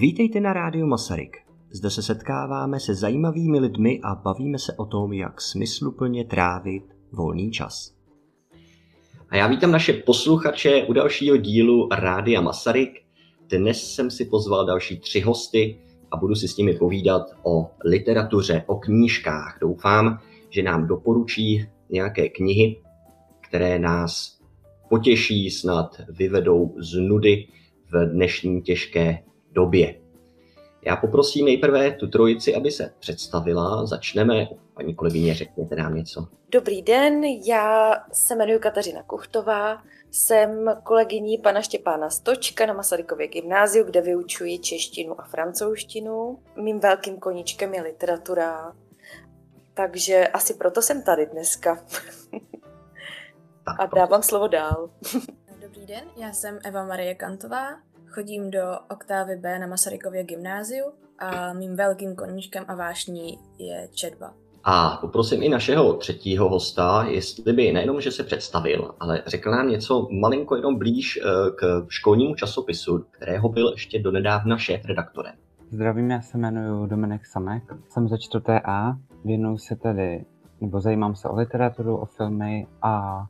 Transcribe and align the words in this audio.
Vítejte 0.00 0.40
na 0.40 0.52
rádiu 0.52 0.86
Masaryk. 0.86 1.36
Zde 1.70 1.90
se 1.90 2.02
setkáváme 2.02 2.80
se 2.80 2.94
zajímavými 2.94 3.58
lidmi 3.58 4.00
a 4.02 4.14
bavíme 4.14 4.58
se 4.58 4.72
o 4.76 4.86
tom, 4.86 5.12
jak 5.12 5.40
smysluplně 5.40 6.24
trávit 6.24 6.84
volný 7.12 7.50
čas. 7.50 7.94
A 9.28 9.36
já 9.36 9.46
vítám 9.46 9.70
naše 9.70 9.92
posluchače 9.92 10.84
u 10.88 10.92
dalšího 10.92 11.36
dílu 11.36 11.88
Rádia 11.92 12.40
Masaryk. 12.40 12.90
Dnes 13.48 13.94
jsem 13.94 14.10
si 14.10 14.24
pozval 14.24 14.66
další 14.66 14.98
tři 14.98 15.20
hosty 15.20 15.78
a 16.10 16.16
budu 16.16 16.34
si 16.34 16.48
s 16.48 16.56
nimi 16.56 16.74
povídat 16.74 17.22
o 17.42 17.70
literatuře, 17.84 18.64
o 18.66 18.76
knížkách. 18.76 19.58
Doufám, 19.60 20.18
že 20.50 20.62
nám 20.62 20.86
doporučí 20.86 21.66
nějaké 21.90 22.28
knihy, 22.28 22.82
které 23.40 23.78
nás 23.78 24.38
potěší, 24.88 25.50
snad 25.50 26.00
vyvedou 26.08 26.74
z 26.78 26.98
nudy 26.98 27.46
v 27.92 28.06
dnešní 28.12 28.62
těžké 28.62 29.27
době. 29.52 29.94
Já 30.82 30.96
poprosím 30.96 31.44
nejprve 31.44 31.90
tu 31.92 32.06
trojici, 32.06 32.54
aby 32.54 32.70
se 32.70 32.92
představila. 32.98 33.86
Začneme. 33.86 34.48
Paní 34.74 34.94
kolegyně, 34.94 35.34
řekněte 35.34 35.76
nám 35.76 35.94
něco. 35.94 36.26
Dobrý 36.52 36.82
den, 36.82 37.24
já 37.24 37.94
se 38.12 38.34
jmenuji 38.34 38.58
Kateřina 38.58 39.02
Kuchtová, 39.02 39.82
jsem 40.10 40.74
kolegyní 40.82 41.38
pana 41.38 41.62
Štěpána 41.62 42.10
Stočka 42.10 42.66
na 42.66 42.74
Masarykově 42.74 43.28
gymnáziu, 43.28 43.84
kde 43.84 44.00
vyučuji 44.00 44.58
češtinu 44.58 45.20
a 45.20 45.24
francouzštinu. 45.24 46.38
Mým 46.56 46.80
velkým 46.80 47.16
koníčkem 47.16 47.74
je 47.74 47.82
literatura, 47.82 48.72
takže 49.74 50.28
asi 50.28 50.54
proto 50.54 50.82
jsem 50.82 51.02
tady 51.02 51.26
dneska. 51.26 51.84
a 53.78 53.86
dávám 53.86 54.22
slovo 54.22 54.48
dál. 54.48 54.90
Dobrý 55.60 55.86
den, 55.86 56.04
já 56.16 56.32
jsem 56.32 56.58
Eva 56.64 56.86
Marie 56.86 57.14
Kantová, 57.14 57.68
chodím 58.10 58.50
do 58.50 58.62
oktávy 58.90 59.36
B 59.36 59.58
na 59.58 59.66
Masarykově 59.66 60.24
gymnáziu 60.24 60.84
a 61.18 61.52
mým 61.52 61.76
velkým 61.76 62.16
koníčkem 62.16 62.64
a 62.68 62.74
vášní 62.74 63.38
je 63.58 63.88
četba. 63.92 64.34
A 64.64 64.98
poprosím 65.00 65.42
i 65.42 65.48
našeho 65.48 65.94
třetího 65.94 66.48
hosta, 66.48 67.04
jestli 67.08 67.52
by 67.52 67.72
nejenom, 67.72 68.00
že 68.00 68.10
se 68.10 68.24
představil, 68.24 68.94
ale 69.00 69.22
řekl 69.26 69.50
nám 69.50 69.68
něco 69.68 70.08
malinko 70.10 70.56
jenom 70.56 70.78
blíž 70.78 71.18
eh, 71.22 71.50
k 71.56 71.86
školnímu 71.88 72.34
časopisu, 72.34 73.04
kterého 73.10 73.48
byl 73.48 73.68
ještě 73.68 73.98
donedávna 73.98 74.58
šéf-redaktorem. 74.58 75.34
Zdravím, 75.70 76.10
já 76.10 76.20
se 76.20 76.38
jmenuji 76.38 76.86
Dominik 76.86 77.26
Samek, 77.26 77.62
jsem 77.88 78.08
ze 78.08 78.18
4. 78.18 78.44
A, 78.64 78.92
věnuju 79.24 79.58
se 79.58 79.76
tedy, 79.76 80.24
nebo 80.60 80.80
zajímám 80.80 81.16
se 81.16 81.28
o 81.28 81.36
literaturu, 81.36 81.96
o 81.96 82.04
filmy 82.04 82.66
a 82.82 83.24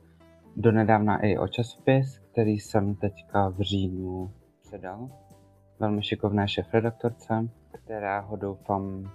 donedávna 0.57 1.19
i 1.19 1.39
o 1.39 1.49
časopis, 1.49 2.19
který 2.33 2.51
jsem 2.51 2.95
teďka 2.95 3.49
v 3.49 3.61
říjnu 3.61 4.31
předal. 4.69 5.09
Velmi 5.81 6.03
šikovné 6.03 6.49
šéf-redaktorce, 6.49 7.49
která 7.73 8.21
ho 8.21 8.37
doufám 8.37 9.11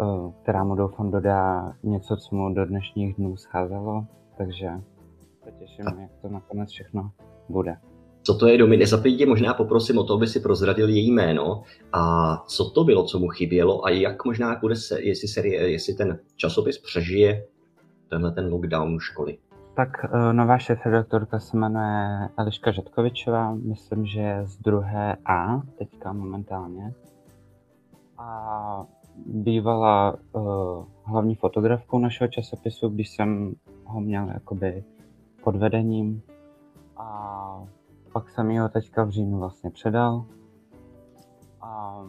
Eh, 0.00 0.32
která 0.42 0.64
mu 0.64 0.74
doufám 0.74 1.10
dodá 1.10 1.72
něco, 1.82 2.16
co 2.16 2.36
mu 2.36 2.54
do 2.54 2.66
dnešních 2.66 3.14
dnů 3.14 3.36
scházelo, 3.36 4.06
takže 4.36 4.70
se 5.44 5.52
těším, 5.58 5.84
jak 6.00 6.10
to 6.22 6.28
nakonec 6.28 6.70
všechno 6.70 7.10
bude. 7.48 7.76
Co 8.22 8.34
to 8.34 8.46
je, 8.46 8.58
Domi? 8.58 8.76
Nezapojitě 8.76 9.26
možná 9.26 9.54
poprosím 9.54 9.98
o 9.98 10.04
to, 10.04 10.14
aby 10.14 10.26
si 10.26 10.40
prozradil 10.40 10.88
její 10.88 11.12
jméno 11.12 11.62
a 11.92 12.36
co 12.46 12.70
to 12.70 12.84
bylo, 12.84 13.04
co 13.04 13.18
mu 13.18 13.28
chybělo 13.28 13.84
a 13.84 13.90
jak 13.90 14.24
možná 14.24 14.58
bude 14.60 14.76
se, 14.76 15.02
jestli, 15.02 15.28
se, 15.28 15.48
jestli 15.48 15.94
ten 15.94 16.18
časopis 16.36 16.78
přežije 16.78 17.46
tenhle 18.08 18.32
ten 18.32 18.52
lockdown 18.52 18.98
školy. 18.98 19.38
Tak 19.78 20.04
eh, 20.04 20.32
nová 20.32 20.58
šéf-redaktorka 20.58 21.38
se 21.38 21.56
jmenuje 21.56 22.28
Eliška 22.36 22.72
Žatkovičová, 22.72 23.54
myslím, 23.54 24.06
že 24.06 24.20
je 24.20 24.46
z 24.46 24.56
druhé 24.56 25.16
A 25.24 25.60
teďka 25.78 26.12
momentálně. 26.12 26.94
A 28.18 28.86
bývala 29.26 30.16
uh, 30.32 30.84
hlavní 31.04 31.34
fotografkou 31.34 31.98
našeho 31.98 32.28
časopisu, 32.28 32.88
když 32.88 33.08
jsem 33.08 33.54
ho 33.84 34.00
měl 34.00 34.28
jakoby 34.28 34.84
pod 35.44 35.56
vedením 35.56 36.22
a 36.96 37.64
pak 38.12 38.30
jsem 38.30 38.58
ho 38.58 38.68
teďka 38.68 39.04
v 39.04 39.10
říjnu 39.10 39.38
vlastně 39.38 39.70
předal. 39.70 40.24
A 41.60 42.02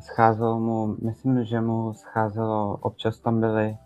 scházelo 0.00 0.60
mu, 0.60 0.96
myslím, 1.02 1.44
že 1.44 1.60
mu 1.60 1.92
scházelo, 1.94 2.76
občas 2.80 3.18
tam 3.18 3.40
byly 3.40 3.76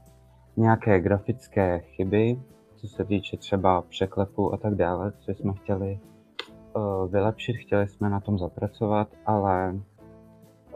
nějaké 0.56 1.00
grafické 1.00 1.78
chyby, 1.78 2.40
co 2.86 2.96
se 2.96 3.04
týče 3.04 3.36
třeba 3.36 3.82
překlepu 3.82 4.54
a 4.54 4.56
tak 4.56 4.74
dále, 4.74 5.12
co 5.12 5.30
jsme 5.30 5.52
chtěli 5.54 6.00
uh, 6.76 7.10
vylepšit, 7.10 7.56
chtěli 7.56 7.88
jsme 7.88 8.10
na 8.10 8.20
tom 8.20 8.38
zapracovat, 8.38 9.08
ale 9.26 9.80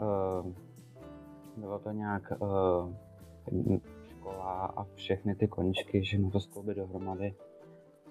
uh, 0.01 0.51
bylo 1.57 1.79
to 1.79 1.91
nějak 1.91 2.33
uh, 2.39 2.89
škola 4.09 4.73
a 4.77 4.83
všechny 4.83 5.35
ty 5.35 5.47
koničky, 5.47 6.03
že 6.03 6.19
na 6.19 6.29
to 6.29 6.39
skloubit 6.39 6.77
dohromady, 6.77 7.35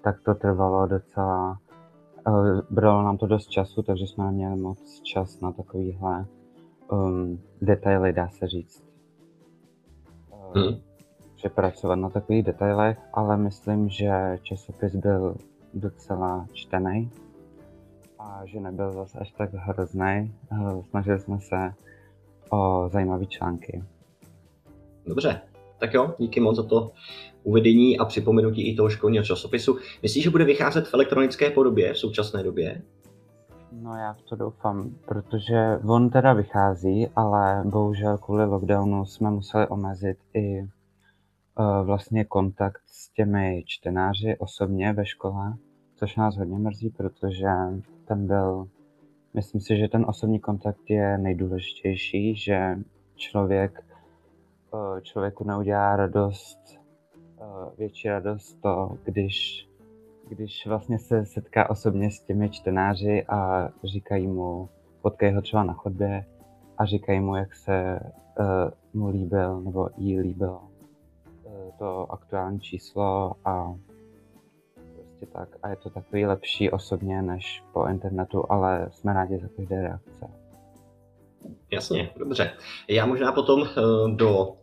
tak 0.03 0.21
to 0.21 0.35
trvalo 0.35 0.87
docela, 0.87 1.59
uh, 2.27 2.59
bralo 2.69 3.03
nám 3.03 3.17
to 3.17 3.27
dost 3.27 3.47
času, 3.47 3.83
takže 3.83 4.07
jsme 4.07 4.25
neměli 4.25 4.55
moc 4.55 5.01
čas 5.01 5.39
na 5.39 5.51
takovýhle 5.51 6.25
um, 6.91 7.41
detaily, 7.61 8.13
dá 8.13 8.29
se 8.29 8.47
říct. 8.47 8.83
Uh, 10.31 10.55
hmm. 10.55 10.90
Přepracovat 11.41 11.95
na 11.95 12.09
takových 12.09 12.43
detailech, 12.43 12.97
ale 13.13 13.37
myslím, 13.37 13.89
že 13.89 14.37
časopis 14.43 14.95
byl 14.95 15.35
docela 15.73 16.45
čtený 16.53 17.11
a 18.19 18.41
že 18.45 18.59
nebyl 18.59 18.91
zase 18.91 19.19
až 19.19 19.31
tak 19.31 19.53
hrozný. 19.53 20.33
Snažili 20.89 21.19
jsme 21.19 21.39
se 21.39 21.73
o 22.49 22.89
zajímavé 22.89 23.25
články. 23.25 23.83
Dobře, 25.05 25.41
tak 25.79 25.93
jo, 25.93 26.15
díky 26.17 26.39
moc 26.39 26.55
za 26.55 26.63
to 26.63 26.91
uvedení 27.43 27.99
a 27.99 28.05
připomenutí 28.05 28.71
i 28.71 28.75
toho 28.75 28.89
školního 28.89 29.23
časopisu. 29.23 29.77
Myslíš, 30.01 30.23
že 30.23 30.29
bude 30.29 30.45
vycházet 30.45 30.87
v 30.87 30.93
elektronické 30.93 31.49
podobě 31.49 31.93
v 31.93 31.97
současné 31.97 32.43
době? 32.43 32.81
No 33.71 33.95
já 33.95 34.13
v 34.13 34.21
to 34.21 34.35
doufám, 34.35 34.95
protože 35.05 35.79
on 35.87 36.09
teda 36.09 36.33
vychází, 36.33 37.07
ale 37.15 37.63
bohužel 37.65 38.17
kvůli 38.17 38.45
lockdownu 38.45 39.05
jsme 39.05 39.31
museli 39.31 39.67
omezit 39.67 40.17
i 40.33 40.67
vlastně 41.83 42.25
kontakt 42.25 42.81
s 42.85 43.09
těmi 43.09 43.63
čtenáři 43.65 44.37
osobně 44.39 44.93
ve 44.93 45.05
škole, 45.05 45.53
což 45.95 46.15
nás 46.15 46.37
hodně 46.37 46.59
mrzí, 46.59 46.89
protože 46.89 47.47
ten 48.05 48.27
byl 48.27 48.67
Myslím 49.33 49.61
si, 49.61 49.77
že 49.77 49.87
ten 49.87 50.05
osobní 50.07 50.39
kontakt 50.39 50.89
je 50.89 51.17
nejdůležitější, 51.17 52.35
že 52.35 52.77
člověk 53.15 53.85
eh, 54.73 55.01
člověku 55.01 55.43
neudělá 55.43 55.95
radost, 55.95 56.59
eh, 57.41 57.43
větší 57.77 58.09
radost 58.09 58.61
to, 58.61 58.97
když, 59.03 59.67
když 60.29 60.67
vlastně 60.67 60.99
se 60.99 61.25
setká 61.25 61.69
osobně 61.69 62.11
s 62.11 62.19
těmi 62.19 62.49
čtenáři 62.49 63.25
a 63.27 63.69
říkají 63.83 64.27
mu, 64.27 64.69
potkají 65.01 65.35
ho 65.35 65.41
třeba 65.41 65.63
na 65.63 65.73
chodbě 65.73 66.25
a 66.77 66.85
říkají 66.85 67.19
mu, 67.19 67.35
jak 67.35 67.55
se 67.55 67.99
mu 68.93 69.07
líbil 69.07 69.61
nebo 69.61 69.89
jí 69.97 70.19
líbilo 70.19 70.70
to 71.79 72.11
aktuální 72.11 72.59
číslo 72.59 73.31
a 73.45 73.73
prostě 74.95 75.25
tak 75.25 75.49
a 75.63 75.69
je 75.69 75.75
to 75.75 75.89
takový 75.89 76.25
lepší 76.25 76.71
osobně 76.71 77.21
než 77.21 77.63
po 77.73 77.87
internetu, 77.87 78.51
ale 78.51 78.87
jsme 78.91 79.13
rádi 79.13 79.37
za 79.37 79.47
každé 79.55 79.81
reakce. 79.81 80.27
Jasně, 81.71 82.09
dobře. 82.17 82.51
Já 82.87 83.05
možná 83.05 83.31
potom 83.31 83.63
eh, 83.63 83.81
do 84.15 84.60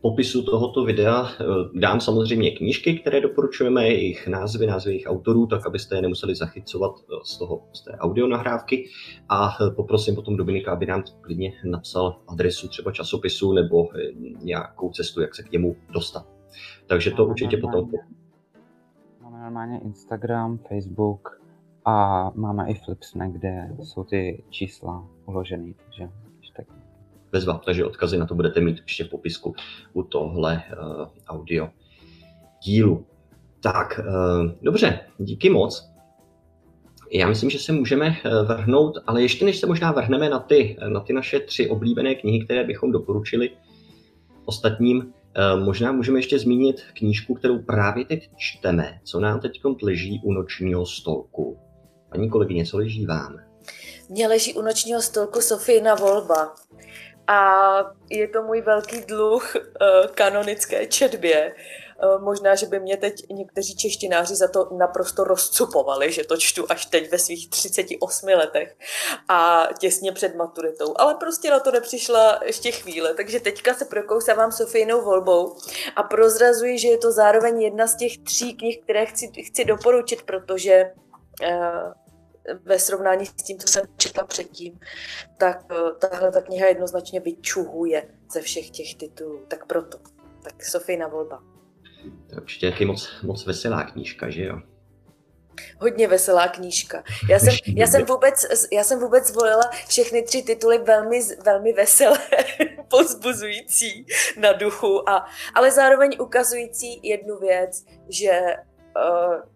popisu 0.00 0.42
tohoto 0.42 0.84
videa 0.84 1.28
eh, 1.28 1.44
dám 1.74 2.00
samozřejmě 2.00 2.50
knížky, 2.50 2.98
které 2.98 3.20
doporučujeme, 3.20 3.88
jejich 3.88 4.28
názvy, 4.28 4.66
názvy 4.66 4.90
jejich 4.90 5.06
autorů, 5.06 5.46
tak 5.46 5.66
abyste 5.66 5.96
je 5.96 6.02
nemuseli 6.02 6.34
zachycovat 6.34 6.92
eh, 7.00 7.14
z, 7.24 7.38
toho, 7.38 7.62
z 7.72 7.84
té 7.84 7.90
audio 7.92 8.26
nahrávky 8.26 8.88
a 9.28 9.56
poprosím 9.76 10.14
potom 10.14 10.36
Dominika, 10.36 10.72
aby 10.72 10.86
nám 10.86 11.02
klidně 11.20 11.52
napsal 11.64 12.20
adresu 12.28 12.68
třeba 12.68 12.92
časopisu 12.92 13.52
nebo 13.52 13.88
nějakou 14.42 14.90
cestu, 14.90 15.20
jak 15.20 15.34
se 15.34 15.42
k 15.42 15.52
němu 15.52 15.76
dostat. 15.90 16.26
Takže 16.86 17.10
to 17.10 17.26
určitě 17.26 17.56
potom 17.56 17.90
normálně 19.46 19.78
Instagram, 19.78 20.58
Facebook 20.58 21.40
a 21.84 22.30
máme 22.34 22.70
i 22.70 22.74
Flipsne, 22.74 23.30
kde 23.30 23.68
jsou 23.82 24.04
ty 24.04 24.44
čísla 24.50 25.08
uložené, 25.26 25.72
takže 25.84 26.08
tak. 26.08 26.25
Bezva, 27.32 27.60
takže 27.64 27.84
odkazy 27.84 28.18
na 28.18 28.26
to 28.26 28.34
budete 28.34 28.60
mít 28.60 28.78
ještě 28.82 29.04
v 29.04 29.08
popisku 29.08 29.54
u 29.92 30.02
tohle 30.02 30.62
uh, 30.72 31.08
audio 31.26 31.68
dílu. 32.64 33.06
Tak, 33.60 34.00
uh, 34.00 34.50
dobře, 34.62 35.00
díky 35.18 35.50
moc. 35.50 35.90
Já 37.12 37.28
myslím, 37.28 37.50
že 37.50 37.58
se 37.58 37.72
můžeme 37.72 38.06
eh, 38.06 38.42
vrhnout, 38.42 38.98
ale 39.06 39.22
ještě 39.22 39.44
než 39.44 39.56
se 39.58 39.66
možná 39.66 39.92
vrhneme 39.92 40.28
na 40.28 40.38
ty, 40.38 40.76
na 40.88 41.00
ty 41.00 41.12
naše 41.12 41.40
tři 41.40 41.68
oblíbené 41.68 42.14
knihy, 42.14 42.44
které 42.44 42.64
bychom 42.64 42.92
doporučili 42.92 43.50
ostatním, 44.44 45.12
možná 45.64 45.92
můžeme 45.92 46.18
ještě 46.18 46.38
zmínit 46.38 46.82
knížku, 46.98 47.34
kterou 47.34 47.58
právě 47.58 48.04
teď 48.04 48.30
čteme, 48.36 49.00
co 49.04 49.20
nám 49.20 49.40
teď 49.40 49.60
leží 49.82 50.20
u 50.24 50.32
nočního 50.32 50.86
stolku. 50.86 51.58
Paní 52.10 52.30
kolegyně, 52.30 52.66
co 52.66 52.76
leží 52.76 53.06
vám? 53.06 53.36
Mně 54.08 54.28
leží 54.28 54.54
u 54.54 54.62
nočního 54.62 55.02
stolku 55.02 55.40
Sofína 55.40 55.94
volba. 55.94 56.54
A 57.26 57.76
je 58.10 58.28
to 58.28 58.42
můj 58.42 58.60
velký 58.60 59.00
dluh 59.00 59.56
uh, 59.56 60.06
kanonické 60.14 60.86
četbě. 60.86 61.54
Uh, 62.02 62.22
možná, 62.22 62.54
že 62.54 62.66
by 62.66 62.80
mě 62.80 62.96
teď 62.96 63.14
někteří 63.30 63.76
češtináři 63.76 64.36
za 64.36 64.48
to 64.48 64.68
naprosto 64.78 65.24
rozcupovali, 65.24 66.12
že 66.12 66.24
to 66.24 66.36
čtu 66.36 66.66
až 66.68 66.86
teď 66.86 67.10
ve 67.10 67.18
svých 67.18 67.50
38 67.50 68.28
letech 68.28 68.76
a 69.28 69.68
těsně 69.78 70.12
před 70.12 70.34
maturitou. 70.34 70.94
Ale 70.96 71.14
prostě 71.14 71.50
na 71.50 71.60
to 71.60 71.70
nepřišla 71.70 72.40
ještě 72.44 72.72
chvíle, 72.72 73.14
takže 73.14 73.40
teďka 73.40 73.74
se 73.74 73.84
prokousávám 73.84 74.52
Sofijnou 74.52 75.04
volbou 75.04 75.56
a 75.96 76.02
prozrazuji, 76.02 76.78
že 76.78 76.88
je 76.88 76.98
to 76.98 77.12
zároveň 77.12 77.62
jedna 77.62 77.86
z 77.86 77.96
těch 77.96 78.18
tří 78.18 78.54
knih, 78.54 78.82
které 78.82 79.06
chci, 79.06 79.42
chci 79.42 79.64
doporučit, 79.64 80.22
protože 80.22 80.92
uh, 81.42 82.05
ve 82.64 82.78
srovnání 82.78 83.26
s 83.26 83.32
tím, 83.32 83.58
co 83.58 83.68
jsem 83.68 83.84
četla 83.96 84.24
předtím, 84.24 84.80
tak 85.38 85.64
eh, 85.70 86.08
tahle 86.08 86.32
ta 86.32 86.40
kniha 86.40 86.66
jednoznačně 86.66 87.20
vyčuhuje 87.20 88.08
ze 88.32 88.40
všech 88.40 88.70
těch 88.70 88.94
titulů. 88.94 89.44
Tak 89.48 89.66
proto. 89.66 89.98
Tak 90.42 90.64
Sofína 90.64 91.08
volba. 91.08 91.42
To 92.28 92.34
je 92.34 92.40
určitě 92.40 92.70
taky 92.70 92.84
moc, 92.84 93.22
moc 93.22 93.46
veselá 93.46 93.84
knížka, 93.84 94.30
že 94.30 94.44
jo? 94.44 94.60
Hodně 95.80 96.08
veselá 96.08 96.48
knížka. 96.48 97.02
Já 97.30 97.38
jsem, 97.38 97.54
já 97.76 97.86
jsem, 97.86 98.04
vůbec, 98.04 98.46
já 98.72 98.84
jsem 98.84 99.00
vůbec 99.00 99.26
zvolila 99.26 99.70
všechny 99.88 100.22
tři 100.22 100.42
tituly 100.42 100.78
velmi, 100.78 101.20
velmi 101.44 101.72
veselé, 101.72 102.18
pozbuzující 102.88 104.06
na 104.38 104.52
duchu, 104.52 105.08
a, 105.08 105.26
ale 105.54 105.70
zároveň 105.70 106.16
ukazující 106.20 107.00
jednu 107.02 107.38
věc, 107.38 107.84
že 108.08 108.40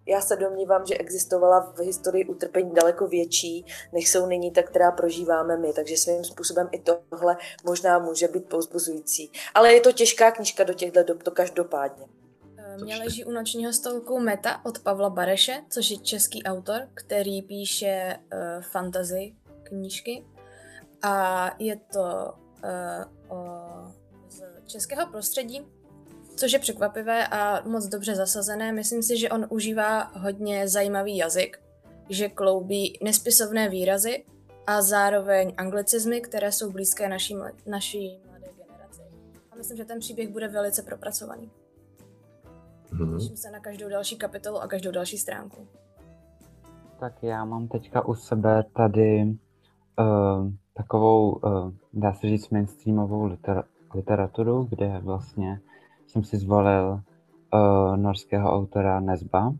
já 0.07 0.21
se 0.21 0.37
domnívám, 0.37 0.87
že 0.87 0.95
existovala 0.95 1.73
v 1.77 1.79
historii 1.79 2.25
utrpení 2.25 2.75
daleko 2.75 3.07
větší, 3.07 3.65
než 3.93 4.11
jsou 4.11 4.27
nyní 4.27 4.51
ta, 4.51 4.63
která 4.63 4.91
prožíváme 4.91 5.57
my. 5.57 5.73
Takže 5.73 5.97
svým 5.97 6.25
způsobem 6.25 6.69
i 6.73 6.79
tohle 6.79 7.37
možná 7.65 7.99
může 7.99 8.29
být 8.29 8.49
pouzbuzující. 8.49 9.33
Ale 9.55 9.73
je 9.73 9.81
to 9.81 9.93
těžká 9.93 10.31
knížka 10.31 10.65
do 10.65 10.75
těchto 10.75 11.03
dob, 11.03 11.23
to 11.23 11.31
každopádně. 11.31 12.07
Eh, 12.59 12.77
Mně 12.83 12.97
leží 12.97 13.25
u 13.25 13.31
nočního 13.31 13.73
stolku 13.73 14.21
Meta 14.21 14.65
od 14.65 14.79
Pavla 14.79 15.11
Bareše, 15.11 15.63
což 15.71 15.91
je 15.91 15.99
český 15.99 16.43
autor, 16.43 16.89
který 16.95 17.43
píše 17.43 18.17
uh, 18.33 18.63
fantasy 18.63 19.35
knížky. 19.63 20.27
A 21.03 21.51
je 21.59 21.77
to 21.77 22.35
uh, 22.65 23.39
o, 23.39 23.61
z 24.29 24.43
českého 24.67 25.07
prostředí, 25.11 25.67
což 26.41 26.53
je 26.53 26.59
překvapivé 26.59 27.27
a 27.27 27.69
moc 27.69 27.87
dobře 27.87 28.15
zasazené. 28.15 28.73
Myslím 28.73 29.03
si, 29.03 29.17
že 29.17 29.31
on 29.31 29.47
užívá 29.49 30.03
hodně 30.03 30.69
zajímavý 30.69 31.17
jazyk, 31.17 31.63
že 32.09 32.29
kloubí 32.29 32.99
nespisovné 33.03 33.69
výrazy 33.69 34.25
a 34.67 34.83
zároveň 34.83 35.55
anglicizmy, 35.57 36.21
které 36.21 36.53
jsou 36.53 36.73
blízké 36.73 37.09
naší, 37.09 37.37
naší 37.67 38.21
mladé 38.29 38.47
generaci. 38.57 39.03
A 39.53 39.57
myslím, 39.57 39.77
že 39.77 39.85
ten 39.85 39.99
příběh 39.99 40.29
bude 40.29 40.49
velice 40.49 40.83
propracovaný. 40.83 41.51
Mm-hmm. 42.93 43.19
Těším 43.19 43.37
se 43.37 43.51
na 43.51 43.61
každou 43.61 43.89
další 43.89 44.17
kapitolu 44.17 44.59
a 44.59 44.67
každou 44.67 44.91
další 44.91 45.19
stránku. 45.19 45.67
Tak 47.01 47.23
já 47.23 47.45
mám 47.45 47.69
teďka 47.69 48.09
u 48.09 48.15
sebe 48.15 48.65
tady 48.77 49.23
uh, 49.25 50.51
takovou, 50.75 51.33
uh, 51.33 51.73
dá 51.93 52.13
se 52.13 52.27
říct, 52.27 52.51
mainstreamovou 52.51 53.29
liter- 53.29 53.65
literaturu, 53.95 54.65
kde 54.71 54.99
vlastně 55.03 55.61
jsem 56.11 56.25
si 56.25 56.37
zvolil 56.37 57.01
uh, 57.55 57.97
norského 57.97 58.53
autora 58.53 59.01
Nesba, 59.01 59.49
uh, 59.49 59.55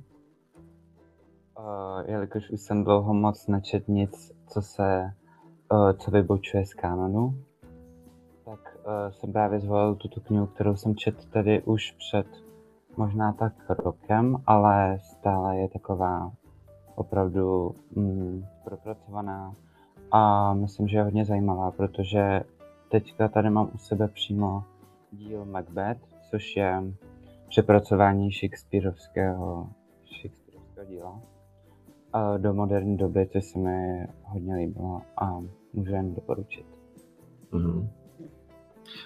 jelikož 2.05 2.51
už 2.51 2.61
jsem 2.61 2.85
dlouho 2.85 3.15
moc 3.15 3.47
nečet 3.47 3.89
nic, 3.89 4.33
co 4.47 4.63
se, 4.63 5.13
uh, 5.73 5.93
co 5.93 6.11
vybočuje 6.11 6.67
z 6.67 6.75
kanonu, 6.75 7.35
tak 8.45 8.77
uh, 8.77 9.13
jsem 9.13 9.33
právě 9.33 9.61
zvolil 9.61 9.95
tuto 9.95 10.21
knihu, 10.21 10.47
kterou 10.47 10.77
jsem 10.77 10.97
čet 10.97 11.25
tady 11.25 11.63
už 11.63 11.93
před 11.93 12.27
možná 12.97 13.33
tak 13.33 13.53
rokem, 13.69 14.37
ale 14.47 14.99
stále 15.03 15.57
je 15.57 15.69
taková 15.69 16.33
opravdu 16.95 17.75
mm, 17.97 18.45
propracovaná 18.65 19.55
a 20.13 20.55
myslím, 20.55 20.89
že 20.89 20.97
je 20.97 21.03
hodně 21.03 21.25
zajímavá, 21.25 21.71
protože 21.71 22.43
teďka 22.89 23.29
tady 23.29 23.51
mám 23.51 23.71
u 23.75 23.79
sebe 23.79 24.09
přímo 24.09 24.65
díl 25.13 25.45
Macbeth, 25.45 26.10
což 26.31 26.57
je 26.57 26.83
přepracování 27.49 28.33
Shakespeareovského, 28.33 29.69
Shakespeareovského 30.23 30.87
díla 30.87 31.23
do 32.39 32.55
moderní 32.55 32.97
doby, 32.97 33.29
což 33.33 33.45
se 33.45 33.59
mi 33.59 34.07
hodně 34.23 34.55
líbilo 34.55 35.03
a 35.17 35.41
můžu 35.73 35.93
jen 35.93 36.15
doporučit. 36.15 36.67
Mm-hmm. 37.53 37.89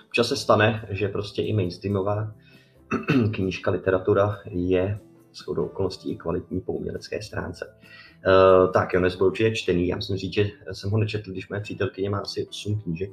Občas 0.06 0.28
se 0.28 0.36
stane, 0.36 0.86
že 0.90 1.08
prostě 1.08 1.42
i 1.42 1.52
mainstreamová 1.52 2.34
knížka, 3.34 3.70
literatura 3.70 4.36
je 4.50 4.98
shodou 5.34 5.64
okolností 5.64 6.10
i 6.12 6.16
kvalitní 6.16 6.60
po 6.60 6.72
umělecké 6.72 7.22
stránce. 7.22 7.76
Uh, 8.26 8.72
tak, 8.72 8.92
Jones 8.92 9.16
byl 9.16 9.26
určitě 9.26 9.54
čtený. 9.54 9.88
Já 9.88 9.96
musím 9.96 10.16
říct, 10.16 10.32
že 10.32 10.50
jsem 10.72 10.90
ho 10.90 10.98
nečetl, 10.98 11.30
když 11.30 11.48
moje 11.48 11.60
přítelkyně 11.60 12.10
má 12.10 12.18
asi 12.18 12.46
8 12.46 12.80
knížek 12.80 13.10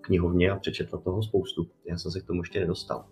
knihovně 0.00 0.50
a 0.50 0.56
přečetla 0.56 0.98
toho 0.98 1.22
spoustu. 1.22 1.66
Já 1.84 1.98
jsem 1.98 2.10
se 2.10 2.20
k 2.20 2.26
tomu 2.26 2.42
ještě 2.42 2.60
nedostal. 2.60 3.04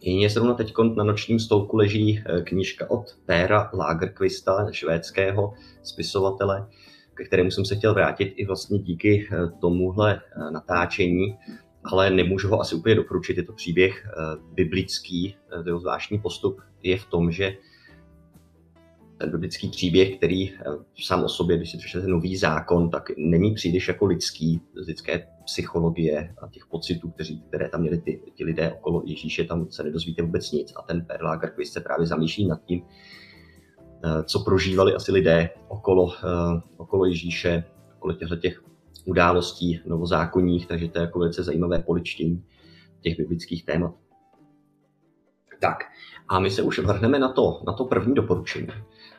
Jině 0.00 0.30
zrovna 0.30 0.54
teď 0.54 0.74
na 0.96 1.04
nočním 1.04 1.38
stolku 1.38 1.76
leží 1.76 2.22
eh, 2.26 2.42
knížka 2.42 2.90
od 2.90 3.04
Péra 3.26 3.70
Lagerquista, 3.74 4.66
švédského 4.72 5.52
spisovatele, 5.82 6.66
ke 7.14 7.24
kterému 7.24 7.50
jsem 7.50 7.64
se 7.64 7.76
chtěl 7.76 7.94
vrátit 7.94 8.34
i 8.36 8.46
vlastně 8.46 8.78
díky 8.78 9.28
eh, 9.32 9.36
tomuhle 9.60 10.20
eh, 10.20 10.50
natáčení, 10.50 11.38
ale 11.84 12.10
nemůžu 12.10 12.48
ho 12.48 12.60
asi 12.60 12.74
úplně 12.74 12.94
doporučit. 12.94 13.36
Je 13.36 13.42
to 13.42 13.52
příběh 13.52 14.06
biblický, 14.54 15.36
jeho 15.66 15.80
zvláštní 15.80 16.18
postup 16.18 16.60
je 16.82 16.98
v 16.98 17.06
tom, 17.06 17.32
že 17.32 17.56
ten 19.18 19.30
biblický 19.30 19.68
příběh, 19.68 20.16
který 20.16 20.52
sám 21.02 21.24
o 21.24 21.28
sobě, 21.28 21.56
když 21.56 21.70
si 21.70 21.78
přečtete 21.78 22.06
nový 22.06 22.36
zákon, 22.36 22.90
tak 22.90 23.10
není 23.16 23.54
příliš 23.54 23.88
jako 23.88 24.06
lidský, 24.06 24.60
z 24.82 24.86
lidské 24.86 25.26
psychologie 25.44 26.34
a 26.42 26.48
těch 26.48 26.66
pocitů, 26.66 27.10
kteří, 27.10 27.42
které 27.48 27.68
tam 27.68 27.80
měli 27.80 27.98
ty, 27.98 28.22
ti 28.34 28.44
lidé 28.44 28.72
okolo 28.72 29.02
Ježíše, 29.04 29.44
tam 29.44 29.70
se 29.70 29.82
nedozvíte 29.82 30.22
vůbec 30.22 30.52
nic. 30.52 30.72
A 30.76 30.82
ten 30.82 31.04
Perla 31.04 31.36
Quiz 31.36 31.72
se 31.72 31.80
právě 31.80 32.06
zamýšlí 32.06 32.48
nad 32.48 32.64
tím, 32.64 32.82
eh, 34.04 34.22
co 34.22 34.40
prožívali 34.40 34.94
asi 34.94 35.12
lidé 35.12 35.50
okolo, 35.68 36.12
eh, 36.14 36.60
okolo 36.76 37.06
Ježíše, 37.06 37.64
okolo 37.96 38.14
těchto 38.14 38.36
těch 38.36 38.62
událostí 39.04 39.80
novozákonních, 39.86 40.66
takže 40.66 40.88
to 40.88 40.98
je 40.98 41.00
jako 41.00 41.18
velice 41.18 41.42
zajímavé 41.42 41.78
poličtění 41.78 42.44
těch 43.00 43.16
biblických 43.16 43.64
témat. 43.64 43.94
Tak, 45.60 45.78
a 46.28 46.40
my 46.40 46.50
se 46.50 46.62
už 46.62 46.78
vrhneme 46.78 47.18
na 47.18 47.32
to, 47.32 47.62
na 47.66 47.72
to 47.72 47.84
první 47.84 48.14
doporučení. 48.14 48.68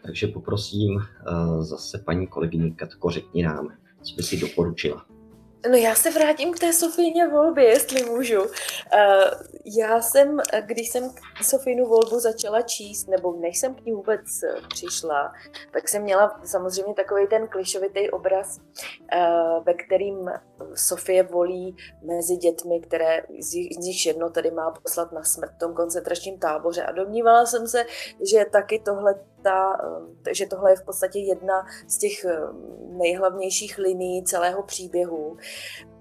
Takže 0.03 0.27
poprosím 0.27 0.95
uh, 0.95 1.63
zase 1.63 2.03
paní 2.05 2.27
kolegyni 2.27 2.71
Katko, 2.71 3.09
řekni 3.09 3.43
nám, 3.43 3.67
co 4.01 4.15
by 4.15 4.23
si 4.23 4.39
doporučila. 4.39 5.05
No 5.69 5.77
já 5.77 5.95
se 5.95 6.11
vrátím 6.11 6.53
k 6.53 6.59
té 6.59 6.73
Sofíně 6.73 7.27
volbě, 7.27 7.65
jestli 7.65 8.03
můžu. 8.03 8.41
Uh, 8.41 8.49
já 9.65 10.01
jsem, 10.01 10.37
když 10.61 10.89
jsem 10.89 11.11
Sofínu 11.41 11.85
volbu 11.85 12.19
začala 12.19 12.61
číst, 12.61 13.07
nebo 13.07 13.33
než 13.33 13.59
jsem 13.59 13.75
k 13.75 13.85
ní 13.85 13.91
vůbec 13.91 14.43
eh, 14.43 14.55
přišla, 14.67 15.33
tak 15.71 15.89
jsem 15.89 16.03
měla 16.03 16.41
samozřejmě 16.45 16.93
takový 16.93 17.27
ten 17.27 17.47
klišovitý 17.47 18.09
obraz, 18.09 18.59
uh, 18.59 19.63
ve 19.63 19.73
kterým 19.73 20.31
Sofie 20.75 21.23
volí 21.23 21.75
mezi 22.01 22.35
dětmi, 22.35 22.79
které 22.79 23.21
z 23.39 23.77
nich 23.77 24.05
jedno 24.05 24.29
tedy 24.29 24.51
má 24.51 24.71
poslat 24.71 25.11
na 25.11 25.23
smrt 25.23 25.51
v 25.55 25.59
tom 25.59 25.73
koncentračním 25.73 26.39
táboře. 26.39 26.83
A 26.83 26.91
domnívala 26.91 27.45
jsem 27.45 27.67
se, 27.67 27.85
že 28.31 28.45
taky 28.51 28.79
tohle 28.79 29.15
ta, 29.41 29.77
že 30.31 30.45
tohle 30.45 30.71
je 30.71 30.75
v 30.75 30.85
podstatě 30.85 31.19
jedna 31.19 31.65
z 31.87 31.97
těch 31.97 32.25
nejhlavnějších 32.89 33.77
linií 33.77 34.23
celého 34.23 34.63
příběhu. 34.63 35.37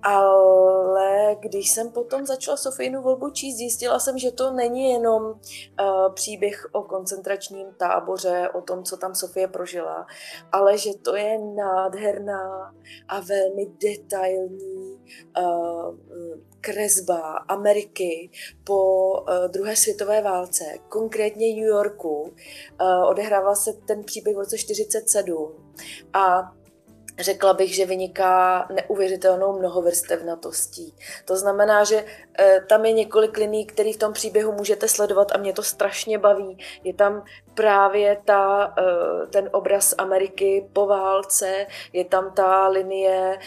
Ale 0.02 1.36
když 1.40 1.70
jsem 1.70 1.90
potom 1.90 2.26
začala 2.26 2.56
Sofijnu 2.56 3.02
volbu 3.02 3.30
číst, 3.30 3.56
zjistila 3.56 3.98
jsem, 3.98 4.18
že 4.18 4.30
to 4.30 4.52
není 4.52 4.90
jenom 4.90 5.24
uh, 5.24 6.14
příběh 6.14 6.68
o 6.72 6.82
koncentračním 6.82 7.66
táboře, 7.76 8.48
o 8.54 8.60
tom, 8.60 8.84
co 8.84 8.96
tam 8.96 9.14
Sofie 9.14 9.48
prožila, 9.48 10.06
ale 10.52 10.78
že 10.78 10.90
to 11.02 11.16
je 11.16 11.38
nádherná 11.38 12.74
a 13.08 13.20
velmi 13.20 13.66
detailní 13.66 15.00
uh, 15.38 15.96
kresba 16.60 17.36
Ameriky 17.48 18.30
po 18.64 19.10
uh, 19.12 19.48
druhé 19.48 19.76
světové 19.76 20.22
válce, 20.22 20.64
konkrétně 20.88 21.54
New 21.54 21.66
Yorku. 21.66 22.22
Uh, 22.22 23.08
odehrával 23.08 23.56
se 23.56 23.72
ten 23.72 24.04
příběh 24.04 24.36
v 24.36 24.38
roce 24.38 24.58
47 24.58 25.74
a 26.12 26.52
řekla 27.22 27.52
bych, 27.52 27.74
že 27.74 27.86
vyniká 27.86 28.66
neuvěřitelnou 28.74 29.58
mnohovrstevnatostí. 29.58 30.94
To 31.24 31.36
znamená, 31.36 31.84
že 31.84 32.04
e, 32.38 32.60
tam 32.68 32.84
je 32.84 32.92
několik 32.92 33.36
liní, 33.36 33.66
které 33.66 33.92
v 33.92 33.96
tom 33.96 34.12
příběhu 34.12 34.52
můžete 34.52 34.88
sledovat 34.88 35.32
a 35.34 35.38
mě 35.38 35.52
to 35.52 35.62
strašně 35.62 36.18
baví. 36.18 36.58
Je 36.84 36.94
tam 36.94 37.24
právě 37.54 38.18
ta, 38.24 38.74
e, 38.78 39.26
ten 39.26 39.48
obraz 39.52 39.94
Ameriky 39.98 40.68
po 40.72 40.86
válce, 40.86 41.66
je 41.92 42.04
tam 42.04 42.32
ta 42.32 42.68
linie 42.68 43.38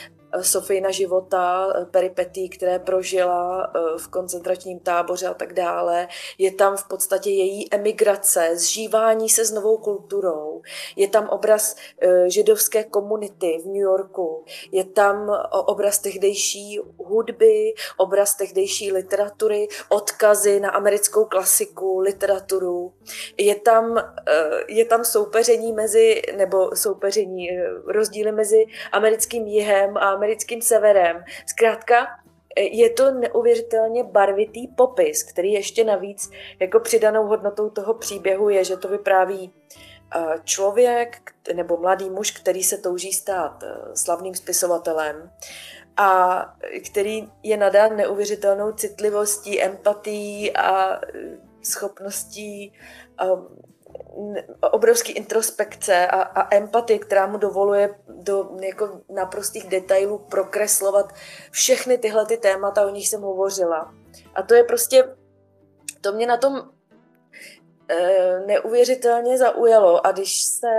Sofijna 0.42 0.92
života, 0.92 1.74
peripetí, 1.92 2.50
které 2.50 2.80
prožila 2.80 3.72
eh, 3.76 3.80
v 3.98 4.08
koncentračním 4.08 4.80
táboře 4.80 5.28
a 5.28 5.34
tak 5.34 5.54
dále. 5.54 6.08
Je 6.38 6.52
tam 6.52 6.78
v 6.78 6.88
podstatě 6.88 7.30
její 7.30 7.74
emigrace, 7.74 8.50
zžívání 8.54 9.30
se 9.30 9.46
s 9.46 9.52
novou 9.52 9.78
kulturou. 9.78 10.62
Je 10.96 11.08
tam 11.08 11.30
obraz 11.30 11.76
eh, 12.02 12.30
židovské 12.30 12.84
komunity 12.84 13.62
v 13.64 13.66
New 13.66 13.76
Yorku. 13.76 14.46
Je 14.72 14.84
tam 14.84 15.30
obraz 15.52 16.00
tehdejší 16.00 16.80
hudby, 16.98 17.74
obraz 17.98 18.36
tehdejší 18.36 18.92
literatury, 18.92 19.68
odkazy 19.90 20.60
na 20.60 20.70
americkou 20.70 21.26
klasiku, 21.26 22.00
literaturu. 22.00 22.94
Je 23.38 23.56
tam, 23.56 23.98
eh, 23.98 24.04
je 24.68 24.86
tam 24.86 25.06
soupeření 25.06 25.74
mezi, 25.74 26.22
nebo 26.38 26.76
soupeření, 26.76 27.50
rozdíly 27.88 28.32
mezi 28.32 28.66
americkým 28.92 29.48
jihem 29.48 29.98
a 29.98 30.18
americkým 30.26 30.62
severem. 30.62 31.24
Zkrátka, 31.46 32.08
je 32.58 32.90
to 32.90 33.12
neuvěřitelně 33.12 34.04
barvitý 34.04 34.68
popis, 34.68 35.24
který 35.24 35.54
ještě 35.54 35.84
navíc 35.84 36.32
jako 36.60 36.80
přidanou 36.80 37.28
hodnotou 37.28 37.70
toho 37.70 37.94
příběhu 37.94 38.50
je, 38.50 38.64
že 38.64 38.78
to 38.78 38.88
vypráví 38.88 39.54
eh, 40.16 40.20
člověk 40.44 41.32
nebo 41.54 41.78
mladý 41.78 42.10
muž, 42.10 42.32
který 42.32 42.64
se 42.64 42.78
touží 42.78 43.14
stát 43.14 43.64
eh, 43.64 43.96
slavným 43.96 44.36
spisovatelem 44.36 45.32
a 45.98 46.42
který 46.86 47.32
je 47.44 47.58
nadán 47.58 47.96
neuvěřitelnou 47.96 48.72
citlivostí, 48.72 49.62
empatií 49.62 50.56
a 50.56 50.96
eh, 50.96 51.38
schopností 51.62 52.74
obrovský 54.72 55.12
introspekce 55.12 56.08
a, 56.08 56.22
a 56.22 56.56
empatie, 56.56 57.00
která 57.00 57.28
mu 57.28 57.38
dovoluje 57.38 57.96
do 58.26 58.50
jako 58.62 59.02
naprostých 59.10 59.68
detailů 59.68 60.18
prokreslovat 60.18 61.14
všechny 61.52 61.98
tyhle 61.98 62.26
ty 62.26 62.38
témata, 62.38 62.86
o 62.86 62.90
nich 62.90 63.10
jsem 63.10 63.22
hovořila. 63.22 63.94
A 64.36 64.44
to 64.44 64.54
je 64.54 64.64
prostě, 64.64 65.16
to 66.02 66.12
mě 66.12 66.28
na 66.28 66.38
tom 66.38 66.70
e, 67.90 68.40
neuvěřitelně 68.40 69.38
zaujalo. 69.38 70.08
A 70.08 70.12
když 70.12 70.44
se 70.44 70.72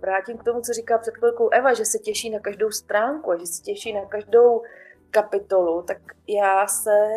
vrátím 0.00 0.38
k 0.38 0.44
tomu, 0.44 0.60
co 0.60 0.72
říká 0.72 0.98
před 0.98 1.16
chvilkou 1.16 1.48
Eva, 1.52 1.74
že 1.74 1.84
se 1.84 1.98
těší 1.98 2.30
na 2.30 2.40
každou 2.40 2.70
stránku 2.70 3.30
a 3.30 3.38
že 3.38 3.46
se 3.46 3.62
těší 3.62 3.92
na 3.92 4.06
každou 4.06 4.62
kapitolu, 5.10 5.82
tak 5.82 5.98
já 6.28 6.66
se 6.66 7.08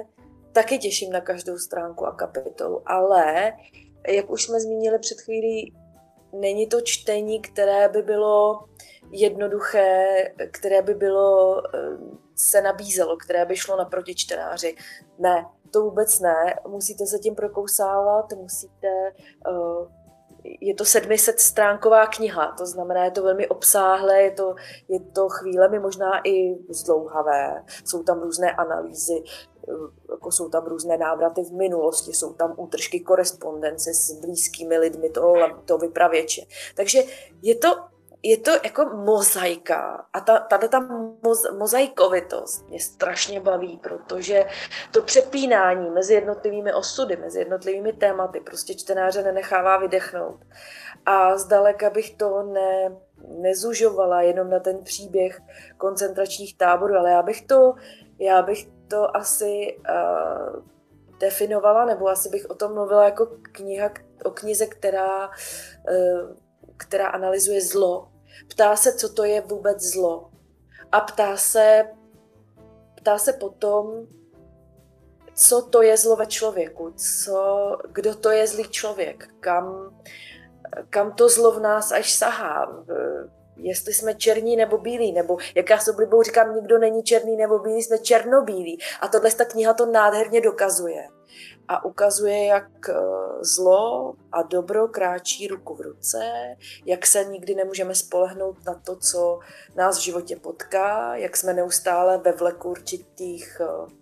taky 0.51 0.77
těším 0.77 1.11
na 1.11 1.21
každou 1.21 1.57
stránku 1.57 2.05
a 2.05 2.15
kapitolu, 2.15 2.81
ale 2.85 3.53
jak 4.07 4.29
už 4.29 4.43
jsme 4.43 4.59
zmínili 4.59 4.99
před 4.99 5.21
chvílí, 5.21 5.73
není 6.33 6.67
to 6.67 6.81
čtení, 6.81 7.41
které 7.41 7.89
by 7.89 8.01
bylo 8.01 8.65
jednoduché, 9.11 10.07
které 10.51 10.81
by 10.81 10.93
bylo, 10.93 11.61
eh, 11.75 11.97
se 12.35 12.61
nabízelo, 12.61 13.17
které 13.17 13.45
by 13.45 13.55
šlo 13.55 13.77
naproti 13.77 14.15
čtenáři. 14.15 14.75
Ne, 15.19 15.45
to 15.71 15.81
vůbec 15.81 16.19
ne. 16.19 16.55
Musíte 16.67 17.05
se 17.05 17.19
tím 17.19 17.35
prokousávat, 17.35 18.33
musíte 18.33 18.87
uh, 19.49 19.87
je 20.61 20.73
to 20.73 20.85
700 20.85 21.39
stránková 21.39 22.07
kniha, 22.07 22.55
to 22.57 22.65
znamená, 22.65 23.05
je 23.05 23.11
to 23.11 23.23
velmi 23.23 23.47
obsáhlé, 23.47 24.21
je 24.21 24.31
to, 24.31 24.55
je 24.87 24.99
to 24.99 25.29
chvílemi 25.29 25.79
možná 25.79 26.21
i 26.27 26.55
zdlouhavé, 26.69 27.63
jsou 27.85 28.03
tam 28.03 28.21
různé 28.21 28.51
analýzy, 28.51 29.23
eh, 29.23 29.71
jako 30.11 30.31
jsou 30.31 30.49
tam 30.49 30.65
různé 30.65 30.97
návraty 30.97 31.43
v 31.43 31.51
minulosti, 31.51 32.13
jsou 32.13 32.33
tam 32.33 32.53
útržky 32.57 32.99
korespondence 32.99 33.93
s 33.93 34.11
blízkými 34.11 34.77
lidmi 34.77 35.09
toho, 35.09 35.35
toho 35.65 35.77
vypravěče. 35.77 36.41
Takže 36.75 37.03
je 37.41 37.55
to 37.55 37.75
je 38.23 38.37
to 38.37 38.51
jako 38.63 38.85
mozaika 38.85 40.05
a 40.13 40.19
ta, 40.19 40.39
tady 40.39 40.69
ta 40.69 40.79
moz, 41.23 41.51
mozaikovitost 41.57 42.67
mě 42.67 42.79
strašně 42.79 43.39
baví, 43.39 43.77
protože 43.77 44.45
to 44.91 45.01
přepínání 45.01 45.89
mezi 45.89 46.13
jednotlivými 46.13 46.73
osudy, 46.73 47.17
mezi 47.17 47.39
jednotlivými 47.39 47.93
tématy 47.93 48.39
prostě 48.39 48.75
čtenáře 48.75 49.23
nenechává 49.23 49.77
vydechnout. 49.77 50.39
A 51.05 51.37
zdaleka 51.37 51.89
bych 51.89 52.17
to 52.17 52.43
ne, 52.43 52.97
nezužovala 53.27 54.21
jenom 54.21 54.49
na 54.49 54.59
ten 54.59 54.83
příběh 54.83 55.39
koncentračních 55.77 56.57
táborů, 56.57 56.95
ale 56.95 57.11
já 57.11 57.21
bych 57.23 57.41
to, 57.41 57.73
já 58.19 58.41
bych 58.41 58.67
to 58.87 59.17
asi 59.17 59.77
uh, 59.89 60.63
definovala, 61.19 61.85
nebo 61.85 62.07
asi 62.07 62.29
bych 62.29 62.49
o 62.49 62.55
tom 62.55 62.73
mluvila 62.73 63.05
jako 63.05 63.27
kniha 63.51 63.89
o 64.23 64.31
knize, 64.31 64.65
která 64.65 65.27
uh, 65.27 66.46
která 66.77 67.07
analyzuje 67.07 67.61
zlo. 67.61 68.11
Ptá 68.49 68.75
se, 68.75 68.93
co 68.93 69.13
to 69.13 69.23
je 69.23 69.41
vůbec 69.41 69.81
zlo. 69.81 70.29
A 70.91 71.01
ptá 71.01 71.37
se, 71.37 71.85
ptá 72.95 73.17
se 73.17 73.33
potom, 73.33 74.07
co 75.33 75.61
to 75.61 75.81
je 75.81 75.97
zlo 75.97 76.15
ve 76.15 76.25
člověku, 76.25 76.93
co, 77.23 77.77
kdo 77.91 78.15
to 78.15 78.29
je 78.29 78.47
zlý 78.47 78.63
člověk, 78.63 79.29
kam, 79.39 79.95
kam 80.89 81.11
to 81.11 81.29
zlo 81.29 81.51
v 81.51 81.59
nás 81.59 81.91
až 81.91 82.13
sahá, 82.13 82.83
jestli 83.57 83.93
jsme 83.93 84.15
černí 84.15 84.55
nebo 84.55 84.77
bílí, 84.77 85.11
nebo 85.11 85.37
jak 85.55 85.69
já 85.69 85.79
s 85.79 85.87
oblibou 85.87 86.23
říkám, 86.23 86.55
nikdo 86.55 86.77
není 86.77 87.03
černý 87.03 87.37
nebo 87.37 87.59
bílý, 87.59 87.83
jsme 87.83 87.97
černobílí. 87.97 88.79
A 89.01 89.07
tohle 89.07 89.31
ta 89.31 89.45
kniha 89.45 89.73
to 89.73 89.85
nádherně 89.85 90.41
dokazuje 90.41 91.07
a 91.67 91.85
ukazuje, 91.85 92.45
jak 92.45 92.89
eh, 92.89 92.93
zlo 93.41 94.13
a 94.31 94.41
dobro 94.41 94.87
kráčí 94.87 95.47
ruku 95.47 95.75
v 95.75 95.81
ruce, 95.81 96.19
jak 96.85 97.07
se 97.07 97.25
nikdy 97.25 97.55
nemůžeme 97.55 97.95
spolehnout 97.95 98.65
na 98.65 98.73
to, 98.73 98.95
co 98.95 99.39
nás 99.75 99.97
v 99.97 100.01
životě 100.01 100.35
potká, 100.35 101.15
jak 101.15 101.37
jsme 101.37 101.53
neustále 101.53 102.17
ve 102.17 102.31
vleku 102.31 102.69
určitých 102.69 103.61
eh, 103.61 103.93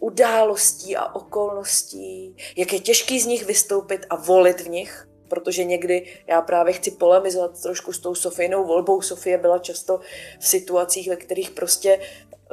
událostí 0.00 0.96
a 0.96 1.14
okolností, 1.14 2.36
jak 2.56 2.72
je 2.72 2.80
těžký 2.80 3.20
z 3.20 3.26
nich 3.26 3.46
vystoupit 3.46 4.06
a 4.10 4.16
volit 4.16 4.60
v 4.60 4.68
nich, 4.68 5.08
protože 5.28 5.64
někdy 5.64 6.22
já 6.26 6.40
právě 6.40 6.72
chci 6.72 6.90
polemizovat 6.90 7.62
trošku 7.62 7.92
s 7.92 7.98
tou 7.98 8.14
Sofijnou 8.14 8.64
volbou. 8.64 9.02
Sofie 9.02 9.38
byla 9.38 9.58
často 9.58 10.00
v 10.40 10.46
situacích, 10.46 11.08
ve 11.08 11.16
kterých 11.16 11.50
prostě 11.50 12.00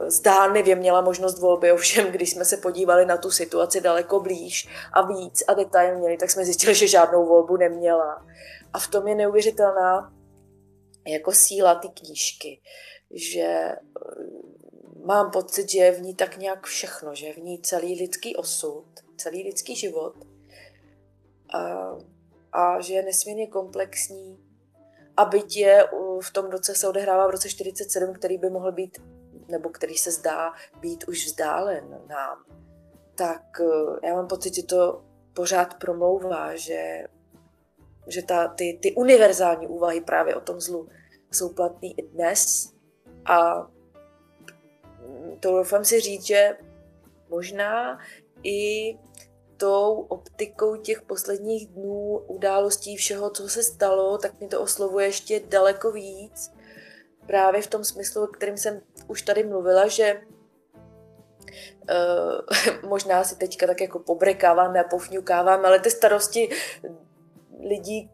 zdánlivě 0.07 0.75
měla 0.75 1.01
možnost 1.01 1.39
volby, 1.39 1.71
ovšem 1.71 2.11
když 2.11 2.31
jsme 2.31 2.45
se 2.45 2.57
podívali 2.57 3.05
na 3.05 3.17
tu 3.17 3.31
situaci 3.31 3.81
daleko 3.81 4.19
blíž 4.19 4.69
a 4.93 5.07
víc 5.07 5.43
a 5.47 5.53
detailně, 5.53 6.17
tak 6.17 6.31
jsme 6.31 6.45
zjistili, 6.45 6.75
že 6.75 6.87
žádnou 6.87 7.25
volbu 7.25 7.57
neměla. 7.57 8.25
A 8.73 8.79
v 8.79 8.87
tom 8.87 9.07
je 9.07 9.15
neuvěřitelná 9.15 10.13
jako 11.07 11.31
síla 11.31 11.75
ty 11.75 11.89
knížky, 11.89 12.61
že 13.11 13.41
eh, 13.41 13.77
mám 15.05 15.31
pocit, 15.31 15.71
že 15.71 15.79
je 15.79 15.91
v 15.91 16.01
ní 16.01 16.15
tak 16.15 16.37
nějak 16.37 16.65
všechno, 16.65 17.15
že 17.15 17.25
je 17.25 17.33
v 17.33 17.37
ní 17.37 17.61
celý 17.61 17.99
lidský 17.99 18.35
osud, 18.35 18.85
celý 19.17 19.43
lidský 19.43 19.75
život 19.75 20.15
a, 21.53 21.91
a 22.51 22.81
že 22.81 22.93
je 22.93 23.03
nesmírně 23.03 23.47
komplexní 23.47 24.39
a 25.17 25.25
byť 25.25 25.57
je 25.57 25.87
v 26.21 26.31
tom 26.31 26.45
roce 26.45 26.75
se 26.75 26.87
odehrává 26.87 27.27
v 27.27 27.31
roce 27.31 27.49
47, 27.49 28.13
který 28.13 28.37
by 28.37 28.49
mohl 28.49 28.71
být 28.71 28.97
nebo 29.53 29.69
který 29.69 29.97
se 29.97 30.11
zdá 30.11 30.53
být 30.79 31.07
už 31.07 31.25
vzdálen 31.25 32.01
nám, 32.07 32.45
tak 33.15 33.61
eh, 33.61 34.07
já 34.07 34.15
mám 34.15 34.27
pocit, 34.27 34.55
že 34.55 34.63
to 34.63 35.03
pořád 35.33 35.73
promlouvá, 35.79 36.55
že, 36.55 37.03
že 38.07 38.21
ta, 38.23 38.47
ty, 38.47 38.79
ty 38.81 38.95
univerzální 38.95 39.67
úvahy 39.67 40.01
právě 40.01 40.35
o 40.35 40.41
tom 40.41 40.61
zlu 40.61 40.89
jsou 41.31 41.49
platné 41.49 41.87
i 41.87 42.01
dnes. 42.07 42.73
A 43.25 43.67
to 45.39 45.57
doufám 45.57 45.85
si 45.85 45.99
říct, 45.99 46.25
že 46.25 46.57
možná 47.29 47.99
i 48.43 48.97
tou 49.57 49.93
optikou 49.93 50.75
těch 50.75 51.01
posledních 51.01 51.67
dnů, 51.67 52.17
událostí, 52.27 52.95
všeho, 52.95 53.29
co 53.29 53.49
se 53.49 53.63
stalo, 53.63 54.17
tak 54.17 54.39
mi 54.39 54.47
to 54.47 54.61
oslovuje 54.61 55.05
ještě 55.05 55.39
daleko 55.39 55.91
víc 55.91 56.51
právě 57.25 57.61
v 57.61 57.67
tom 57.67 57.83
smyslu, 57.83 58.23
o 58.23 58.27
kterým 58.27 58.57
jsem 58.57 58.81
už 59.07 59.21
tady 59.21 59.43
mluvila, 59.43 59.87
že 59.87 60.21
uh, 61.89 62.89
možná 62.89 63.23
si 63.23 63.35
teďka 63.35 63.67
tak 63.67 63.81
jako 63.81 63.99
pobrekáváme 63.99 64.79
a 64.79 64.89
pofňukáváme, 64.89 65.67
ale 65.67 65.79
ty 65.79 65.91
starosti 65.91 66.49
lidí 67.69 68.09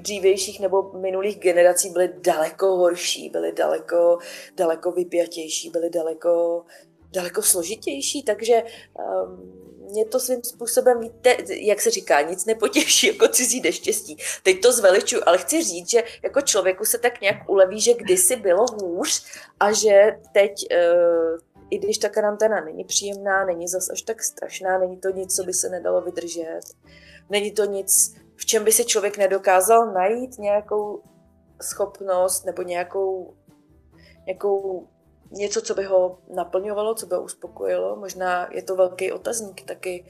dřívějších 0.00 0.60
nebo 0.60 0.92
minulých 0.92 1.38
generací 1.38 1.90
byly 1.90 2.14
daleko 2.18 2.66
horší, 2.66 3.30
byly 3.30 3.52
daleko, 3.52 4.18
daleko 4.56 4.92
vypjatější, 4.92 5.70
byly 5.70 5.90
daleko, 5.90 6.64
daleko 7.12 7.42
složitější, 7.42 8.22
takže 8.22 8.62
um, 8.62 9.66
mě 9.90 10.04
to 10.04 10.20
svým 10.20 10.44
způsobem, 10.44 11.00
víte, 11.00 11.36
jak 11.48 11.80
se 11.80 11.90
říká, 11.90 12.20
nic 12.20 12.44
nepotěší 12.44 13.06
jako 13.12 13.28
cizí 13.28 13.60
neštěstí. 13.60 14.16
Teď 14.42 14.62
to 14.62 14.72
zveličuju, 14.72 15.22
ale 15.26 15.38
chci 15.38 15.62
říct, 15.62 15.90
že 15.90 16.04
jako 16.22 16.40
člověku 16.40 16.84
se 16.84 16.98
tak 16.98 17.20
nějak 17.20 17.48
uleví, 17.48 17.80
že 17.80 17.94
kdysi 17.94 18.36
bylo 18.36 18.66
hůř 18.82 19.24
a 19.60 19.72
že 19.72 20.18
teď, 20.32 20.66
uh, 20.70 21.38
i 21.70 21.78
když 21.78 21.98
ta 21.98 22.08
karanténa 22.08 22.60
není 22.60 22.84
příjemná, 22.84 23.44
není 23.44 23.68
zas 23.68 23.90
až 23.90 24.02
tak 24.02 24.22
strašná, 24.22 24.78
není 24.78 24.96
to 24.96 25.08
nic, 25.08 25.36
co 25.36 25.42
by 25.44 25.52
se 25.52 25.68
nedalo 25.68 26.00
vydržet, 26.00 26.60
není 27.30 27.50
to 27.50 27.64
nic, 27.64 28.14
v 28.36 28.46
čem 28.46 28.64
by 28.64 28.72
si 28.72 28.84
člověk 28.84 29.18
nedokázal 29.18 29.92
najít 29.92 30.38
nějakou 30.38 31.02
schopnost 31.62 32.44
nebo 32.44 32.62
nějakou, 32.62 33.34
nějakou 34.26 34.88
něco, 35.30 35.60
co 35.60 35.74
by 35.74 35.84
ho 35.84 36.18
naplňovalo, 36.34 36.94
co 36.94 37.06
by 37.06 37.14
ho 37.14 37.22
uspokojilo. 37.22 37.96
Možná 37.96 38.48
je 38.52 38.62
to 38.62 38.76
velký 38.76 39.12
otazník 39.12 39.64
taky 39.64 40.04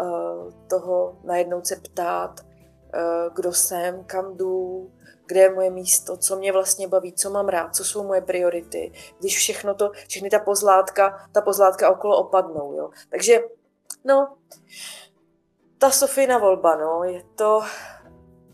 uh, 0.00 0.52
toho 0.70 1.18
najednou 1.24 1.64
se 1.64 1.76
ptát, 1.76 2.40
uh, 2.40 3.34
kdo 3.34 3.52
jsem, 3.52 4.04
kam 4.04 4.36
jdu, 4.36 4.90
kde 5.26 5.40
je 5.40 5.54
moje 5.54 5.70
místo, 5.70 6.16
co 6.16 6.36
mě 6.36 6.52
vlastně 6.52 6.88
baví, 6.88 7.12
co 7.12 7.30
mám 7.30 7.48
rád, 7.48 7.76
co 7.76 7.84
jsou 7.84 8.04
moje 8.04 8.20
priority, 8.20 8.92
když 9.18 9.36
všechno 9.36 9.74
to, 9.74 9.90
všechny 10.08 10.30
ta 10.30 10.38
pozlátka, 10.38 11.28
ta 11.32 11.40
pozlátka 11.40 11.90
okolo 11.90 12.18
opadnou, 12.18 12.72
jo. 12.72 12.90
Takže, 13.10 13.40
no, 14.04 14.36
ta 15.78 15.90
Sofina 15.90 16.38
volba, 16.38 16.76
no, 16.76 17.04
je 17.04 17.22
to, 17.34 17.60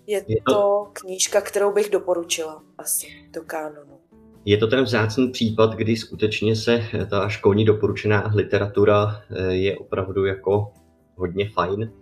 je, 0.07 0.25
je 0.29 0.37
to, 0.47 0.53
to 0.53 0.91
knížka, 0.93 1.41
kterou 1.41 1.73
bych 1.73 1.91
doporučila 1.91 2.63
asi 2.79 3.07
do 3.31 3.43
kánonu. 3.43 4.01
Je 4.47 4.57
to 4.57 4.67
ten 4.67 4.85
vzácný 4.85 5.31
případ, 5.31 5.75
kdy 5.75 5.97
skutečně 5.97 6.57
se 6.57 6.83
ta 7.11 7.29
školní 7.29 7.65
doporučená 7.65 8.33
literatura 8.35 9.23
eh, 9.31 9.55
je 9.55 9.79
opravdu 9.79 10.25
jako 10.25 10.73
hodně 11.17 11.49
fajn 11.49 11.93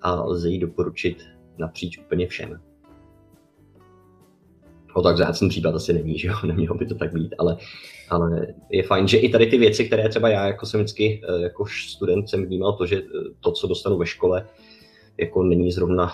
a 0.00 0.24
lze 0.24 0.50
ji 0.50 0.58
doporučit 0.58 1.16
napříč 1.58 1.98
úplně 1.98 2.26
všem. 2.26 2.60
O 4.94 5.02
tak 5.02 5.14
vzácný 5.14 5.48
případ 5.48 5.74
asi 5.74 5.92
není, 5.92 6.18
že 6.18 6.28
jo, 6.28 6.34
nemělo 6.46 6.74
by 6.74 6.86
to 6.86 6.94
tak 6.94 7.12
být, 7.12 7.34
ale, 7.38 7.56
ale 8.08 8.46
je 8.70 8.82
fajn, 8.82 9.08
že 9.08 9.18
i 9.18 9.28
tady 9.28 9.46
ty 9.46 9.58
věci, 9.58 9.86
které 9.86 10.08
třeba 10.08 10.28
já 10.28 10.46
jako 10.46 10.66
jsem 10.66 10.80
vždycky, 10.80 11.22
eh, 11.28 11.40
jako 11.40 11.66
student 11.66 12.28
jsem 12.28 12.46
vnímal 12.46 12.72
to, 12.72 12.86
že 12.86 12.96
eh, 12.96 13.30
to, 13.40 13.52
co 13.52 13.66
dostanu 13.66 13.98
ve 13.98 14.06
škole, 14.06 14.46
jako 15.18 15.42
není 15.42 15.72
zrovna 15.72 16.12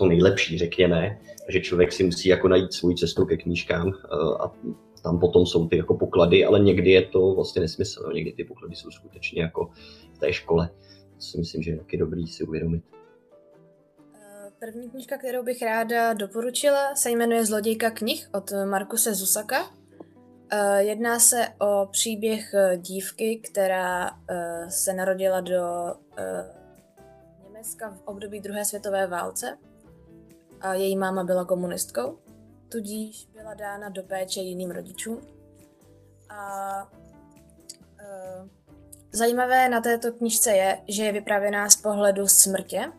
to 0.00 0.06
nejlepší, 0.06 0.58
řekněme, 0.58 1.18
že 1.48 1.60
člověk 1.60 1.92
si 1.92 2.04
musí 2.04 2.28
jako 2.28 2.48
najít 2.48 2.72
svou 2.72 2.92
cestu 2.92 3.26
ke 3.26 3.36
knížkám 3.36 3.88
eh, 3.88 4.16
a 4.40 4.52
tam 5.02 5.20
potom 5.20 5.46
jsou 5.46 5.68
ty 5.68 5.76
jako 5.76 5.94
poklady, 5.94 6.44
ale 6.44 6.60
někdy 6.60 6.90
je 6.90 7.02
to 7.02 7.34
vlastně 7.34 7.62
nesmysl, 7.62 8.02
no, 8.06 8.12
někdy 8.12 8.32
ty 8.32 8.44
poklady 8.44 8.74
jsou 8.76 8.90
skutečně 8.90 9.42
jako 9.42 9.70
v 10.14 10.18
té 10.18 10.32
škole. 10.32 10.70
To 11.14 11.20
si 11.20 11.38
myslím, 11.38 11.62
že 11.62 11.70
je 11.70 11.78
taky 11.78 11.96
dobrý 11.96 12.26
si 12.26 12.44
uvědomit. 12.44 12.82
Eh, 14.14 14.50
první 14.58 14.90
knížka, 14.90 15.18
kterou 15.18 15.42
bych 15.42 15.62
ráda 15.62 16.12
doporučila, 16.12 16.94
se 16.94 17.10
jmenuje 17.10 17.46
Zlodějka 17.46 17.90
knih 17.90 18.28
od 18.34 18.50
Markuse 18.70 19.14
Zusaka. 19.14 19.70
Eh, 20.52 20.82
jedná 20.82 21.18
se 21.18 21.46
o 21.58 21.86
příběh 21.90 22.54
dívky, 22.76 23.40
která 23.44 24.10
se 24.68 24.92
narodila 24.92 25.40
do 25.40 25.62
Německa 27.44 27.90
v 27.90 28.02
období 28.04 28.40
druhé 28.40 28.64
světové 28.64 29.06
válce 29.06 29.58
a 30.60 30.74
její 30.74 30.96
máma 30.96 31.24
byla 31.24 31.44
komunistkou, 31.44 32.18
tudíž 32.68 33.28
byla 33.34 33.54
dána 33.54 33.88
do 33.88 34.02
péče 34.02 34.40
jiným 34.40 34.70
rodičům. 34.70 35.20
A 36.28 36.82
uh, 38.02 38.48
zajímavé 39.12 39.68
na 39.68 39.80
této 39.80 40.12
knižce 40.12 40.50
je, 40.50 40.82
že 40.88 41.04
je 41.04 41.12
vyprávěná 41.12 41.70
z 41.70 41.76
pohledu 41.76 42.28
smrtě, 42.28 42.92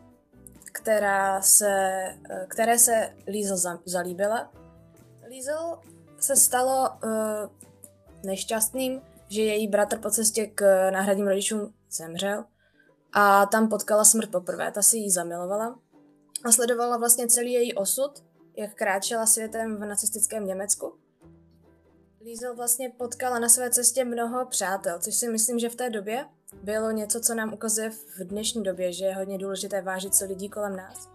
která 0.72 1.42
se, 1.42 2.04
uh, 2.30 2.46
které 2.48 2.78
se 2.78 3.14
Liesl 3.26 3.56
za, 3.56 3.78
zalíbila. 3.84 4.52
Liesl 5.28 5.78
se 6.18 6.36
stalo 6.36 6.90
uh, 6.90 7.10
nešťastným, 8.24 9.00
že 9.28 9.42
její 9.42 9.68
bratr 9.68 9.98
po 9.98 10.10
cestě 10.10 10.46
k 10.46 10.90
náhradním 10.90 11.28
rodičům 11.28 11.74
zemřel 11.90 12.44
a 13.12 13.46
tam 13.46 13.68
potkala 13.68 14.04
smrt 14.04 14.30
poprvé. 14.30 14.72
Ta 14.72 14.82
si 14.82 14.96
ji 14.96 15.10
zamilovala 15.10 15.78
a 16.44 16.52
sledovala 16.52 16.96
vlastně 16.96 17.28
celý 17.28 17.52
její 17.52 17.74
osud, 17.74 18.24
jak 18.56 18.74
kráčela 18.74 19.26
světem 19.26 19.76
v 19.76 19.84
nacistickém 19.84 20.46
Německu. 20.46 20.94
Liesel 22.20 22.56
vlastně 22.56 22.90
potkala 22.90 23.38
na 23.38 23.48
své 23.48 23.70
cestě 23.70 24.04
mnoho 24.04 24.46
přátel, 24.46 24.98
což 24.98 25.14
si 25.14 25.28
myslím, 25.28 25.58
že 25.58 25.68
v 25.68 25.74
té 25.74 25.90
době 25.90 26.26
bylo 26.62 26.90
něco, 26.90 27.20
co 27.20 27.34
nám 27.34 27.52
ukazuje 27.52 27.90
v 27.90 28.18
dnešní 28.24 28.62
době, 28.62 28.92
že 28.92 29.04
je 29.04 29.14
hodně 29.14 29.38
důležité 29.38 29.82
vážit 29.82 30.14
se 30.14 30.24
lidí 30.24 30.48
kolem 30.48 30.76
nás. 30.76 31.08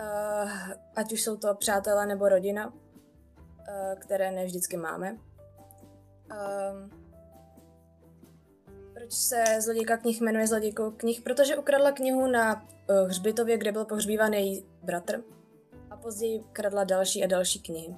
Uh, 0.00 0.50
ať 0.96 1.12
už 1.12 1.22
jsou 1.22 1.36
to 1.36 1.54
přátelé 1.54 2.06
nebo 2.06 2.28
rodina, 2.28 2.66
uh, 2.66 2.74
které 3.98 4.32
ne 4.32 4.44
vždycky 4.44 4.76
máme. 4.76 5.12
Uh, 5.12 6.90
proč 8.94 9.12
se 9.12 9.44
zlodějka 9.60 9.96
knih 9.96 10.20
jmenuje 10.20 10.46
zlodějkou 10.46 10.90
knih? 10.90 11.20
Protože 11.20 11.56
ukradla 11.56 11.92
knihu 11.92 12.26
na 12.26 12.68
hřbitově, 13.06 13.58
kde 13.58 13.72
byl 13.72 13.84
pohřbíván 13.84 14.32
její 14.32 14.66
bratr 14.82 15.22
a 15.90 15.96
později 15.96 16.40
kradla 16.52 16.84
další 16.84 17.24
a 17.24 17.26
další 17.26 17.62
knihy. 17.62 17.94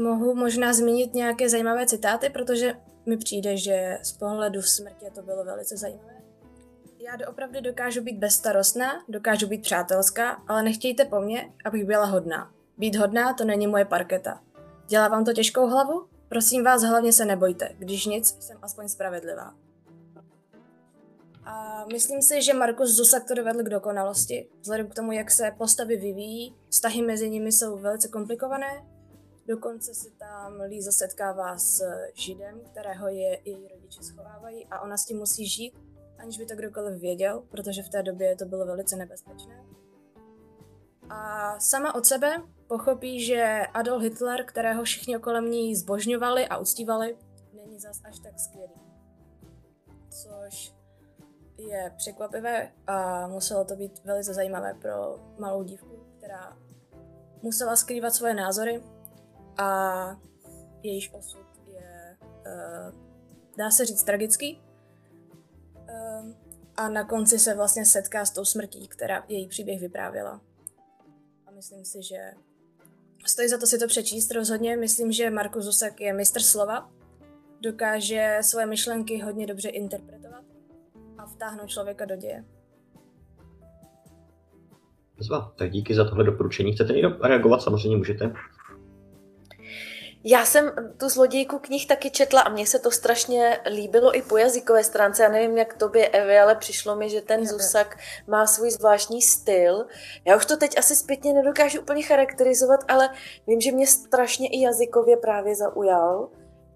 Mohu 0.00 0.34
možná 0.34 0.72
zmínit 0.72 1.14
nějaké 1.14 1.48
zajímavé 1.48 1.86
citáty, 1.86 2.30
protože 2.30 2.74
mi 3.06 3.16
přijde, 3.16 3.56
že 3.56 3.98
z 4.02 4.12
pohledu 4.12 4.62
smrti 4.62 5.06
to 5.14 5.22
bylo 5.22 5.44
velice 5.44 5.76
zajímavé. 5.76 6.14
Já 6.98 7.16
doopravdy 7.16 7.60
dokážu 7.60 8.02
být 8.02 8.18
bezstarostná, 8.18 9.04
dokážu 9.08 9.46
být 9.46 9.62
přátelská, 9.62 10.42
ale 10.48 10.62
nechtějte 10.62 11.04
po 11.04 11.20
mně, 11.20 11.52
abych 11.64 11.84
byla 11.84 12.04
hodná. 12.04 12.52
Být 12.78 12.96
hodná 12.96 13.34
to 13.34 13.44
není 13.44 13.66
moje 13.66 13.84
parketa. 13.84 14.40
Dělá 14.86 15.08
vám 15.08 15.24
to 15.24 15.32
těžkou 15.32 15.66
hlavu? 15.66 16.06
Prosím 16.28 16.64
vás, 16.64 16.82
hlavně 16.82 17.12
se 17.12 17.24
nebojte. 17.24 17.68
Když 17.78 18.06
nic, 18.06 18.36
jsem 18.40 18.58
aspoň 18.62 18.88
spravedlivá. 18.88 19.54
A 21.44 21.84
myslím 21.92 22.22
si, 22.22 22.42
že 22.42 22.54
Markus 22.54 22.90
Zusak 22.90 23.28
to 23.28 23.34
dovedl 23.34 23.62
k 23.62 23.68
dokonalosti. 23.68 24.48
Vzhledem 24.60 24.88
k 24.88 24.94
tomu, 24.94 25.12
jak 25.12 25.30
se 25.30 25.52
postavy 25.58 25.96
vyvíjí, 25.96 26.56
vztahy 26.70 27.02
mezi 27.02 27.30
nimi 27.30 27.52
jsou 27.52 27.78
velice 27.78 28.08
komplikované. 28.08 28.86
Dokonce 29.46 29.94
se 29.94 30.10
tam 30.10 30.60
Líza 30.60 30.92
setkává 30.92 31.58
s 31.58 31.82
Židem, 32.14 32.60
kterého 32.70 33.08
je 33.08 33.40
její 33.44 33.68
rodiče 33.68 34.02
schovávají 34.02 34.66
a 34.66 34.80
ona 34.80 34.96
s 34.96 35.04
tím 35.04 35.18
musí 35.18 35.46
žít, 35.46 35.74
aniž 36.18 36.38
by 36.38 36.46
to 36.46 36.56
kdokoliv 36.56 37.00
věděl, 37.00 37.42
protože 37.50 37.82
v 37.82 37.88
té 37.88 38.02
době 38.02 38.36
to 38.36 38.44
bylo 38.44 38.66
velice 38.66 38.96
nebezpečné. 38.96 39.64
A 41.10 41.60
sama 41.60 41.94
od 41.94 42.06
sebe 42.06 42.42
pochopí, 42.66 43.24
že 43.24 43.60
Adolf 43.74 44.02
Hitler, 44.02 44.44
kterého 44.44 44.84
všichni 44.84 45.18
kolem 45.18 45.50
ní 45.50 45.76
zbožňovali 45.76 46.48
a 46.48 46.58
uctívali, 46.58 47.16
není 47.52 47.78
zas 47.78 48.00
až 48.04 48.18
tak 48.18 48.40
skvělý. 48.40 48.80
Což 50.10 50.74
je 51.58 51.92
překvapivé 51.96 52.72
a 52.86 53.28
muselo 53.28 53.64
to 53.64 53.76
být 53.76 54.04
velice 54.04 54.34
zajímavé 54.34 54.74
pro 54.74 55.18
malou 55.38 55.62
dívku, 55.62 56.06
která 56.18 56.58
musela 57.42 57.76
skrývat 57.76 58.14
svoje 58.14 58.34
názory 58.34 58.82
a 59.58 60.20
jejíž 60.82 61.12
osud 61.12 61.46
je, 61.66 62.16
uh, 62.20 62.94
dá 63.58 63.70
se 63.70 63.86
říct, 63.86 64.02
tragický. 64.02 64.62
Uh, 65.74 66.32
a 66.76 66.88
na 66.88 67.04
konci 67.04 67.38
se 67.38 67.54
vlastně 67.54 67.86
setká 67.86 68.24
s 68.24 68.30
tou 68.30 68.44
smrtí, 68.44 68.88
která 68.88 69.24
její 69.28 69.48
příběh 69.48 69.80
vyprávěla. 69.80 70.40
A 71.46 71.50
myslím 71.50 71.84
si, 71.84 72.02
že 72.02 72.32
stojí 73.26 73.48
za 73.48 73.58
to 73.58 73.66
si 73.66 73.78
to 73.78 73.86
přečíst 73.86 74.30
rozhodně. 74.30 74.76
Myslím, 74.76 75.12
že 75.12 75.30
Markus 75.30 75.64
Zusek 75.64 76.00
je 76.00 76.12
mistr 76.12 76.42
slova, 76.42 76.90
dokáže 77.60 78.38
svoje 78.40 78.66
myšlenky 78.66 79.18
hodně 79.18 79.46
dobře 79.46 79.68
interpretovat 79.68 80.23
a 81.24 81.26
vtáhnout 81.26 81.68
člověka 81.68 82.04
do 82.04 82.16
děje. 82.16 82.44
Zva, 85.18 85.52
tak 85.56 85.70
díky 85.70 85.94
za 85.94 86.04
tohle 86.04 86.24
doporučení. 86.24 86.72
Chcete 86.72 86.92
někdo 86.92 87.08
reagovat? 87.22 87.62
Samozřejmě 87.62 87.96
můžete. 87.96 88.32
Já 90.26 90.44
jsem 90.44 90.72
tu 90.96 91.08
zlodějku 91.08 91.58
knih 91.58 91.86
taky 91.86 92.10
četla 92.10 92.40
a 92.40 92.48
mně 92.48 92.66
se 92.66 92.78
to 92.78 92.90
strašně 92.90 93.60
líbilo 93.70 94.16
i 94.16 94.22
po 94.22 94.36
jazykové 94.36 94.84
stránce. 94.84 95.22
Já 95.22 95.28
nevím, 95.28 95.58
jak 95.58 95.74
tobě, 95.74 96.08
Evi, 96.08 96.38
ale 96.38 96.54
přišlo 96.54 96.96
mi, 96.96 97.10
že 97.10 97.20
ten 97.20 97.46
Zusak 97.46 97.98
má 98.26 98.46
svůj 98.46 98.70
zvláštní 98.70 99.22
styl. 99.22 99.86
Já 100.24 100.36
už 100.36 100.46
to 100.46 100.56
teď 100.56 100.78
asi 100.78 100.96
zpětně 100.96 101.32
nedokážu 101.32 101.80
úplně 101.80 102.02
charakterizovat, 102.02 102.80
ale 102.88 103.08
vím, 103.46 103.60
že 103.60 103.72
mě 103.72 103.86
strašně 103.86 104.48
i 104.48 104.60
jazykově 104.60 105.16
právě 105.16 105.56
zaujal 105.56 106.28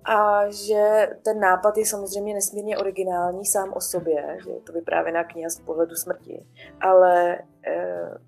a 0.08 0.50
že 0.50 1.08
ten 1.24 1.40
nápad 1.40 1.78
je 1.78 1.86
samozřejmě 1.86 2.34
nesmírně 2.34 2.78
originální 2.78 3.46
sám 3.46 3.72
o 3.72 3.80
sobě, 3.80 4.38
že 4.44 4.50
je 4.50 4.60
to 4.60 4.72
vyprávěná 4.72 5.24
kniha 5.24 5.50
z 5.50 5.60
pohledu 5.60 5.94
smrti, 5.94 6.46
ale 6.80 7.38
e, 7.66 8.18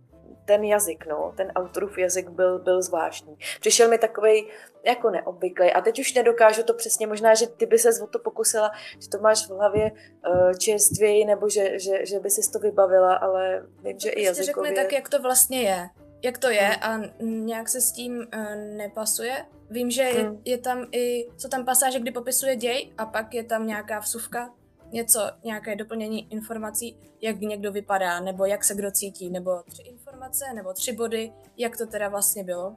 ten 0.44 0.64
jazyk, 0.64 1.06
no, 1.06 1.32
ten 1.36 1.52
autorův 1.54 1.98
jazyk 1.98 2.28
byl, 2.28 2.58
byl 2.58 2.82
zvláštní. 2.82 3.36
Přišel 3.60 3.88
mi 3.88 3.98
takový 3.98 4.48
jako 4.86 5.10
neobvyklý. 5.10 5.72
A 5.72 5.80
teď 5.80 6.00
už 6.00 6.14
nedokážu 6.14 6.62
to 6.62 6.74
přesně, 6.74 7.06
možná, 7.06 7.34
že 7.34 7.46
ty 7.46 7.66
by 7.66 7.78
se 7.78 8.02
o 8.02 8.06
to 8.06 8.18
pokusila, 8.18 8.70
že 8.98 9.08
to 9.08 9.18
máš 9.18 9.46
v 9.46 9.50
hlavě 9.50 9.92
uh, 9.92 10.52
čerstvěji, 10.52 11.24
nebo 11.24 11.48
že, 11.48 11.78
že, 11.78 12.06
že 12.06 12.20
by 12.20 12.30
si 12.30 12.52
to 12.52 12.58
vybavila, 12.58 13.14
ale 13.14 13.66
vím, 13.82 13.98
že 13.98 14.08
i 14.08 14.12
Prostě 14.12 14.40
jazykově... 14.40 14.70
řekne 14.70 14.82
tak, 14.82 14.92
jak 14.92 15.08
to 15.08 15.22
vlastně 15.22 15.62
je. 15.62 15.88
Jak 16.22 16.38
to 16.38 16.50
je 16.50 16.76
a 16.76 16.98
nějak 17.20 17.68
se 17.68 17.80
s 17.80 17.92
tím 17.92 18.12
uh, 18.12 18.76
nepasuje. 18.76 19.46
Vím, 19.70 19.90
že 19.90 20.02
je, 20.02 20.22
Hmm. 20.22 20.40
je 20.44 20.58
tam 20.58 20.86
i, 20.92 21.28
co 21.36 21.48
tam 21.48 21.64
pasáže, 21.64 22.00
kdy 22.00 22.10
popisuje 22.10 22.56
děj 22.56 22.92
a 22.98 23.06
pak 23.06 23.34
je 23.34 23.44
tam 23.44 23.66
nějaká 23.66 23.98
vsuvka, 23.98 24.54
něco, 24.92 25.20
nějaké 25.44 25.76
doplnění 25.76 26.32
informací, 26.32 26.96
jak 27.20 27.40
někdo 27.40 27.72
vypadá, 27.72 28.20
nebo 28.20 28.44
jak 28.44 28.64
se 28.64 28.74
kdo 28.74 28.90
cítí, 28.90 29.30
nebo 29.30 29.62
tři 29.68 29.82
informace, 29.82 30.44
nebo 30.54 30.72
tři 30.72 30.92
body, 30.92 31.32
jak 31.56 31.76
to 31.76 31.86
teda 31.86 32.08
vlastně 32.08 32.44
bylo. 32.44 32.76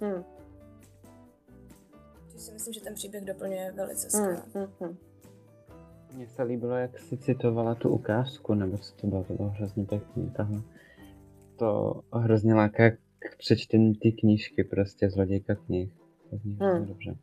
Hmm, 0.00 0.24
si 2.44 2.52
myslím, 2.52 2.72
že 2.74 2.80
ten 2.80 2.94
příběh 2.94 3.24
doplňuje 3.24 3.72
velice 3.72 4.18
hmm, 4.18 4.36
skvěle. 4.36 4.42
hmm, 4.54 4.74
hmm. 4.80 4.96
Mně 6.12 6.28
se 6.28 6.42
líbilo, 6.42 6.76
jak 6.76 6.98
si 6.98 7.16
citovala 7.16 7.74
tu 7.74 7.88
ukázku, 7.88 8.54
nebo 8.54 8.78
co 8.78 8.94
to 8.94 9.06
bylo, 9.06 9.24
to 9.24 9.32
bylo 9.32 9.48
hrozně 9.48 9.84
pěkný, 9.84 10.30
tahle. 10.30 10.62
To 11.58 12.00
hrozně 12.12 12.54
láká 12.54 12.90
k 13.18 13.38
přečtení 13.38 13.94
té 13.94 14.10
knížky, 14.10 14.64
prostě 14.64 15.10
Zlodějka 15.10 15.54
knih. 15.54 15.90
Hmm. 16.60 16.86
dobře. 16.86 17.16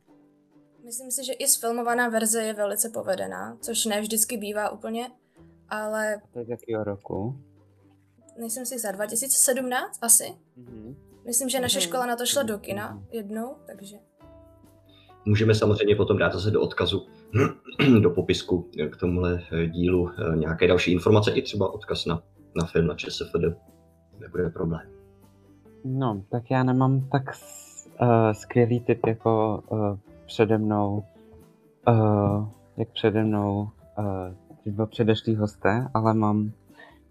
Myslím 0.85 1.11
si, 1.11 1.25
že 1.25 1.33
i 1.33 1.47
sfilmovaná 1.47 2.09
verze 2.09 2.43
je 2.43 2.53
velice 2.53 2.89
povedená, 2.89 3.57
což 3.61 3.85
ne 3.85 4.01
vždycky 4.01 4.37
bývá 4.37 4.69
úplně, 4.69 5.07
ale 5.69 6.21
To 6.33 6.39
je 6.39 6.45
z 6.45 6.49
jakého 6.49 6.83
roku? 6.83 7.35
nejsem 8.39 8.65
si 8.65 8.79
za 8.79 8.91
2017 8.91 9.99
asi. 10.01 10.23
Mhm. 10.55 10.95
Myslím, 11.25 11.49
že 11.49 11.59
naše 11.59 11.79
Mhm. 11.79 11.87
škola 11.87 12.05
na 12.05 12.15
to 12.15 12.25
šla 12.25 12.43
do 12.43 12.57
kina 12.57 12.91
Mhm. 12.91 13.05
jednou, 13.11 13.55
takže 13.67 13.97
Můžeme 15.25 15.55
samozřejmě 15.55 15.95
potom 15.95 16.17
dát 16.17 16.33
zase 16.33 16.51
do 16.51 16.61
odkazu 16.61 17.07
do 18.01 18.09
popisku 18.09 18.69
k 18.91 18.97
tomuhle 18.97 19.43
dílu 19.67 20.09
eh, 20.33 20.37
nějaké 20.37 20.67
další 20.67 20.91
informace, 20.91 21.31
i 21.31 21.41
třeba 21.41 21.73
odkaz 21.73 22.05
na, 22.05 22.23
na 22.55 22.65
film 22.65 22.87
na 22.87 22.95
ČSFD. 22.95 23.35
Nebude 24.21 24.49
problém. 24.49 24.81
No, 25.85 26.23
tak 26.29 26.51
já 26.51 26.63
nemám 26.63 27.01
tak 27.11 27.23
uh, 28.01 28.07
skvělý 28.31 28.79
typ 28.79 29.05
jako 29.07 29.63
uh, 29.69 29.97
přede 30.25 30.57
mnou, 30.57 31.03
uh, 31.87 32.47
jak 32.77 32.89
přede 32.89 33.23
mnou 33.23 33.69
uh, 33.97 34.05
ty 34.63 34.71
dva 34.71 34.85
předešlí 34.85 35.35
hosté, 35.35 35.89
ale 35.93 36.13
mám, 36.13 36.51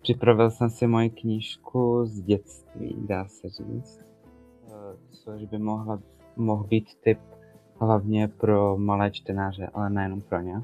připravil 0.02 0.50
jsem 0.50 0.70
si 0.70 0.86
moji 0.86 1.10
knížku 1.10 2.06
z 2.06 2.20
dětství, 2.20 2.96
dá 3.08 3.24
se 3.28 3.48
říct, 3.48 4.06
uh, 4.66 4.72
což 5.10 5.44
by 5.44 5.58
mohla, 5.58 5.98
mohl 6.36 6.64
být 6.64 6.94
typ 7.00 7.18
hlavně 7.80 8.28
pro 8.28 8.76
malé 8.78 9.10
čtenáře, 9.10 9.70
ale 9.74 9.90
nejenom 9.90 10.20
pro 10.20 10.40
ně. 10.40 10.62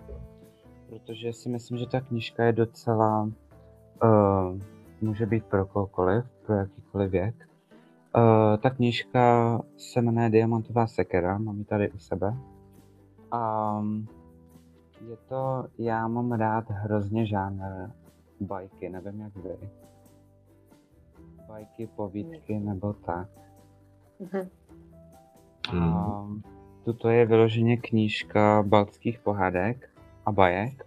Protože 0.89 1.33
si 1.33 1.49
myslím, 1.49 1.79
že 1.79 1.87
ta 1.87 2.01
knížka 2.01 2.45
je 2.45 2.53
docela, 2.53 3.23
uh, 3.23 4.59
může 5.01 5.27
být 5.27 5.45
pro 5.45 5.67
kohokoliv, 5.67 6.25
pro 6.47 6.55
jakýkoliv 6.55 7.11
věk. 7.11 7.35
Uh, 8.17 8.57
ta 8.57 8.71
knížka 8.71 9.61
se 9.77 10.03
jmenuje 10.03 10.31
Diamantová 10.31 10.87
sekera, 10.87 11.39
mám 11.39 11.59
ji 11.59 11.65
tady 11.65 11.91
u 11.91 11.99
sebe. 11.99 12.37
A 13.31 13.83
je 15.09 15.17
to, 15.29 15.67
já 15.79 16.09
mám 16.09 16.33
rád 16.33 16.71
hrozně 16.71 17.27
žánr 17.27 17.91
bajky, 18.41 18.89
nevím 18.89 19.21
jak 19.21 19.37
vy. 19.37 19.71
Bajky, 21.49 21.87
povídky 21.87 22.59
nebo 22.59 22.93
tak. 22.93 23.29
Mhm. 24.21 24.49
A 25.83 26.27
tuto 26.85 27.09
je 27.09 27.27
vyloženě 27.27 27.77
knížka 27.77 28.63
baltských 28.67 29.19
pohádek 29.19 29.91
a 30.27 30.33
bajek. 30.33 30.87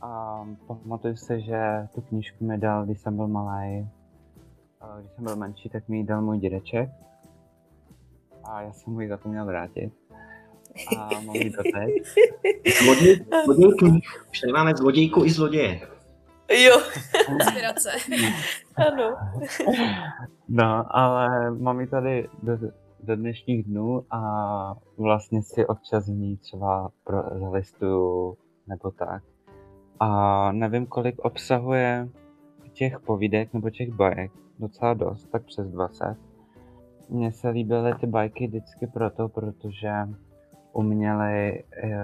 A 0.00 0.44
pamatuju 0.66 1.16
se, 1.16 1.40
že 1.40 1.88
tu 1.94 2.00
knížku 2.00 2.44
mi 2.44 2.58
dal, 2.58 2.84
když 2.84 3.00
jsem 3.00 3.16
byl 3.16 3.28
malý, 3.28 3.88
když 5.00 5.12
jsem 5.12 5.24
byl 5.24 5.36
menší, 5.36 5.68
tak 5.68 5.88
mi 5.88 5.96
ji 5.96 6.04
dal 6.04 6.22
můj 6.22 6.38
dědeček. 6.38 6.90
A 8.44 8.62
já 8.62 8.72
jsem 8.72 8.92
mu 8.92 9.00
ji 9.00 9.08
zapomněl 9.08 9.44
vrátit. 9.44 9.92
A 10.98 11.20
mám 11.20 11.36
ji 11.36 11.50
doteď. 11.50 11.90
Zloděj, 12.82 13.26
zloděj 13.44 13.72
knih. 13.78 14.04
Už 14.30 14.40
tady 14.40 14.52
máme 14.52 14.74
zlodějku 14.74 15.24
i 15.24 15.30
zloděje. 15.30 15.80
Jo, 16.64 16.82
inspirace. 17.28 17.90
ano. 18.76 19.16
No, 20.48 20.96
ale 20.96 21.50
mám 21.50 21.80
ji 21.80 21.86
tady 21.86 22.28
do, 22.42 22.58
do 23.02 23.16
dnešních 23.16 23.64
dnů 23.64 24.04
a 24.10 24.74
vlastně 24.98 25.42
si 25.42 25.66
občas 25.66 26.06
v 26.06 26.12
ní 26.12 26.36
třeba 26.36 26.90
pro, 27.04 27.22
zalistuju 27.40 28.36
nebo 28.66 28.90
tak. 28.90 29.22
A 30.00 30.52
nevím, 30.52 30.86
kolik 30.86 31.18
obsahuje 31.18 32.08
těch 32.72 33.00
povídek 33.00 33.52
nebo 33.52 33.70
těch 33.70 33.90
bajek. 33.90 34.32
Docela 34.62 34.94
dost, 34.94 35.26
tak 35.26 35.44
přes 35.44 35.70
20. 35.70 36.16
Mně 37.10 37.32
se 37.32 37.48
líbily 37.48 37.94
ty 38.00 38.06
bajky 38.06 38.46
vždycky 38.46 38.86
proto, 38.86 39.28
protože 39.28 39.92
uměli 40.72 41.64
eh, 41.82 41.98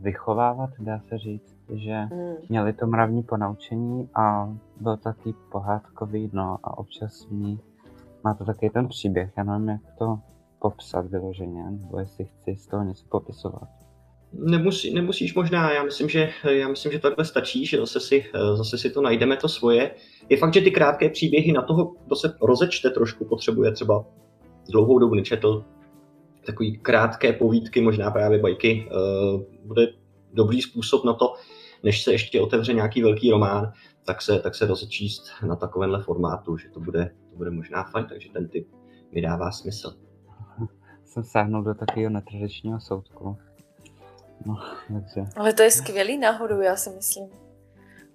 vychovávat, 0.00 0.70
dá 0.78 1.00
se 1.00 1.18
říct, 1.18 1.56
že 1.72 1.94
Hmm. 1.94 2.34
měli 2.48 2.72
to 2.72 2.86
mravní 2.86 3.22
ponaučení 3.22 4.08
a 4.14 4.54
byl 4.80 4.96
taky 4.96 5.34
pohádkový, 5.52 6.30
no 6.32 6.58
a 6.62 6.78
občas 6.78 7.26
ní 7.30 7.60
má 8.24 8.34
to 8.34 8.44
taky 8.44 8.70
ten 8.70 8.88
příběh, 8.88 9.32
já 9.36 9.44
nevím, 9.44 9.68
jak 9.68 9.80
to 9.98 10.18
popsat 10.58 11.06
vyloženě, 11.06 11.70
nebo 11.70 11.98
jestli 11.98 12.24
chci 12.24 12.56
z 12.56 12.66
toho 12.66 12.82
něco 12.84 13.04
popisovat. 13.08 13.68
Nemusí, 14.32 14.94
nemusíš 14.94 15.34
možná, 15.34 15.72
já 15.72 15.82
myslím, 15.84 16.08
že, 16.08 16.30
já 16.50 16.68
myslím, 16.68 16.92
že 16.92 16.98
takhle 16.98 17.24
stačí, 17.24 17.66
že 17.66 17.76
zase 17.76 18.00
si, 18.00 18.24
zase 18.54 18.78
si 18.78 18.90
to 18.90 19.02
najdeme 19.02 19.36
to 19.36 19.48
svoje. 19.48 19.94
Je 20.28 20.36
fakt, 20.36 20.54
že 20.54 20.60
ty 20.60 20.70
krátké 20.70 21.08
příběhy 21.10 21.52
na 21.52 21.62
toho, 21.62 21.94
kdo 22.06 22.16
se 22.16 22.34
rozečte 22.42 22.90
trošku, 22.90 23.24
potřebuje 23.24 23.72
třeba 23.72 24.04
dlouhou 24.70 24.98
dobu 24.98 25.14
nečetl, 25.14 25.64
takový 26.46 26.78
krátké 26.78 27.32
povídky, 27.32 27.80
možná 27.80 28.10
právě 28.10 28.38
bajky, 28.38 28.88
uh, 28.90 29.42
bude 29.64 29.86
dobrý 30.32 30.62
způsob 30.62 31.04
na 31.04 31.12
to, 31.12 31.34
než 31.82 32.02
se 32.02 32.12
ještě 32.12 32.40
otevře 32.40 32.72
nějaký 32.72 33.02
velký 33.02 33.30
román, 33.30 33.72
tak 34.04 34.22
se, 34.22 34.38
tak 34.38 34.54
se 34.54 34.66
rozečíst 34.66 35.22
na 35.46 35.56
takovémhle 35.56 36.02
formátu, 36.02 36.56
že 36.56 36.68
to 36.68 36.80
bude, 36.80 37.10
to 37.30 37.36
bude 37.36 37.50
možná 37.50 37.84
fajn, 37.84 38.06
takže 38.08 38.28
ten 38.32 38.48
typ 38.48 38.68
mi 39.12 39.22
dává 39.22 39.50
smysl. 39.50 39.94
Jsem 41.04 41.24
sáhnul 41.24 41.62
do 41.62 41.74
takového 41.74 42.10
netradičního 42.10 42.80
soudku. 42.80 43.36
No, 44.46 44.54
takže... 44.88 45.30
Ale 45.36 45.52
to 45.52 45.62
je 45.62 45.70
skvělý 45.70 46.18
náhodou, 46.18 46.60
já 46.60 46.76
si 46.76 46.90
myslím. 46.90 47.30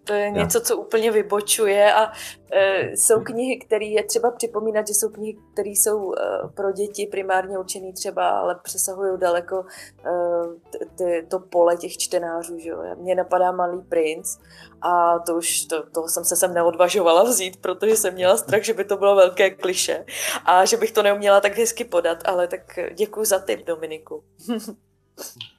To 0.03 0.13
je 0.13 0.31
něco, 0.31 0.61
co 0.61 0.77
úplně 0.77 1.11
vybočuje 1.11 1.93
a 1.93 2.11
e, 2.51 2.91
jsou 2.97 3.23
knihy, 3.23 3.59
které 3.59 3.85
je 3.85 4.03
třeba 4.03 4.31
připomínat, 4.31 4.87
že 4.87 4.93
jsou 4.93 5.09
knihy, 5.09 5.37
které 5.53 5.69
jsou 5.69 6.13
e, 6.13 6.17
pro 6.53 6.71
děti 6.71 7.07
primárně 7.11 7.57
určené 7.57 7.93
třeba, 7.93 8.29
ale 8.29 8.59
přesahují 8.63 9.19
daleko 9.19 9.65
e, 10.05 10.87
t- 10.97 11.23
to 11.27 11.39
pole 11.39 11.77
těch 11.77 11.97
čtenářů. 11.97 12.59
Že 12.59 12.69
jo? 12.69 12.83
Mně 12.95 13.15
napadá 13.15 13.51
Malý 13.51 13.81
princ 13.81 14.37
a 14.81 15.19
to 15.19 15.35
už 15.35 15.65
to, 15.65 15.83
toho 15.89 16.07
jsem 16.07 16.25
se 16.25 16.35
sem 16.35 16.53
neodvažovala 16.53 17.23
vzít, 17.23 17.61
protože 17.61 17.95
jsem 17.95 18.13
měla 18.13 18.37
strach, 18.37 18.63
že 18.63 18.73
by 18.73 18.83
to 18.83 18.97
bylo 18.97 19.15
velké 19.15 19.49
kliše 19.49 20.05
a 20.45 20.65
že 20.65 20.77
bych 20.77 20.91
to 20.91 21.03
neuměla 21.03 21.41
tak 21.41 21.57
hezky 21.57 21.85
podat, 21.85 22.17
ale 22.25 22.47
tak 22.47 22.79
děkuji 22.93 23.25
za 23.25 23.39
tip, 23.39 23.65
Dominiku. 23.65 24.23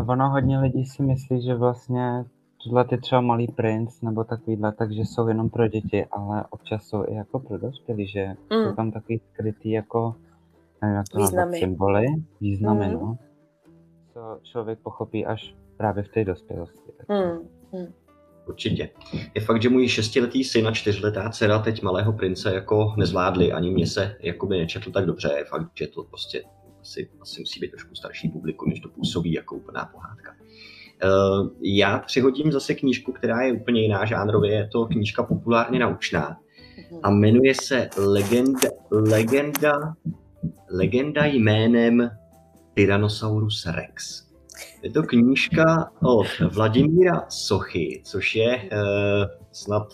No 0.00 0.06
ono 0.12 0.30
hodně 0.30 0.58
lidí 0.58 0.84
si 0.86 1.02
myslí, 1.02 1.42
že 1.42 1.54
vlastně 1.54 2.24
tohle 2.64 2.84
je 2.90 2.98
třeba 2.98 3.20
malý 3.20 3.46
princ 3.48 4.00
nebo 4.02 4.24
takovýhle, 4.24 4.72
takže 4.72 5.00
jsou 5.00 5.28
jenom 5.28 5.50
pro 5.50 5.68
děti, 5.68 6.04
ale 6.04 6.44
občas 6.50 6.82
jsou 6.84 7.04
i 7.08 7.14
jako 7.14 7.38
pro 7.38 7.58
dospělí, 7.58 8.06
že 8.06 8.26
Mm. 8.28 8.68
jsou 8.68 8.74
tam 8.76 8.92
takový 8.92 9.20
skrytý 9.32 9.70
jako, 9.70 10.14
nevím 10.82 10.96
jak 10.96 11.08
to 11.08 11.18
nazvat, 11.18 11.30
Významy. 11.30 11.58
symboly, 11.58 12.06
významy, 12.40 12.86
Mm. 12.86 12.92
no. 12.92 13.18
Co 14.12 14.20
člověk 14.42 14.78
pochopí 14.78 15.26
až 15.26 15.54
právě 15.76 16.02
v 16.02 16.08
té 16.08 16.24
dospělosti. 16.24 16.92
Tak. 16.98 17.08
Hmm. 17.72 17.86
Určitě. 18.48 18.90
Je 19.34 19.40
fakt, 19.40 19.62
že 19.62 19.68
můj 19.68 19.88
šestiletý 19.88 20.44
syn 20.44 20.66
a 20.68 20.72
čtyřletá 20.72 21.30
dcera 21.30 21.58
teď 21.58 21.82
malého 21.82 22.12
prince 22.12 22.54
jako 22.54 22.94
nezvládli, 22.98 23.52
ani 23.52 23.70
mě 23.70 23.86
se 23.86 24.16
jakoby 24.20 24.58
nečetl 24.58 24.90
tak 24.92 25.06
dobře. 25.06 25.32
Je 25.38 25.44
fakt, 25.44 25.70
že 25.74 25.86
to 25.86 26.02
prostě 26.04 26.42
asi, 26.90 27.08
asi 27.20 27.40
musí 27.40 27.60
být 27.60 27.70
trošku 27.70 27.94
starší 27.94 28.28
publikum, 28.28 28.68
než 28.68 28.80
to 28.80 28.88
působí 28.88 29.32
jako 29.32 29.56
úplná 29.56 29.84
pohádka. 29.86 30.32
Uh, 31.04 31.50
já 31.62 31.98
přihodím 31.98 32.52
zase 32.52 32.74
knížku, 32.74 33.12
která 33.12 33.42
je 33.42 33.52
úplně 33.52 33.82
jiná 33.82 34.04
žánrově, 34.04 34.52
je 34.52 34.68
to 34.72 34.86
knížka 34.86 35.22
populárně 35.22 35.78
naučná 35.78 36.40
a 37.02 37.10
jmenuje 37.10 37.54
se 37.54 37.88
Legenda, 37.96 38.68
legenda, 38.90 39.94
legenda 40.70 41.24
jménem 41.24 42.10
Tyrannosaurus 42.74 43.66
Rex. 43.66 44.26
Je 44.82 44.90
to 44.90 45.02
knížka 45.02 45.92
od 46.02 46.26
Vladimíra 46.54 47.26
Sochy, 47.28 48.02
což 48.04 48.36
je 48.36 48.56
uh, 48.56 48.68
snad 49.52 49.88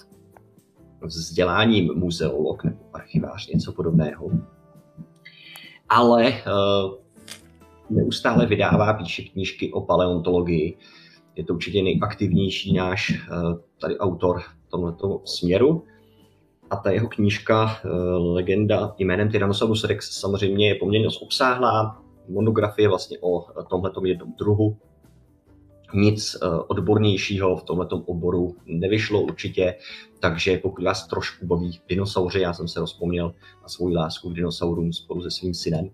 vzděláním 1.03 1.95
muzeolog 1.95 2.65
nebo 2.65 2.79
archivář, 2.93 3.49
něco 3.49 3.73
podobného. 3.73 4.31
Ale 5.89 6.33
neustále 7.91 8.47
vydává, 8.47 8.93
píše 8.93 9.23
knížky 9.23 9.73
o 9.73 9.81
paleontologii. 9.81 10.79
Je 11.37 11.45
to 11.45 11.55
určitě 11.55 11.83
nejaktivnější 11.83 12.75
náš 12.75 13.13
tady 13.81 13.99
autor 13.99 14.41
v 14.41 14.71
tomto 14.71 15.21
směru. 15.25 15.85
A 16.71 16.77
ta 16.77 16.91
jeho 16.91 17.09
knížka 17.09 17.77
Legenda 18.19 18.95
jménem 18.99 19.31
Tyrannosaurus 19.31 19.85
Rex 19.85 20.21
samozřejmě 20.21 20.69
je 20.69 20.75
poměrně 20.75 21.09
obsáhlá. 21.23 22.03
Monografie 22.29 22.89
vlastně 22.89 23.19
o 23.21 23.47
tomhletom 23.71 24.07
jednom 24.07 24.33
druhu 24.39 24.77
nic 25.97 26.37
eh, 26.37 26.47
odbornějšího 26.67 27.57
v 27.57 27.63
tomto 27.63 27.97
oboru 27.97 28.57
nevyšlo 28.67 29.21
určitě, 29.23 29.75
takže 30.21 30.59
pokud 30.59 30.85
vás 30.85 31.07
trošku 31.07 31.47
baví 31.47 31.81
dinosauři, 31.89 32.41
já 32.41 32.53
jsem 32.53 32.69
se 32.69 32.81
rozpomněl 32.81 33.35
na 33.63 33.69
svou 33.69 33.89
lásku 33.89 34.31
k 34.31 34.35
dinosaurům 34.35 34.93
spolu 34.93 35.23
se 35.23 35.31
svým 35.31 35.55
synem, 35.55 35.91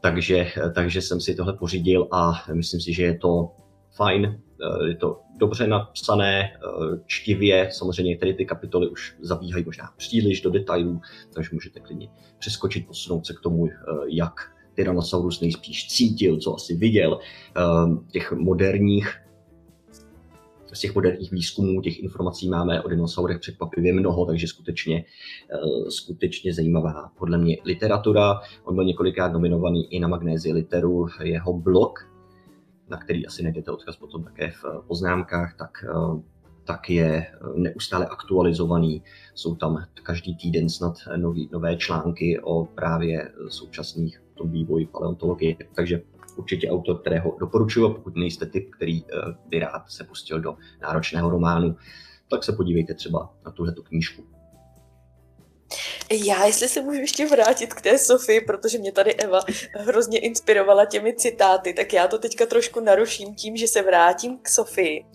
takže, 0.00 0.46
eh, 0.56 0.70
takže 0.70 1.02
jsem 1.02 1.20
si 1.20 1.34
tohle 1.34 1.52
pořídil 1.52 2.08
a 2.10 2.44
myslím 2.52 2.80
si, 2.80 2.92
že 2.92 3.02
je 3.02 3.18
to 3.18 3.50
fajn, 3.96 4.26
eh, 4.26 4.88
je 4.88 4.96
to 4.96 5.20
dobře 5.38 5.66
napsané, 5.66 6.58
čtivě, 7.06 7.68
samozřejmě 7.72 8.18
tady 8.18 8.34
ty 8.34 8.46
kapitoly 8.46 8.88
už 8.88 9.16
zabíhají 9.20 9.64
možná 9.64 9.92
příliš 9.96 10.40
do 10.40 10.50
detailů, 10.50 11.00
takže 11.34 11.50
můžete 11.52 11.80
klidně 11.80 12.08
přeskočit, 12.38 12.86
posunout 12.86 13.26
se 13.26 13.34
k 13.34 13.40
tomu, 13.40 13.68
jak 14.06 14.57
Tyrannosaurus 14.78 15.40
nejspíš 15.40 15.88
cítil, 15.88 16.38
co 16.38 16.54
asi 16.54 16.74
viděl, 16.74 17.18
ehm, 17.54 18.06
těch 18.12 18.32
moderních 18.32 19.08
z 20.72 20.80
těch 20.80 20.94
moderních 20.94 21.32
výzkumů, 21.32 21.80
těch 21.80 21.98
informací 21.98 22.48
máme 22.48 22.82
o 22.82 22.88
dinosaurech 22.88 23.38
překvapivě 23.38 23.92
mnoho, 23.92 24.26
takže 24.26 24.46
skutečně, 24.46 25.04
eh, 25.52 25.90
skutečně 25.90 26.54
zajímavá 26.54 27.10
podle 27.18 27.38
mě 27.38 27.56
literatura. 27.64 28.40
On 28.64 28.74
byl 28.74 28.84
několikrát 28.84 29.32
nominovaný 29.32 29.94
i 29.94 30.00
na 30.00 30.08
Magnézi 30.08 30.52
literu, 30.52 31.06
jeho 31.22 31.52
blog, 31.52 32.10
na 32.88 32.96
který 32.96 33.26
asi 33.26 33.42
najdete 33.42 33.70
odkaz 33.70 33.96
potom 33.96 34.24
také 34.24 34.50
v 34.50 34.64
poznámkách, 34.86 35.56
tak 35.58 35.84
eh, 35.84 36.22
tak 36.68 36.90
je 36.90 37.26
neustále 37.54 38.06
aktualizovaný. 38.06 39.02
Jsou 39.34 39.54
tam 39.54 39.84
každý 40.02 40.36
týden 40.36 40.68
snad 40.68 40.94
nový, 41.16 41.48
nové 41.52 41.76
články 41.76 42.40
o 42.40 42.64
právě 42.64 43.32
současných 43.48 44.22
tom 44.38 44.50
vývoji 44.50 44.86
paleontologie. 44.86 45.56
Takže 45.74 46.02
určitě 46.36 46.70
autor, 46.70 46.98
kterého 46.98 47.36
doporučuji, 47.40 47.94
pokud 47.94 48.16
nejste 48.16 48.46
typ, 48.46 48.70
který 48.70 49.02
eh, 49.04 49.34
by 49.48 49.58
rád 49.58 49.90
se 49.90 50.04
pustil 50.04 50.40
do 50.40 50.56
náročného 50.82 51.30
románu, 51.30 51.76
tak 52.30 52.44
se 52.44 52.52
podívejte 52.52 52.94
třeba 52.94 53.34
na 53.44 53.50
tuhle 53.50 53.74
knížku. 53.82 54.37
Já, 56.10 56.44
jestli 56.44 56.68
se 56.68 56.82
můžu 56.82 57.00
ještě 57.00 57.26
vrátit 57.26 57.74
k 57.74 57.80
té 57.80 57.98
Sofii, 57.98 58.40
protože 58.40 58.78
mě 58.78 58.92
tady 58.92 59.14
Eva 59.14 59.40
hrozně 59.74 60.18
inspirovala 60.18 60.84
těmi 60.84 61.14
citáty, 61.14 61.74
tak 61.74 61.92
já 61.92 62.08
to 62.08 62.18
teďka 62.18 62.46
trošku 62.46 62.80
naruším 62.80 63.34
tím, 63.34 63.56
že 63.56 63.68
se 63.68 63.82
vrátím 63.82 64.38
k 64.42 64.48
Sofii 64.48 65.06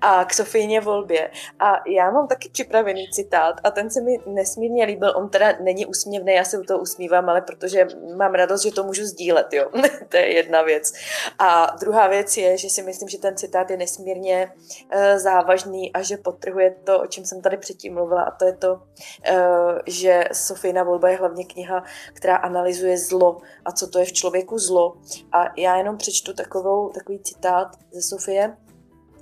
a 0.00 0.24
k 0.24 0.34
Sofijně 0.34 0.80
volbě. 0.80 1.30
A 1.58 1.72
já 1.88 2.10
mám 2.10 2.28
taky 2.28 2.48
připravený 2.48 3.08
citát 3.12 3.54
a 3.64 3.70
ten 3.70 3.90
se 3.90 4.00
mi 4.00 4.18
nesmírně 4.26 4.84
líbil. 4.84 5.12
On 5.16 5.28
teda 5.28 5.52
není 5.60 5.86
úsměvný, 5.86 6.32
já 6.32 6.44
se 6.44 6.58
u 6.58 6.62
toho 6.62 6.80
usmívám, 6.80 7.28
ale 7.28 7.40
protože 7.40 7.86
mám 8.16 8.34
radost, 8.34 8.62
že 8.62 8.72
to 8.72 8.84
můžu 8.84 9.04
sdílet, 9.04 9.46
jo. 9.52 9.70
to 10.08 10.16
je 10.16 10.34
jedna 10.34 10.62
věc. 10.62 10.92
A 11.38 11.76
druhá 11.80 12.08
věc 12.08 12.36
je, 12.36 12.58
že 12.58 12.70
si 12.70 12.82
myslím, 12.82 13.08
že 13.08 13.18
ten 13.18 13.36
citát 13.36 13.70
je 13.70 13.76
nesmírně 13.76 14.52
uh, 14.94 15.18
závažný 15.18 15.92
a 15.92 16.02
že 16.02 16.16
potrhuje 16.16 16.74
to, 16.84 17.00
o 17.00 17.06
čem 17.06 17.24
jsem 17.24 17.40
tady 17.42 17.56
předtím 17.56 17.94
mluvila, 17.94 18.22
a 18.22 18.30
to 18.30 18.44
je 18.44 18.52
to, 18.52 18.74
uh, 18.74 19.78
že 19.86 20.01
Sofína 20.32 20.82
volba 20.82 21.08
je 21.08 21.16
hlavně 21.16 21.44
kniha, 21.44 21.84
která 22.12 22.36
analyzuje 22.36 22.98
zlo 22.98 23.38
a 23.64 23.72
co 23.72 23.86
to 23.86 23.98
je 23.98 24.04
v 24.04 24.12
člověku 24.12 24.58
zlo. 24.58 24.96
A 25.32 25.60
já 25.60 25.76
jenom 25.76 25.96
přečtu 25.96 26.32
takovou, 26.32 26.88
takový 26.88 27.18
citát 27.18 27.76
ze 27.92 28.02
Sofie, 28.02 28.56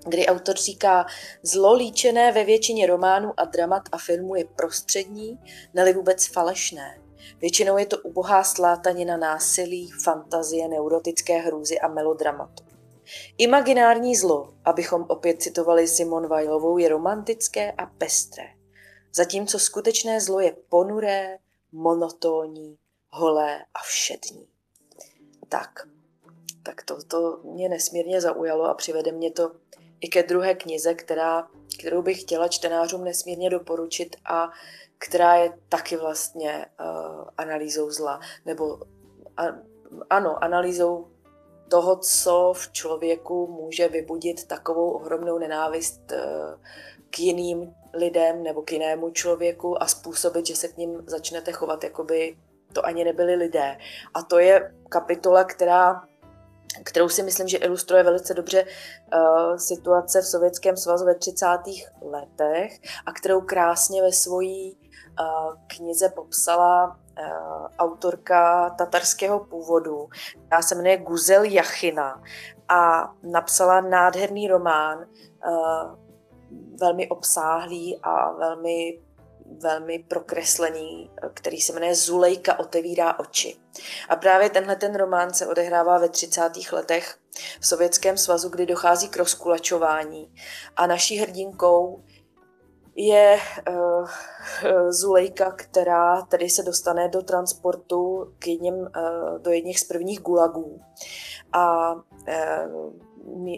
kdy 0.07 0.27
autor 0.27 0.57
říká, 0.57 1.07
zlo 1.43 1.75
líčené 1.75 2.33
ve 2.33 2.45
většině 2.45 2.87
románů 2.87 3.33
a 3.37 3.45
dramat 3.45 3.83
a 3.93 3.99
filmů 3.99 4.35
je 4.35 4.45
prostřední, 4.45 5.39
neli 5.75 5.93
vůbec 5.93 6.27
falešné. 6.27 7.01
Většinou 7.41 7.79
je 7.79 7.87
to 7.87 7.99
ubohá 7.99 8.45
slátanina 8.45 9.17
násilí, 9.17 9.91
fantazie, 10.05 10.69
neurotické 10.69 11.39
hrůzy 11.39 11.81
a 11.81 11.89
melodramatu. 11.89 12.65
Imaginární 13.39 14.17
zlo, 14.17 14.55
abychom 14.65 15.05
opět 15.09 15.43
citovali 15.43 15.89
Simon 15.89 16.29
Weilovou, 16.29 16.79
je 16.79 16.89
romantické 16.89 17.73
a 17.73 17.87
pestré 17.87 18.60
zatímco 19.13 19.59
skutečné 19.59 20.21
zlo 20.21 20.41
je 20.41 20.57
ponuré, 20.69 21.39
monotónní, 21.73 22.79
holé 23.11 23.65
a 23.75 23.79
všední. 23.83 24.49
Tak, 25.49 25.89
tak 26.63 26.83
to, 26.83 27.03
to 27.03 27.41
mě 27.45 27.69
nesmírně 27.69 28.21
zaujalo 28.21 28.65
a 28.65 28.75
přivede 28.75 29.13
mě 29.13 29.31
to 29.31 29.53
i 30.01 30.09
ke 30.09 30.23
druhé 30.23 30.55
knize, 30.55 30.95
která, 30.95 31.49
kterou 31.79 32.03
bych 32.03 32.21
chtěla 32.21 32.49
čtenářům 32.49 33.05
nesmírně 33.05 33.51
doporučit 33.51 34.17
a 34.25 34.51
která 34.99 35.35
je 35.35 35.59
taky 35.69 35.97
vlastně 35.97 36.67
uh, 36.81 37.25
analýzou 37.37 37.91
zla, 37.91 38.21
nebo 38.47 38.79
a, 39.37 39.43
ano, 40.11 40.45
analýzou 40.45 41.09
toho, 41.69 41.97
co 41.97 42.53
v 42.57 42.73
člověku 42.73 43.47
může 43.47 43.89
vybudit 43.89 44.47
takovou 44.47 44.91
ohromnou 44.91 45.39
nenávist 45.39 46.13
uh, 46.13 46.19
k 47.11 47.19
jiným 47.19 47.75
lidem 47.95 48.43
nebo 48.43 48.63
k 48.63 48.73
jinému 48.73 49.11
člověku 49.11 49.83
a 49.83 49.87
způsobit, 49.87 50.47
že 50.47 50.57
se 50.57 50.69
k 50.69 50.77
ním 50.77 51.03
začnete 51.07 51.53
chovat, 51.53 51.85
jako 51.85 52.05
by 52.05 52.37
to 52.73 52.87
ani 52.87 53.05
nebyli 53.05 53.35
lidé. 53.35 53.79
A 54.15 54.23
to 54.23 54.39
je 54.39 54.75
kapitola, 54.89 55.45
která 55.45 56.03
kterou 56.85 57.09
si 57.09 57.23
myslím, 57.23 57.49
že 57.49 57.57
ilustruje 57.57 58.03
velice 58.03 58.35
dobře 58.35 58.65
uh, 58.65 59.57
situace 59.57 60.21
v 60.21 60.27
Sovětském 60.27 60.77
svazu 60.77 61.05
ve 61.05 61.15
30. 61.15 61.47
letech 62.03 62.73
a 63.07 63.13
kterou 63.13 63.41
krásně 63.41 64.03
ve 64.03 64.13
svojí 64.13 64.79
uh, 65.21 65.55
knize 65.67 66.09
popsala 66.09 66.87
uh, 66.87 67.67
autorka 67.79 68.71
tatarského 68.71 69.41
původu, 69.41 70.09
která 70.47 70.63
se 70.63 70.75
jmenuje 70.75 70.97
Guzel 70.97 71.45
Jachina 71.45 72.23
a 72.69 73.13
napsala 73.23 73.81
nádherný 73.81 74.49
román 74.49 75.07
velmi 76.81 77.09
obsáhlý 77.09 77.99
a 78.03 78.33
velmi 78.33 79.01
velmi 79.59 79.99
prokreslený, 79.99 81.11
který 81.35 81.61
se 81.61 81.73
jmenuje 81.73 81.95
Zulejka 81.95 82.59
otevírá 82.59 83.19
oči. 83.19 83.57
A 84.09 84.17
právě 84.17 84.51
tenhle 84.51 84.77
ten 84.77 84.95
román 84.95 85.35
se 85.35 85.47
odehrává 85.47 85.99
ve 85.99 86.09
30. 86.09 86.51
letech 86.73 87.17
v 87.61 87.67
Sovětském 87.67 88.17
svazu, 88.17 88.49
kdy 88.49 88.67
dochází 88.67 89.09
k 89.09 89.17
rozkulačování. 89.17 90.35
A 90.77 90.87
naší 90.87 91.19
hrdinkou 91.19 92.05
je 92.97 93.39
uh, 93.69 94.09
Zulejka, 94.91 95.51
která 95.51 96.23
tedy 96.23 96.51
se 96.51 96.63
dostane 96.63 97.09
do 97.09 97.23
transportu 97.23 98.33
k 98.39 98.47
jedním, 98.47 98.75
uh, 98.75 99.39
do 99.39 99.51
jedných 99.51 99.81
z 99.81 99.85
prvních 99.85 100.21
gulagů. 100.21 100.81
A 101.53 101.95
uh, 101.95 102.93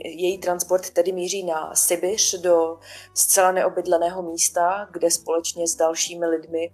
její 0.05 0.39
transport 0.39 0.91
tedy 0.91 1.13
míří 1.13 1.45
na 1.45 1.75
Sibiř 1.75 2.41
do 2.41 2.79
zcela 3.15 3.53
neobydleného 3.53 4.23
místa, 4.23 4.89
kde 4.93 5.11
společně 5.11 5.69
s 5.69 5.77
dalšími 5.77 6.27
lidmi 6.27 6.73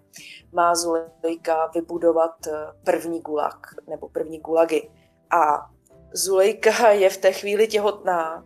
má 0.53 0.75
Zulejka 0.75 1.71
vybudovat 1.75 2.47
eh, 2.47 2.53
první 2.85 3.21
gulag 3.21 3.67
nebo 3.89 4.09
první 4.09 4.39
gulagy. 4.39 4.91
A 5.31 5.71
Zulejka 6.13 6.91
je 6.91 7.11
v 7.11 7.17
té 7.17 7.33
chvíli 7.33 7.69
těhotná, 7.69 8.45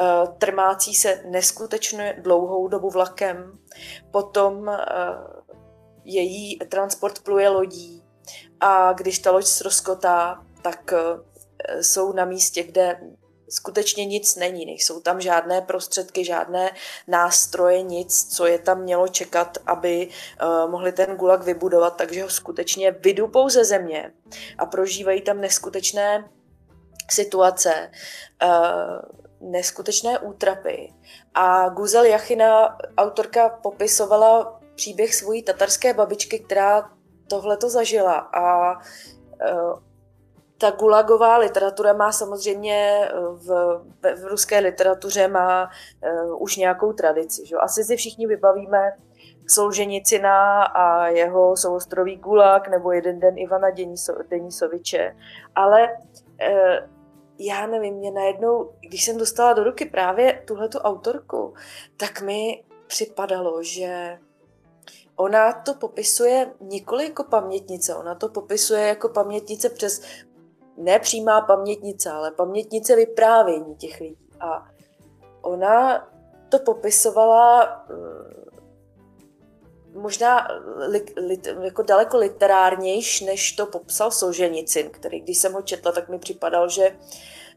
eh, 0.00 0.04
trmácí 0.38 0.94
se 0.94 1.22
neskutečně 1.30 2.20
dlouhou 2.22 2.68
dobu 2.68 2.90
vlakem, 2.90 3.58
potom 4.10 4.68
eh, 4.68 4.76
její 6.04 6.58
transport 6.58 7.22
pluje 7.22 7.48
lodí 7.48 8.04
a 8.60 8.92
když 8.92 9.18
ta 9.18 9.30
loď 9.30 9.44
zrozkotá, 9.44 10.44
tak 10.62 10.92
jsou 11.80 12.12
na 12.12 12.24
místě, 12.24 12.62
kde 12.62 13.00
skutečně 13.48 14.04
nic 14.04 14.36
není. 14.36 14.66
Nejsou 14.66 15.00
tam 15.00 15.20
žádné 15.20 15.60
prostředky, 15.60 16.24
žádné 16.24 16.70
nástroje, 17.08 17.82
nic, 17.82 18.36
co 18.36 18.46
je 18.46 18.58
tam 18.58 18.80
mělo 18.80 19.08
čekat, 19.08 19.58
aby 19.66 20.08
uh, 20.08 20.70
mohli 20.70 20.92
ten 20.92 21.16
gulag 21.16 21.42
vybudovat, 21.42 21.96
takže 21.96 22.22
ho 22.22 22.28
skutečně 22.28 22.90
vydupou 22.90 23.48
ze 23.48 23.64
země 23.64 24.12
a 24.58 24.66
prožívají 24.66 25.20
tam 25.20 25.40
neskutečné 25.40 26.30
situace, 27.10 27.90
uh, 28.44 29.50
neskutečné 29.50 30.18
útrapy. 30.18 30.92
A 31.34 31.68
Guzel 31.68 32.04
Jachina, 32.04 32.78
autorka, 32.98 33.48
popisovala 33.48 34.60
příběh 34.74 35.14
svojí 35.14 35.42
tatarské 35.42 35.94
babičky, 35.94 36.38
která 36.38 36.90
tohle 37.28 37.56
to 37.56 37.70
zažila 37.70 38.14
a 38.14 38.72
uh, 38.72 39.85
ta 40.58 40.70
gulagová 40.70 41.36
literatura 41.36 41.92
má 41.92 42.12
samozřejmě 42.12 43.08
v, 43.32 43.46
v, 44.02 44.24
ruské 44.24 44.58
literatuře 44.58 45.28
má 45.28 45.70
uh, 46.24 46.42
už 46.42 46.56
nějakou 46.56 46.92
tradici. 46.92 47.46
Že? 47.46 47.56
Asi 47.56 47.84
si 47.84 47.96
všichni 47.96 48.26
vybavíme 48.26 48.92
Solženicina 49.48 50.62
a 50.62 51.06
jeho 51.06 51.56
soustrový 51.56 52.16
Gulag 52.16 52.68
nebo 52.68 52.92
jeden 52.92 53.20
den 53.20 53.38
Ivana 53.38 53.68
Denisoviče. 54.28 55.16
Ale 55.54 55.88
e, 56.40 56.88
já 57.38 57.66
nevím, 57.66 57.94
mě 57.94 58.10
najednou, 58.10 58.72
když 58.88 59.04
jsem 59.04 59.18
dostala 59.18 59.52
do 59.52 59.64
ruky 59.64 59.84
právě 59.84 60.42
tuhletu 60.44 60.78
autorku, 60.78 61.54
tak 61.96 62.22
mi 62.22 62.64
připadalo, 62.86 63.62
že 63.62 64.18
ona 65.16 65.52
to 65.52 65.74
popisuje 65.74 66.52
nikoli 66.60 67.04
jako 67.04 67.24
pamětnice, 67.24 67.94
ona 67.94 68.14
to 68.14 68.28
popisuje 68.28 68.86
jako 68.86 69.08
pamětnice 69.08 69.68
přes 69.68 70.02
nepřímá 70.76 71.40
pamětnice, 71.40 72.10
ale 72.10 72.30
pamětnice 72.30 72.96
vyprávění 72.96 73.76
těch 73.76 74.00
lidí. 74.00 74.28
A 74.40 74.68
ona 75.40 76.08
to 76.48 76.58
popisovala 76.58 77.84
mm, 77.88 78.46
možná 80.02 80.48
li, 80.88 81.06
li, 81.16 81.38
jako 81.60 81.82
daleko 81.82 82.16
literárnější, 82.16 83.24
než 83.24 83.52
to 83.52 83.66
popsal 83.66 84.10
Solženicin, 84.10 84.90
který, 84.90 85.20
když 85.20 85.38
jsem 85.38 85.52
ho 85.52 85.62
četla, 85.62 85.92
tak 85.92 86.08
mi 86.08 86.18
připadal, 86.18 86.68
že 86.68 86.96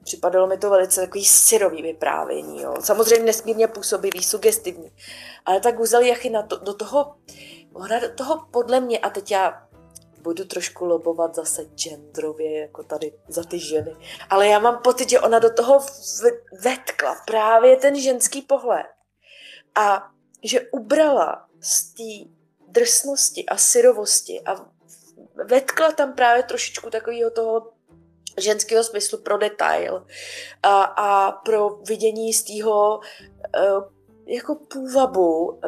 připadalo 0.04 0.48
mi 0.48 0.58
to 0.58 0.70
velice 0.70 1.02
takový 1.02 1.26
syrový 1.26 1.82
vyprávění. 1.82 2.62
Jo. 2.62 2.74
Samozřejmě 2.80 3.26
nesmírně 3.26 3.68
působivý, 3.68 4.24
sugestivní. 4.24 4.92
Ale 5.46 5.60
ta 5.60 5.72
Guzel 5.72 6.02
Jachina 6.02 6.44
to, 6.44 6.58
do 6.58 6.74
toho, 6.74 7.16
ona 7.74 8.00
do 8.00 8.10
toho 8.10 8.46
podle 8.52 8.80
mě, 8.80 9.00
a 9.00 9.10
teď 9.10 9.32
já 9.32 9.69
budu 10.22 10.46
trošku 10.46 10.86
lobovat 10.86 11.36
zase 11.36 11.66
genderově, 11.66 12.60
jako 12.60 12.84
tady 12.84 13.14
za 13.28 13.44
ty 13.44 13.60
ženy. 13.60 13.96
Ale 14.30 14.48
já 14.48 14.60
mám 14.60 14.82
pocit, 14.82 15.10
že 15.10 15.20
ona 15.20 15.40
do 15.40 15.54
toho 15.54 15.80
vetkla 16.64 17.16
právě 17.26 17.76
ten 17.76 18.02
ženský 18.02 18.42
pohled. 18.42 18.86
A 19.76 20.12
že 20.44 20.62
ubrala 20.72 21.48
z 21.62 21.94
té 21.94 22.32
drsnosti 22.68 23.46
a 23.46 23.58
syrovosti 23.58 24.42
a 24.46 24.66
vetkla 25.46 25.92
tam 25.92 26.14
právě 26.14 26.44
trošičku 26.44 26.90
takového 26.90 27.32
toho 27.32 27.72
ženského 28.38 28.84
smyslu 28.84 29.18
pro 29.18 29.38
detail 29.38 30.06
a, 30.64 30.84
a 30.84 31.32
pro 31.32 31.70
vidění 31.70 32.34
z 32.34 32.44
tého 32.44 33.00
uh, 33.00 33.84
jako 34.26 34.56
půvabu 34.56 35.46
uh, 35.46 35.60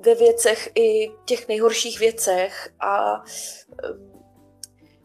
ve 0.00 0.14
věcech 0.14 0.70
i 0.74 1.12
těch 1.24 1.48
nejhorších 1.48 1.98
věcech 1.98 2.68
a 2.80 3.22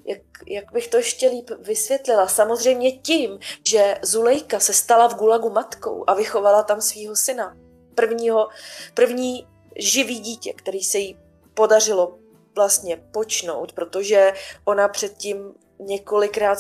jak, 0.06 0.22
jak 0.48 0.72
bych 0.72 0.88
to 0.88 0.98
ještě 0.98 1.28
líp 1.28 1.52
vysvětlila? 1.60 2.28
Samozřejmě 2.28 2.92
tím, 2.92 3.40
že 3.68 3.96
Zulejka 4.02 4.60
se 4.60 4.74
stala 4.74 5.08
v 5.08 5.16
Gulagu 5.16 5.50
matkou 5.50 6.04
a 6.08 6.14
vychovala 6.14 6.64
tam 6.64 6.82
svého 6.82 7.16
syna. 7.16 7.58
Prvního, 7.96 8.50
první 8.94 9.48
živý 9.76 10.20
dítě, 10.20 10.54
který 10.54 10.84
se 10.84 10.98
jí 10.98 11.18
podařilo 11.54 12.20
vlastně 12.56 12.98
počnout, 12.98 13.74
protože 13.74 14.34
ona 14.66 14.88
předtím 14.88 15.54
několikrát 15.80 16.60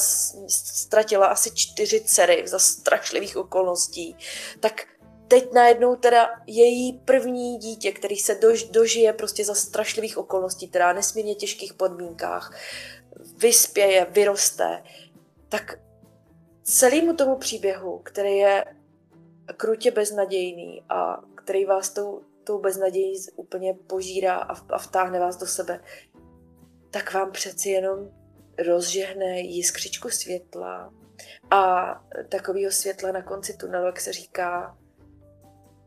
ztratila 0.50 1.28
asi 1.28 1.52
čtyři 1.56 2.02
dcery 2.02 2.44
za 2.48 2.60
strašlivých 2.60 3.38
okolností, 3.38 4.16
tak 4.60 4.86
teď 5.30 5.54
najednou 5.54 5.96
teda 5.96 6.30
její 6.48 6.94
první 6.94 7.58
dítě, 7.58 7.92
který 7.92 8.18
se 8.18 8.36
dož, 8.36 8.64
dožije 8.64 9.14
prostě 9.14 9.46
za 9.46 9.56
strašlivých 9.56 10.18
okolností, 10.18 10.68
teda 10.68 10.94
nesmírně 10.94 11.36
těžkých 11.36 11.74
podmínkách, 11.74 12.58
vyspěje, 13.38 14.08
vyroste, 14.12 14.84
tak 15.50 15.80
celému 16.64 17.14
tomu 17.14 17.36
příběhu, 17.36 18.00
který 18.04 18.38
je 18.38 18.66
krutě 19.58 19.92
beznadějný 19.92 20.84
a 20.90 21.22
který 21.36 21.66
vás 21.66 21.90
tou 21.90 22.22
tou 22.50 22.60
beznadějí 22.60 23.16
úplně 23.36 23.74
požírá 23.74 24.36
a, 24.36 24.56
a 24.70 24.78
vtáhne 24.78 25.20
vás 25.20 25.38
do 25.38 25.48
sebe, 25.48 25.80
tak 26.92 27.14
vám 27.14 27.32
přeci 27.32 27.70
jenom 27.70 28.12
rozžehne 28.68 29.40
jiskřičku 29.40 30.10
světla 30.10 30.94
a 31.52 31.94
takového 32.30 32.72
světla 32.72 33.12
na 33.12 33.22
konci 33.22 33.58
tunelu, 33.58 33.86
jak 33.86 34.00
se 34.00 34.14
říká, 34.14 34.78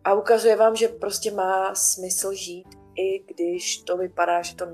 a 0.05 0.15
ukazuje 0.15 0.57
vám, 0.57 0.77
že 0.77 0.89
prostě 0.89 1.31
má 1.31 1.75
smysl 1.75 2.33
žít, 2.33 2.69
i 2.95 3.19
když 3.19 3.77
to 3.77 3.97
vypadá, 3.97 4.43
že 4.43 4.57
to 4.57 4.67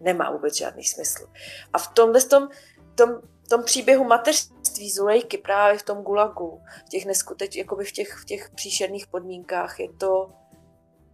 nemá 0.00 0.30
vůbec 0.30 0.56
žádný 0.56 0.84
smysl. 0.84 1.26
A 1.72 1.78
v 1.78 1.88
tomhle 1.88 2.20
tom, 2.20 2.48
tom, 2.94 3.20
tom 3.48 3.62
příběhu 3.62 4.04
mateřství 4.04 4.90
Zulejky 4.90 5.38
právě 5.38 5.78
v 5.78 5.82
tom 5.82 6.02
gulagu, 6.02 6.62
v 6.86 6.88
těch 6.88 7.06
neskuteč, 7.06 7.56
jakoby 7.56 7.84
v 7.84 7.92
těch, 7.92 8.12
v 8.12 8.24
těch 8.24 8.50
příšerných 8.50 9.06
podmínkách, 9.06 9.80
je 9.80 9.92
to 9.92 10.32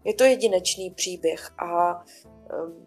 je 0.04 0.14
to 0.14 0.24
jedinečný 0.24 0.90
příběh 0.90 1.50
a 1.58 2.02
um, 2.64 2.86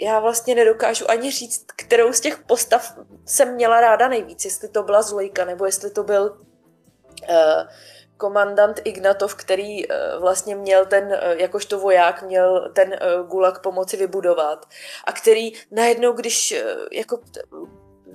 já 0.00 0.20
vlastně 0.20 0.54
nedokážu 0.54 1.10
ani 1.10 1.30
říct, 1.30 1.64
kterou 1.76 2.12
z 2.12 2.20
těch 2.20 2.38
postav 2.38 2.98
jsem 3.24 3.54
měla 3.54 3.80
ráda 3.80 4.08
nejvíc, 4.08 4.44
jestli 4.44 4.68
to 4.68 4.82
byla 4.82 5.02
Zulejka, 5.02 5.44
nebo 5.44 5.66
jestli 5.66 5.90
to 5.90 6.04
byl 6.04 6.30
uh, 6.30 7.68
komandant 8.24 8.80
Ignatov, 8.84 9.34
který 9.34 9.88
uh, 9.88 9.94
vlastně 10.20 10.56
měl 10.56 10.86
ten, 10.86 11.04
uh, 11.04 11.40
jakožto 11.40 11.78
voják, 11.78 12.22
měl 12.22 12.70
ten 12.72 12.88
uh, 12.88 13.26
gulag 13.28 13.62
pomoci 13.62 13.96
vybudovat 13.96 14.66
a 15.04 15.12
který 15.12 15.52
najednou, 15.70 16.12
když 16.12 16.54
uh, 16.56 16.88
jako 16.92 17.18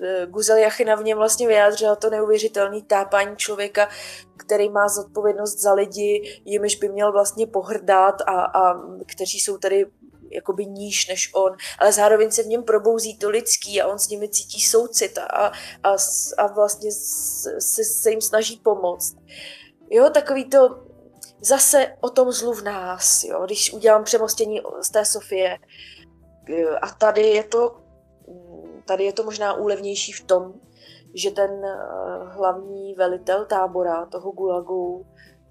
Eh, 0.02 0.26
Guzel 0.26 0.58
Jachina 0.58 0.96
v 0.96 1.04
něm 1.04 1.18
vlastně 1.18 1.48
vyjádřila 1.48 1.96
to 1.96 2.10
neuvěřitelné 2.10 2.82
tápání 2.82 3.36
člověka, 3.36 3.90
který 4.38 4.70
má 4.70 4.88
zodpovědnost 4.88 5.60
za 5.60 5.74
lidi, 5.74 6.42
jimiž 6.46 6.76
by 6.76 6.90
měl 6.90 7.12
vlastně 7.12 7.48
pohrdat 7.48 8.22
a, 8.22 8.42
a 8.42 8.82
kteří 9.06 9.40
jsou 9.40 9.58
tady 9.58 9.86
jakoby 10.32 10.66
níž 10.66 11.08
než 11.08 11.30
on, 11.34 11.56
ale 11.80 11.92
zároveň 11.92 12.32
se 12.32 12.44
v 12.44 12.48
něm 12.48 12.64
probouzí 12.64 13.18
to 13.18 13.30
lidský 13.30 13.82
a 13.82 13.88
on 13.88 14.00
s 14.00 14.10
nimi 14.10 14.30
cítí 14.30 14.62
soucit 14.62 15.18
a, 15.18 15.52
a, 15.84 15.96
a 16.38 16.48
vlastně 16.48 16.92
se, 16.92 17.84
se 17.84 18.10
jim 18.10 18.22
snaží 18.22 18.58
pomoct. 18.64 19.16
Jo, 19.90 20.10
takový 20.10 20.50
to 20.50 20.84
zase 21.42 21.96
o 22.02 22.10
tom 22.10 22.32
zlu 22.32 22.54
v 22.54 22.64
nás, 22.64 23.24
jo, 23.24 23.46
když 23.46 23.74
udělám 23.74 24.04
přemostění 24.04 24.62
z 24.82 24.90
té 24.90 25.06
Sofie. 25.06 25.58
A 26.82 26.88
tady 26.90 27.22
je 27.22 27.44
to 27.44 27.90
Tady 28.90 29.04
je 29.04 29.14
to 29.14 29.24
možná 29.24 29.54
úlevnější 29.54 30.12
v 30.12 30.22
tom, 30.22 30.54
že 31.14 31.32
ten 31.32 31.66
eh, 31.66 31.78
hlavní 32.26 32.94
velitel 32.94 33.46
tábora, 33.46 34.06
toho 34.06 34.32
gulagu, 34.32 35.06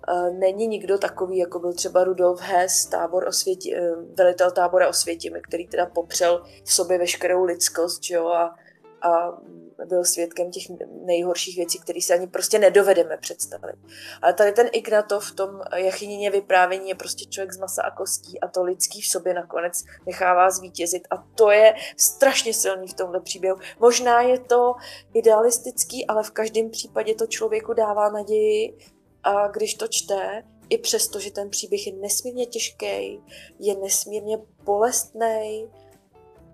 eh, 0.09 0.31
není 0.31 0.66
nikdo 0.66 0.98
takový, 0.98 1.38
jako 1.38 1.59
byl 1.59 1.72
třeba 1.72 2.05
Rudolf 2.05 2.40
Hess, 2.40 2.87
tábor 2.87 3.29
osvěti, 3.29 3.77
eh, 3.77 3.90
velitel 4.18 4.51
tábora 4.51 4.88
Osvětimi, 4.88 5.40
který 5.40 5.66
teda 5.66 5.87
popřel 5.87 6.44
v 6.64 6.72
sobě 6.72 6.98
veškerou 6.98 7.44
lidskost, 7.44 8.11
jo, 8.11 8.29
a, 8.29 8.55
a 9.03 9.39
byl 9.87 10.05
svědkem 10.05 10.51
těch 10.51 10.63
nejhorších 11.05 11.57
věcí, 11.57 11.79
které 11.79 12.01
si 12.01 12.13
ani 12.13 12.27
prostě 12.27 12.59
nedovedeme 12.59 13.17
představit. 13.17 13.77
Ale 14.23 14.35
tady 14.35 14.53
ten 14.53 14.69
Ignatov 14.73 15.31
v 15.31 15.35
tom 15.35 15.61
jachynině 15.77 16.31
vyprávění 16.31 16.89
je 16.89 16.95
prostě 16.95 17.25
člověk 17.25 17.53
z 17.53 17.59
masa 17.59 17.83
a 17.83 17.91
kostí 17.91 18.41
a 18.41 18.49
to 18.49 18.63
lidský 18.63 19.01
v 19.01 19.07
sobě 19.07 19.35
nakonec 19.35 19.85
nechává 20.07 20.51
zvítězit 20.51 21.03
a 21.11 21.17
to 21.17 21.51
je 21.51 21.75
strašně 21.97 22.55
silný 22.55 22.89
v 22.89 22.95
tomhle 22.95 23.21
příběhu. 23.21 23.59
Možná 23.81 24.21
je 24.21 24.39
to 24.39 24.75
idealistický, 25.15 26.07
ale 26.07 26.23
v 26.23 26.31
každém 26.31 26.71
případě 26.71 27.15
to 27.15 27.27
člověku 27.27 27.73
dává 27.73 28.11
naději 28.11 28.79
a 29.23 29.49
když 29.49 29.75
to 29.75 29.89
čte, 29.89 30.43
i 30.71 30.79
přesto, 30.79 31.21
že 31.21 31.31
ten 31.31 31.51
příběh 31.51 31.87
je 31.87 31.93
nesmírně 31.93 32.47
těžký, 32.47 33.21
je 33.59 33.77
nesmírně 33.83 34.39
bolestný, 34.65 35.69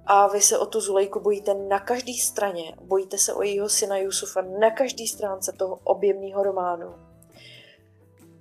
a 0.06 0.26
vy 0.26 0.40
se 0.40 0.58
o 0.58 0.66
tu 0.66 0.80
Zulejku 0.80 1.20
bojíte 1.20 1.54
na 1.54 1.80
každé 1.80 2.12
straně. 2.22 2.74
Bojíte 2.80 3.18
se 3.18 3.32
o 3.34 3.42
jejího 3.42 3.68
syna 3.68 3.96
Jusufa 3.96 4.42
na 4.42 4.70
každé 4.70 5.06
stránce 5.06 5.52
toho 5.52 5.80
objemného 5.84 6.42
románu. 6.42 6.94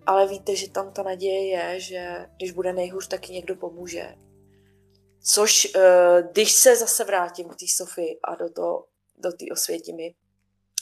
Ale 0.06 0.28
víte, 0.28 0.56
že 0.56 0.70
tam 0.70 0.94
ta 0.94 1.04
naděje 1.04 1.48
je, 1.48 1.80
že 1.80 2.30
když 2.38 2.52
bude 2.52 2.74
nejhůř, 2.74 3.08
taky 3.08 3.34
někdo 3.34 3.56
pomůže. 3.56 4.16
Což, 5.22 5.68
eh, 5.76 6.24
když 6.32 6.52
se 6.52 6.76
zase 6.76 7.04
vrátím 7.04 7.50
k 7.50 7.56
té 7.56 7.66
Sofii 7.68 8.20
a 8.24 8.36
do 8.36 8.50
té 8.50 8.60
do 9.18 9.54
osvětimi, 9.54 10.16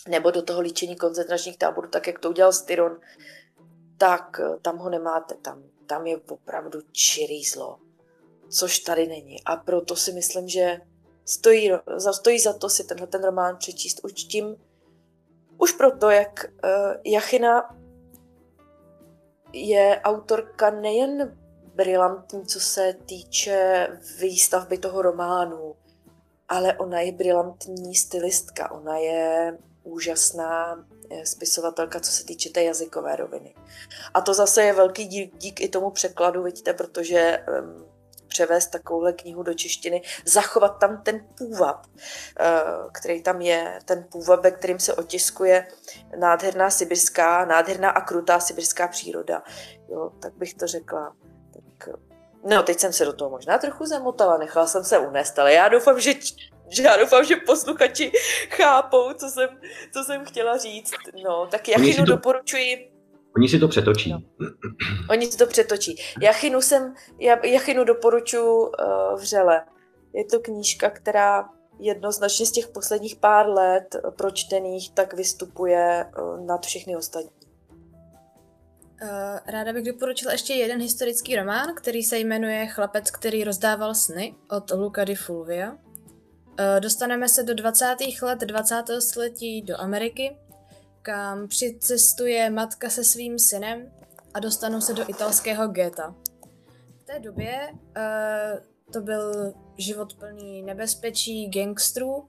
nebo 0.10 0.32
do 0.32 0.42
toho 0.42 0.62
líčení 0.62 0.96
koncentračních 0.96 1.58
táborů, 1.58 1.90
tak 1.90 2.08
jak 2.08 2.20
to 2.20 2.30
udělal 2.30 2.54
Styron, 2.54 3.00
tak 3.98 4.40
eh, 4.40 4.60
tam 4.62 4.78
ho 4.78 4.90
nemáte. 4.90 5.36
Tam, 5.36 5.64
tam 5.86 6.08
je 6.08 6.18
opravdu 6.18 6.80
čirý 6.92 7.44
zlo 7.44 7.80
což 8.52 8.80
tady 8.80 9.08
není. 9.08 9.44
A 9.44 9.56
proto 9.56 9.96
si 9.96 10.12
myslím, 10.14 10.48
že 10.48 10.82
stojí, 11.26 11.72
stojí 12.12 12.40
za 12.40 12.54
to 12.54 12.70
si 12.70 12.84
tenhle 12.84 13.08
ten 13.08 13.24
román 13.24 13.58
přečíst 13.58 14.00
už 14.04 14.14
tím, 14.14 14.56
už 15.58 15.72
proto, 15.72 16.10
jak 16.10 16.46
uh, 16.64 16.96
Jachina 17.06 17.76
je 19.54 20.02
autorka 20.04 20.70
nejen 20.70 21.38
brilantní, 21.76 22.46
co 22.46 22.60
se 22.60 22.96
týče 23.06 23.88
výstavby 24.20 24.78
toho 24.78 25.02
románu, 25.02 25.76
ale 26.50 26.78
ona 26.78 27.00
je 27.00 27.12
brilantní 27.12 27.96
stylistka, 27.96 28.72
ona 28.72 28.98
je 28.98 29.58
úžasná 29.84 30.86
eh, 31.10 31.26
spisovatelka, 31.26 32.00
co 32.00 32.12
se 32.12 32.26
týče 32.26 32.50
té 32.50 32.64
jazykové 32.64 33.16
roviny. 33.16 33.56
A 34.14 34.22
to 34.22 34.34
zase 34.34 34.64
je 34.64 34.74
velký 34.74 35.06
dík, 35.06 35.38
dík 35.38 35.62
i 35.62 35.70
tomu 35.70 35.92
překladu, 35.92 36.44
vidíte, 36.44 36.74
protože 36.74 37.46
um, 37.62 37.91
převést 38.32 38.68
takovouhle 38.68 39.14
knihu 39.14 39.44
do 39.44 39.54
češtiny, 39.54 40.02
zachovat 40.26 40.80
tam 40.80 41.04
ten 41.04 41.28
půvab, 41.38 41.86
eh, 42.40 42.62
který 42.92 43.24
tam 43.24 43.42
je, 43.42 43.80
ten 43.86 44.08
půvab, 44.12 44.44
ve 44.44 44.52
kterým 44.52 44.80
se 44.80 44.94
otiskuje 44.94 45.68
nádherná 46.20 46.70
sibirská, 46.70 47.46
nádherná 47.46 47.90
a 47.90 48.02
krutá 48.02 48.40
sibirská 48.40 48.88
příroda. 48.88 49.44
Jo, 49.90 50.12
tak 50.22 50.34
bych 50.34 50.54
to 50.54 50.68
řekla. 50.68 51.16
Tak, 51.54 51.90
no, 52.44 52.64
teď 52.64 52.80
jsem 52.80 52.94
se 52.94 53.06
do 53.06 53.14
toho 53.14 53.30
možná 53.30 53.58
trochu 53.58 53.86
zamotala, 53.86 54.38
nechala 54.38 54.68
jsem 54.68 54.84
se 54.84 54.98
unést, 54.98 55.40
ale 55.40 55.54
já 55.54 55.70
doufám, 55.70 56.00
že 56.00 56.14
že 56.72 56.84
já 56.84 56.98
doufám, 56.98 57.26
že 57.26 57.36
posluchači 57.36 58.12
chápou, 58.50 59.14
co 59.14 59.30
jsem, 59.30 59.50
co 59.94 60.04
jsem 60.04 60.26
chtěla 60.26 60.58
říct. 60.58 60.94
No, 61.24 61.48
tak 61.48 61.68
Jachinu 61.68 62.06
to, 62.06 62.12
doporučuji. 62.12 62.91
Oni 63.36 63.50
si 63.50 63.60
to 63.60 63.68
přetočí. 63.68 64.12
No. 64.12 64.22
Oni 65.10 65.26
si 65.26 65.38
to 65.38 65.48
přetočí. 65.48 65.96
Jachinu, 66.22 66.62
jsem, 66.62 66.94
Jachinu 67.44 67.84
doporučuji 67.84 68.62
uh, 68.62 69.20
vřele. 69.20 69.62
Je 70.14 70.26
to 70.26 70.40
knížka, 70.40 70.90
která 70.90 71.50
jednoznačně 71.80 72.46
z 72.46 72.52
těch 72.52 72.68
posledních 72.68 73.16
pár 73.16 73.50
let 73.50 73.96
pročtených 74.18 74.92
tak 74.94 75.14
vystupuje 75.14 76.06
uh, 76.18 76.46
nad 76.46 76.66
všechny 76.66 76.96
ostatní. 76.96 77.42
Ráda 79.46 79.74
bych 79.74 79.86
doporučila 79.86 80.32
ještě 80.32 80.54
jeden 80.54 80.82
historický 80.82 81.36
román, 81.36 81.76
který 81.76 82.04
se 82.04 82.18
jmenuje 82.18 82.68
Chlapec, 82.68 83.12
který 83.12 83.44
rozdával 83.44 83.96
sny 83.96 84.36
od 84.50 84.72
Luca 84.72 85.04
di 85.04 85.16
Fulvia. 85.16 85.78
Dostaneme 86.80 87.30
se 87.30 87.44
do 87.44 87.54
20. 87.54 87.96
let 88.22 88.40
20. 88.40 88.84
století 89.00 89.62
do 89.62 89.82
Ameriky, 89.82 90.38
kam 91.02 91.48
přicestuje 91.48 92.50
matka 92.50 92.90
se 92.90 93.04
svým 93.04 93.40
synem 93.40 93.92
a 94.34 94.40
dostanou 94.40 94.82
se 94.82 94.94
do 94.94 95.10
italského 95.10 95.68
geta. 95.68 96.16
V 97.02 97.04
té 97.04 97.20
době 97.20 97.70
uh, 97.72 98.94
to 98.94 99.02
byl 99.02 99.54
život 99.78 100.14
plný 100.14 100.64
nebezpečí, 100.64 101.50
gangstrů 101.50 102.28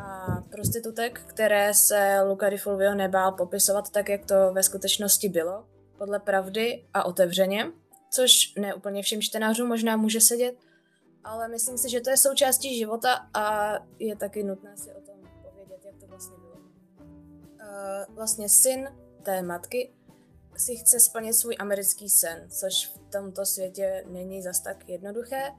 a 0.00 0.40
prostitutek, 0.50 1.20
které 1.26 1.74
se 1.74 2.20
Luca 2.28 2.48
di 2.48 2.56
Fulvio 2.58 2.94
nebál 2.94 3.32
popisovat 3.32 3.90
tak, 3.90 4.08
jak 4.08 4.26
to 4.26 4.52
ve 4.52 4.62
skutečnosti 4.62 5.28
bylo 5.28 5.66
podle 5.98 6.20
pravdy 6.20 6.84
a 6.94 7.04
otevřeně, 7.04 7.66
což 8.10 8.54
ne 8.58 8.74
úplně 8.74 9.02
všem 9.02 9.22
čtenářům 9.22 9.68
možná 9.68 9.96
může 9.96 10.20
sedět, 10.20 10.54
ale 11.24 11.48
myslím 11.48 11.78
si, 11.78 11.90
že 11.90 12.00
to 12.00 12.10
je 12.10 12.16
součástí 12.16 12.78
života 12.78 13.28
a 13.34 13.74
je 13.98 14.16
taky 14.16 14.42
nutné 14.42 14.76
si 14.76 14.92
o 14.92 15.05
vlastně 18.08 18.48
syn 18.48 18.88
té 19.22 19.42
matky 19.42 19.92
si 20.56 20.76
chce 20.76 21.00
splnit 21.00 21.34
svůj 21.34 21.56
americký 21.58 22.08
sen, 22.08 22.46
což 22.50 22.86
v 22.86 22.98
tomto 23.12 23.46
světě 23.46 24.04
není 24.06 24.42
zas 24.42 24.60
tak 24.60 24.88
jednoduché, 24.88 25.52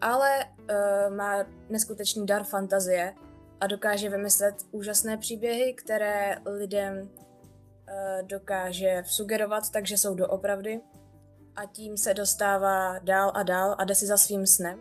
ale 0.00 0.44
uh, 0.44 1.16
má 1.16 1.46
neskutečný 1.68 2.26
dar 2.26 2.44
fantazie 2.44 3.14
a 3.60 3.66
dokáže 3.66 4.08
vymyslet 4.08 4.54
úžasné 4.70 5.16
příběhy, 5.16 5.74
které 5.74 6.36
lidem 6.46 7.10
Eh, 7.88 8.22
dokáže 8.22 9.02
sugerovat, 9.06 9.70
takže 9.70 9.98
jsou 9.98 10.14
doopravdy 10.14 10.80
a 11.56 11.66
tím 11.66 11.96
se 11.96 12.14
dostává 12.14 12.98
dál 12.98 13.32
a 13.34 13.42
dál 13.42 13.74
a 13.78 13.84
jde 13.84 13.94
si 13.94 14.06
za 14.06 14.16
svým 14.16 14.46
snem. 14.46 14.80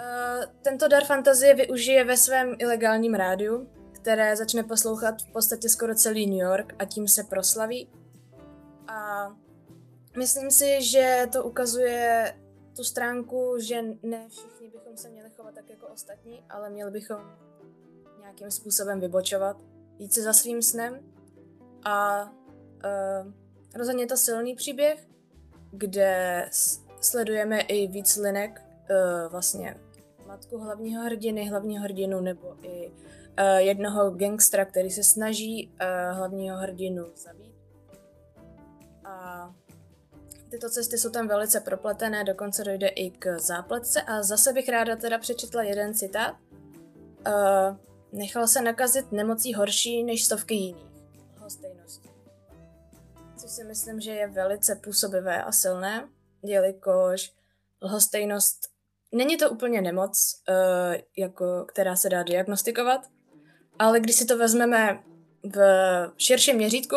Uh, 0.00 0.44
tento 0.62 0.88
dar 0.88 1.04
fantazie 1.04 1.54
využije 1.54 2.04
ve 2.04 2.16
svém 2.16 2.54
ilegálním 2.58 3.14
rádiu, 3.14 3.70
které 4.02 4.36
začne 4.36 4.62
poslouchat 4.62 5.22
v 5.22 5.32
podstatě 5.32 5.68
skoro 5.68 5.94
celý 5.94 6.26
New 6.26 6.38
York 6.38 6.74
a 6.78 6.84
tím 6.84 7.08
se 7.08 7.24
proslaví. 7.24 7.88
A 8.88 9.28
myslím 10.18 10.50
si, 10.50 10.82
že 10.82 11.26
to 11.32 11.44
ukazuje 11.44 12.34
tu 12.76 12.84
stránku, 12.84 13.54
že 13.58 13.82
ne 14.02 14.28
všichni 14.28 14.70
bychom 14.70 14.96
se 14.96 15.08
měli 15.08 15.30
chovat 15.30 15.54
tak 15.54 15.70
jako 15.70 15.86
ostatní, 15.86 16.44
ale 16.50 16.70
měli 16.70 16.90
bychom 16.90 17.20
nějakým 18.20 18.50
způsobem 18.50 19.00
vybočovat, 19.00 19.56
jít 19.98 20.12
se 20.12 20.22
za 20.22 20.32
svým 20.32 20.62
snem 20.62 21.00
a 21.84 22.24
uh, 22.24 23.32
rozhodně 23.74 24.06
to 24.06 24.16
silný 24.16 24.54
příběh, 24.54 25.08
kde 25.72 26.48
sledujeme 27.00 27.60
i 27.60 27.86
víc 27.86 28.16
linek, 28.16 28.62
uh, 28.90 29.30
vlastně 29.30 29.76
matku 30.26 30.58
hlavního 30.58 31.04
hrdiny, 31.04 31.48
hlavního 31.48 31.82
hrdinu, 31.82 32.20
nebo 32.20 32.56
i 32.62 32.92
uh, 33.40 33.56
jednoho 33.56 34.10
gangstra, 34.10 34.64
který 34.64 34.90
se 34.90 35.02
snaží 35.02 35.68
uh, 35.68 36.16
hlavního 36.16 36.56
hrdinu 36.56 37.06
zabít. 37.16 37.54
A 39.04 39.54
tyto 40.50 40.70
cesty 40.70 40.98
jsou 40.98 41.10
tam 41.10 41.28
velice 41.28 41.60
propletené, 41.60 42.24
dokonce 42.24 42.64
dojde 42.64 42.88
i 42.88 43.10
k 43.10 43.38
zápletce 43.38 44.02
a 44.02 44.22
zase 44.22 44.52
bych 44.52 44.68
ráda 44.68 44.96
teda 44.96 45.18
přečetla 45.18 45.62
jeden 45.62 45.94
citát. 45.94 46.36
Uh, 47.26 47.76
nechal 48.12 48.46
se 48.46 48.62
nakazit 48.62 49.12
nemocí 49.12 49.54
horší 49.54 50.04
než 50.04 50.24
stovky 50.24 50.54
jiných 50.54 50.90
lhostejnosti. 51.36 52.08
Což 53.36 53.50
si 53.50 53.64
myslím, 53.64 54.00
že 54.00 54.10
je 54.10 54.28
velice 54.28 54.74
působivé 54.74 55.42
a 55.44 55.52
silné, 55.52 56.08
jelikož 56.42 57.32
lhostejnost 57.82 58.70
není 59.12 59.36
to 59.36 59.50
úplně 59.50 59.82
nemoc, 59.82 60.42
uh, 60.48 60.94
jako, 61.16 61.64
která 61.68 61.96
se 61.96 62.08
dá 62.08 62.22
diagnostikovat, 62.22 63.00
ale 63.80 64.00
když 64.00 64.16
si 64.16 64.26
to 64.26 64.38
vezmeme 64.38 65.02
v 65.54 65.58
širším 66.18 66.56
měřítku, 66.56 66.96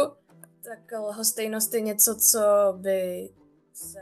tak 0.63 0.99
lhostejnost 0.99 1.73
je 1.73 1.81
něco, 1.81 2.15
co 2.15 2.39
by 2.77 3.29
se, 3.73 3.99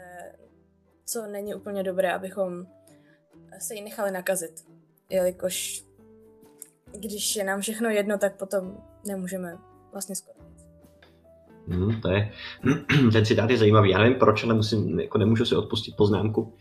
co 1.05 1.27
není 1.27 1.55
úplně 1.55 1.84
dobré, 1.84 2.13
abychom 2.13 2.65
se 3.59 3.75
jí 3.75 3.82
nechali 3.82 4.11
nakazit. 4.11 4.51
Jelikož 5.09 5.84
když 6.99 7.36
je 7.36 7.43
nám 7.43 7.61
všechno 7.61 7.89
jedno, 7.89 8.17
tak 8.17 8.38
potom 8.38 8.77
nemůžeme 9.05 9.57
vlastně 9.91 10.15
skoro 10.15 10.41
Hmm, 11.67 12.01
to 12.01 12.11
je, 12.11 12.32
ten 13.13 13.25
citát 13.25 13.49
je 13.49 13.57
zajímavý. 13.57 13.89
Já 13.89 13.99
nevím 13.99 14.19
proč, 14.19 14.43
ale 14.43 14.53
musím, 14.53 14.99
jako 14.99 15.17
nemůžu 15.17 15.45
si 15.45 15.55
odpustit 15.55 15.95
poznámku 15.95 16.53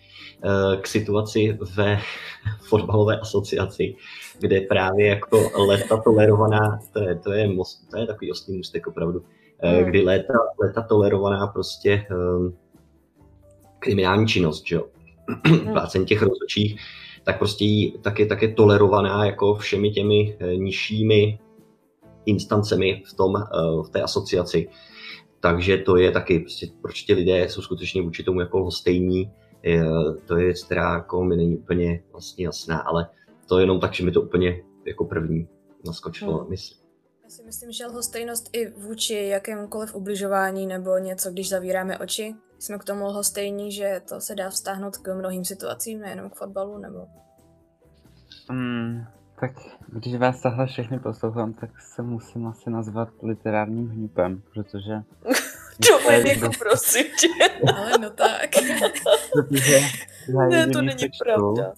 k 0.81 0.87
situaci 0.87 1.59
ve 1.77 1.99
fotbalové 2.69 3.21
asociaci, 3.21 3.97
kde 4.39 4.61
právě 4.61 5.07
jako 5.07 5.51
léta 5.67 5.97
tolerovaná, 5.97 6.79
to 6.93 7.01
je, 7.01 7.15
to 7.15 7.33
je, 7.33 7.49
most, 7.49 7.91
to 7.91 7.99
je 7.99 8.07
takový 8.07 8.31
ostný 8.31 8.57
můstek 8.57 8.87
opravdu, 8.87 9.21
uh, 9.21 9.89
kdy 9.89 10.03
léta, 10.03 10.33
léta 10.63 10.83
tolerovaná 10.83 11.47
prostě 11.47 12.07
um, 12.11 12.57
kriminální 13.79 14.27
činnost, 14.27 14.67
že 14.67 14.77
jo, 14.77 14.85
plácení 15.73 16.07
těch 16.07 16.23
rozhodčích, 16.23 16.81
tak 17.25 17.39
prostě 17.39 17.65
jí, 17.65 17.99
tak, 18.03 18.19
je, 18.19 18.27
tak 18.27 18.43
je 18.43 18.55
tolerovaná 18.55 19.25
jako 19.25 19.55
všemi 19.55 19.91
těmi 19.91 20.37
nižšími 20.57 21.39
instancemi 22.27 23.03
v, 23.07 23.15
tom, 23.15 23.35
v 23.87 23.91
té 23.91 24.03
asociaci. 24.03 24.69
Takže 25.41 25.79
to 25.79 25.97
je 25.97 26.11
taky, 26.11 26.39
prostě, 26.39 26.67
proč 26.83 27.03
ti 27.03 27.15
lidé 27.15 27.49
jsou 27.49 27.63
skutečně 27.63 28.03
vůči 28.03 28.23
tomu 28.23 28.41
jako 28.41 28.59
lhostejní, 28.59 29.31
to 30.27 30.37
je 30.37 30.45
věc, 30.45 30.65
která 30.65 30.95
jako 30.95 31.25
mi 31.25 31.37
není 31.37 31.57
úplně 31.57 32.03
vlastně 32.13 32.45
jasná, 32.45 32.79
ale 32.79 33.09
to 33.49 33.59
je 33.59 33.63
jenom 33.63 33.81
tak, 33.81 33.95
že 33.95 34.05
mi 34.05 34.13
to 34.13 34.23
úplně 34.23 34.63
jako 34.85 35.05
první 35.05 35.49
naskočilo 35.87 36.39
hmm. 36.39 36.51
mysl. 36.51 36.75
Já 37.25 37.31
si 37.31 37.43
myslím, 37.43 37.73
že 37.73 37.87
lhostejnost 37.87 38.51
i 38.53 38.71
vůči 38.71 39.15
jakémukoliv 39.15 39.95
ubližování 39.95 40.67
nebo 40.67 40.99
něco, 40.99 41.31
když 41.31 41.49
zavíráme 41.49 41.99
oči, 41.99 42.35
jsme 42.59 42.79
k 42.79 42.85
tomu 42.85 43.07
lhostejní, 43.07 43.73
že 43.73 44.03
to 44.09 44.21
se 44.21 44.35
dá 44.35 44.51
vztáhnout 44.51 44.97
k 44.97 45.15
mnohým 45.15 45.45
situacím, 45.45 46.01
nejenom 46.01 46.31
k 46.31 46.35
fotbalu 46.35 46.79
nebo... 46.79 47.07
Hmm, 48.51 49.05
tak 49.41 49.51
když 49.89 50.17
vás 50.17 50.41
tahle 50.43 50.67
všechny 50.67 50.99
poslouchám, 50.99 51.53
tak 51.53 51.81
se 51.81 52.03
musím 52.03 52.47
asi 52.47 52.71
nazvat 52.71 53.09
literárním 53.23 53.89
hňupem, 53.89 54.43
protože... 54.55 54.93
to 55.81 56.11
je 56.11 56.29
jako 56.29 56.51
prosím 56.59 57.05
tě. 57.21 57.29
Ale 57.77 57.99
no 58.01 58.11
tak. 58.11 58.51
ne, 60.49 60.67
to 60.67 60.83
není 60.83 60.99
čtu, 60.99 61.25
pravda. 61.25 61.73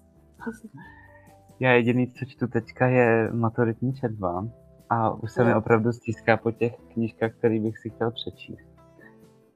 Já 1.61 1.72
jediný, 1.72 2.12
co 2.12 2.24
čtu 2.24 2.46
teďka, 2.46 2.86
je 2.86 3.28
maturitní 3.32 3.94
četba 3.94 4.46
a 4.90 5.11
už 5.11 5.32
se 5.32 5.40
no. 5.40 5.46
mi 5.46 5.55
opravdu 5.55 5.92
stýská 5.92 6.36
po 6.36 6.53
těch 6.53 6.72
knížkách, 6.92 7.32
které 7.38 7.61
bych 7.61 7.78
si 7.78 7.90
chtěl 7.90 8.11
přečíst. 8.11 8.72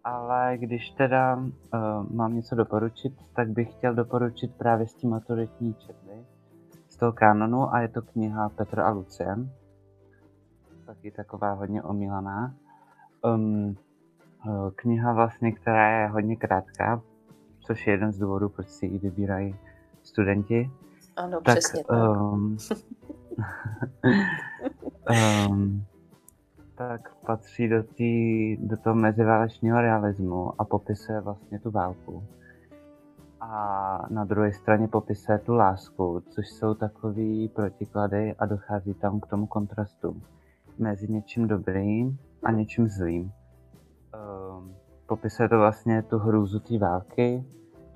Ale 0.05 0.59
když 0.59 0.91
teda 0.91 1.37
uh, 1.37 1.51
mám 2.11 2.35
něco 2.35 2.55
doporučit, 2.55 3.13
tak 3.37 3.49
bych 3.49 3.73
chtěl 3.73 3.95
doporučit 3.95 4.55
právě 4.55 4.87
s 4.87 4.95
tím 4.95 5.11
maturitní 5.11 5.75
četby 5.75 6.13
z 6.89 6.97
toho 6.97 7.13
kanonu 7.13 7.75
a 7.75 7.81
je 7.81 7.89
to 7.89 8.03
kniha 8.03 8.49
Petr 8.49 8.81
a 8.81 8.91
Lucie. 8.91 9.37
Taky 10.87 11.11
taková 11.11 11.53
hodně 11.53 11.83
omílaná. 11.83 12.55
Um, 13.25 13.77
kniha 14.77 15.13
vlastně, 15.13 15.53
která 15.53 16.01
je 16.01 16.09
hodně 16.09 16.37
krátká, 16.37 17.03
což 17.61 17.87
je 17.87 17.93
jeden 17.93 18.13
z 18.13 18.19
důvodů, 18.19 18.49
proč 18.49 18.69
si 18.69 18.87
ji 18.87 18.99
vybírají 18.99 19.57
studenti. 20.03 20.71
Ano, 21.17 21.41
tak, 21.41 21.59
přesně 21.59 21.85
tak. 21.85 21.99
Um, 21.99 22.57
um, 25.51 25.85
tak 26.75 27.15
patří 27.27 27.69
do, 27.69 27.83
tý, 27.83 28.57
do 28.57 28.77
toho 28.77 28.97
meziválečního 28.97 29.81
realismu 29.81 30.61
a 30.61 30.65
popisuje 30.65 31.21
vlastně 31.21 31.59
tu 31.59 31.71
válku. 31.71 32.25
a 33.41 34.07
na 34.11 34.25
druhé 34.25 34.53
straně 34.53 34.89
popisuje 34.89 35.39
tu 35.39 35.55
lásku, 35.55 36.23
což 36.31 36.49
jsou 36.49 36.75
takový 36.75 37.49
protiklady 37.49 38.35
a 38.39 38.47
dochází 38.47 38.95
tam 38.95 39.21
k 39.21 39.27
tomu 39.27 39.47
kontrastu 39.47 40.23
mezi 40.79 41.13
něčím 41.13 41.49
dobrým 41.49 42.19
a 42.43 42.53
něčím 42.53 42.89
zlým. 42.89 43.33
Um, 44.17 44.75
popisuje 45.07 45.49
to 45.49 45.59
vlastně 45.59 46.03
tu 46.03 46.19
hrůzu 46.19 46.61
té 46.61 46.79
války, 46.79 47.45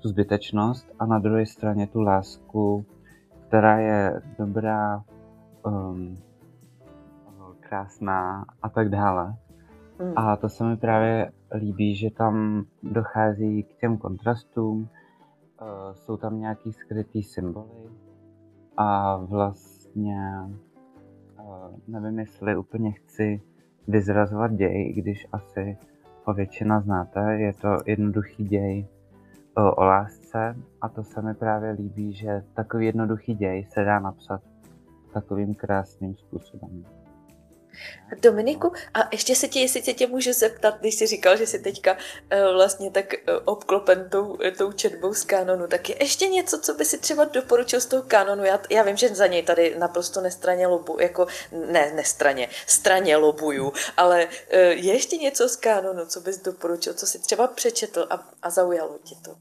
tu 0.01 0.07
zbytečnost 0.07 0.91
a 0.99 1.05
na 1.05 1.19
druhé 1.19 1.45
straně 1.45 1.87
tu 1.87 2.01
lásku, 2.01 2.85
která 3.47 3.79
je 3.79 4.21
dobrá, 4.37 5.03
um, 5.65 6.17
krásná 7.59 8.45
a 8.61 8.69
tak 8.69 8.89
dále. 8.89 9.35
Mm. 9.99 10.13
A 10.15 10.35
to 10.35 10.49
se 10.49 10.63
mi 10.63 10.77
právě 10.77 11.31
líbí, 11.53 11.95
že 11.95 12.09
tam 12.09 12.63
dochází 12.83 13.63
k 13.63 13.73
těm 13.73 13.97
kontrastům, 13.97 14.77
uh, 14.81 15.67
jsou 15.93 16.17
tam 16.17 16.39
nějaký 16.39 16.73
skrytý 16.73 17.23
symboly 17.23 17.89
a 18.77 19.17
vlastně 19.17 20.17
uh, 21.39 21.77
nevím, 21.87 22.19
jestli 22.19 22.57
úplně 22.57 22.91
chci 22.91 23.41
vyzrazovat 23.87 24.53
děj, 24.53 24.93
když 24.93 25.27
asi 25.31 25.77
ho 26.23 26.33
většina 26.33 26.81
znáte. 26.81 27.39
Je 27.39 27.53
to 27.53 27.77
jednoduchý 27.85 28.43
děj 28.43 28.87
uh, 29.57 29.71
o 29.77 29.83
lásce 29.83 30.55
a 30.81 30.89
to 30.89 31.03
se 31.03 31.21
mi 31.21 31.33
právě 31.33 31.71
líbí, 31.71 32.13
že 32.13 32.43
takový 32.53 32.85
jednoduchý 32.85 33.35
děj 33.35 33.65
se 33.69 33.83
dá 33.83 33.99
napsat 33.99 34.41
takovým 35.13 35.55
krásným 35.55 36.15
způsobem. 36.15 36.85
Dominiku, 38.21 38.71
a 38.93 38.99
ještě 39.11 39.35
se 39.35 39.47
tě, 39.47 39.59
jestli 39.59 39.81
tě, 39.81 39.93
tě 39.93 40.07
můžu 40.07 40.33
zeptat, 40.33 40.79
když 40.79 40.95
jsi 40.95 41.07
říkal, 41.07 41.37
že 41.37 41.47
jsi 41.47 41.59
teďka 41.59 41.93
uh, 41.93 42.53
vlastně 42.53 42.91
tak 42.91 43.05
uh, 43.13 43.35
obklopen 43.45 44.09
tou, 44.09 44.37
tou 44.57 44.71
četbou 44.71 45.13
z 45.13 45.23
kanonu, 45.23 45.67
tak 45.67 45.89
je 45.89 45.95
ještě 45.99 46.27
něco, 46.27 46.59
co 46.59 46.73
by 46.73 46.85
si 46.85 46.97
třeba 46.97 47.25
doporučil 47.25 47.81
z 47.81 47.85
toho 47.85 48.03
kanonu? 48.03 48.43
Já, 48.43 48.59
já 48.69 48.83
vím, 48.83 48.97
že 48.97 49.15
za 49.15 49.27
něj 49.27 49.43
tady 49.43 49.75
naprosto 49.79 50.21
nestraně 50.21 50.67
lobu, 50.67 50.97
jako 51.01 51.27
ne, 51.71 51.93
nestraně, 51.95 52.49
straně 52.67 53.17
lobuju, 53.17 53.73
ale 53.97 54.27
je 54.69 54.93
ještě 54.93 55.17
něco 55.17 55.49
z 55.49 55.55
kanonu, 55.55 56.05
co 56.05 56.21
bys 56.21 56.41
doporučil, 56.41 56.93
co 56.93 57.05
si 57.05 57.19
třeba 57.19 57.47
přečetl 57.47 58.07
a, 58.09 58.29
a 58.41 58.49
zaujalo 58.49 58.99
tě 59.03 59.15
to? 59.21 59.35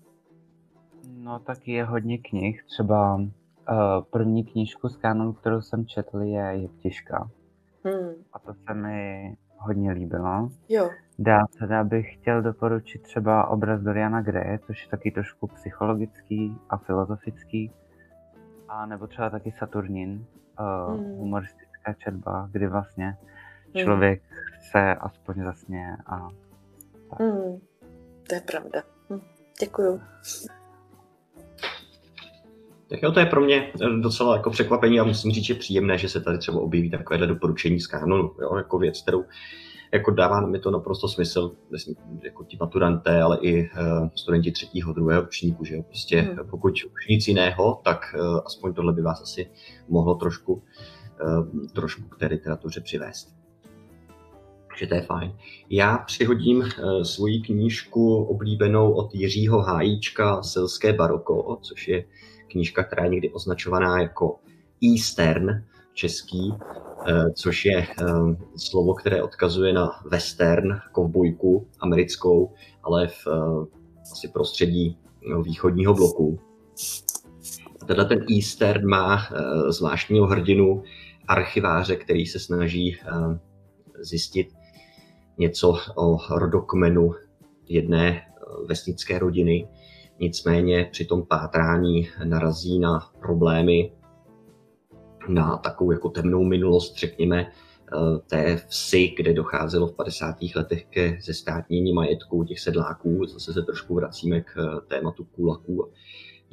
No 1.05 1.39
tak 1.39 1.68
je 1.68 1.85
hodně 1.85 2.18
knih, 2.18 2.64
třeba 2.66 3.14
uh, 3.14 3.26
první 4.11 4.45
knížku 4.45 4.89
z 4.89 4.97
kanonu, 4.97 5.33
kterou 5.33 5.61
jsem 5.62 5.87
četl, 5.87 6.20
je 6.20 6.43
Jeptiška 6.43 7.31
Hmm. 7.85 8.14
A 8.33 8.39
to 8.39 8.55
se 8.55 8.74
mi 8.74 9.37
hodně 9.57 9.93
líbilo. 9.93 10.51
Jo. 10.68 10.91
Dál 11.18 11.47
teda 11.59 11.85
bych 11.85 12.14
chtěl 12.14 12.43
doporučit 12.43 13.03
třeba 13.03 13.49
obraz 13.49 13.81
Doriana 13.81 14.22
Gray, 14.22 14.59
což 14.59 14.83
je 14.85 14.91
taky 14.91 15.11
trošku 15.11 15.47
psychologický 15.47 16.57
a 16.70 16.76
filozofický. 16.76 17.72
A 18.68 18.87
nebo 18.87 19.07
třeba 19.07 19.31
taky 19.31 19.53
Saturnin, 19.59 20.26
uh, 20.61 20.95
hmm. 20.95 21.16
humoristická 21.16 21.93
četba, 21.93 22.49
kdy 22.53 22.66
vlastně 22.66 23.16
hmm. 23.74 23.85
člověk 23.85 24.22
hmm. 24.28 24.39
se 24.70 24.95
aspoň 24.95 25.45
zasně 25.45 25.97
a 26.07 26.28
tak. 27.11 27.20
Hmm. 27.20 27.59
To 28.28 28.35
je 28.35 28.41
pravda. 28.41 28.83
Hm. 29.11 29.20
Děkuju. 29.61 30.01
Tak 32.91 33.03
jo, 33.03 33.12
to 33.12 33.20
je 33.20 33.26
pro 33.26 33.41
mě 33.41 33.72
eh, 33.82 34.01
docela 34.01 34.36
jako 34.36 34.51
překvapení 34.51 35.01
a 35.01 35.05
musím 35.05 35.32
říct, 35.32 35.45
že 35.45 35.55
příjemné, 35.55 35.99
že 35.99 36.09
se 36.09 36.20
tady 36.20 36.38
třeba 36.38 36.61
objeví 36.61 36.91
takovéhle 36.91 37.26
doporučení 37.26 37.80
z 37.80 37.86
kanonu, 37.86 38.30
jo, 38.43 38.57
jako 38.57 38.78
věc, 38.78 39.03
kterou 39.03 39.24
jako 39.93 40.11
dává 40.11 40.47
mi 40.47 40.59
to 40.59 40.70
naprosto 40.70 41.09
smysl, 41.09 41.53
jako 42.22 42.45
ti 42.45 42.57
maturanté, 42.61 43.22
ale 43.22 43.38
i 43.41 43.62
uh, 43.62 44.09
studenti 44.14 44.53
třetího, 44.53 44.93
druhého 44.93 45.22
ročníku, 45.22 45.64
že 45.64 45.74
jo, 45.74 45.82
prostě 45.82 46.20
hmm. 46.20 46.49
pokud 46.51 46.72
už 46.72 47.09
nic 47.09 47.28
jiného, 47.28 47.80
tak 47.84 48.14
uh, 48.18 48.41
aspoň 48.47 48.74
tohle 48.74 48.93
by 48.93 49.03
vás 49.03 49.22
asi 49.22 49.51
mohlo 49.88 50.14
trošku, 50.14 50.53
uh, 50.53 51.66
trošku 51.72 52.03
k 52.03 52.18
té 52.18 52.26
literatuře 52.26 52.80
přivést. 52.80 53.34
Takže 54.68 54.86
to 54.86 54.95
je 54.95 55.03
fajn. 55.03 55.32
Já 55.70 55.99
přihodím 55.99 56.59
uh, 56.59 57.03
svoji 57.03 57.41
knížku 57.41 58.24
oblíbenou 58.24 58.93
od 58.93 59.14
Jiřího 59.14 59.61
Hájíčka 59.61 60.43
Selské 60.43 60.93
baroko, 60.93 61.59
což 61.62 61.88
je 61.88 62.05
knížka, 62.51 62.84
která 62.84 63.05
je 63.05 63.11
někdy 63.11 63.30
označovaná 63.30 64.01
jako 64.01 64.36
Eastern 64.94 65.64
český, 65.94 66.55
eh, 67.07 67.30
což 67.34 67.64
je 67.64 67.78
eh, 67.78 68.05
slovo, 68.57 68.94
které 68.94 69.22
odkazuje 69.22 69.72
na 69.72 69.90
western, 70.11 70.80
kovbojku 70.92 71.66
americkou, 71.80 72.53
ale 72.82 73.09
v 73.09 73.26
eh, 73.26 73.76
asi 74.12 74.28
prostředí 74.28 74.98
východního 75.42 75.94
bloku. 75.94 76.38
Teda 77.86 78.05
ten 78.05 78.24
Eastern 78.36 78.88
má 78.88 79.28
zvláštního 79.68 80.26
hrdinu, 80.26 80.82
archiváře, 81.28 81.96
který 81.96 82.26
se 82.26 82.38
snaží 82.38 82.96
zjistit 83.98 84.48
něco 85.38 85.76
o 85.96 86.18
rodokmenu 86.38 87.14
jedné 87.68 88.22
vesnické 88.66 89.18
rodiny, 89.18 89.68
Nicméně 90.20 90.88
při 90.92 91.04
tom 91.04 91.26
pátrání 91.26 92.08
narazí 92.24 92.78
na 92.78 93.10
problémy, 93.20 93.92
na 95.28 95.56
takovou 95.56 95.92
jako 95.92 96.08
temnou 96.08 96.44
minulost, 96.44 96.96
řekněme, 96.98 97.46
eh, 97.46 98.18
té 98.26 98.56
vsi, 98.68 99.14
kde 99.16 99.32
docházelo 99.32 99.86
v 99.86 99.94
50. 99.94 100.56
letech 100.56 100.86
ke 100.86 101.18
zestátnění 101.22 101.92
majetku 101.92 102.44
těch 102.44 102.60
sedláků. 102.60 103.26
Zase 103.26 103.52
se 103.52 103.62
trošku 103.62 103.94
vracíme 103.94 104.40
k 104.40 104.46
eh, 104.58 104.80
tématu 104.88 105.24
kulaků. 105.24 105.90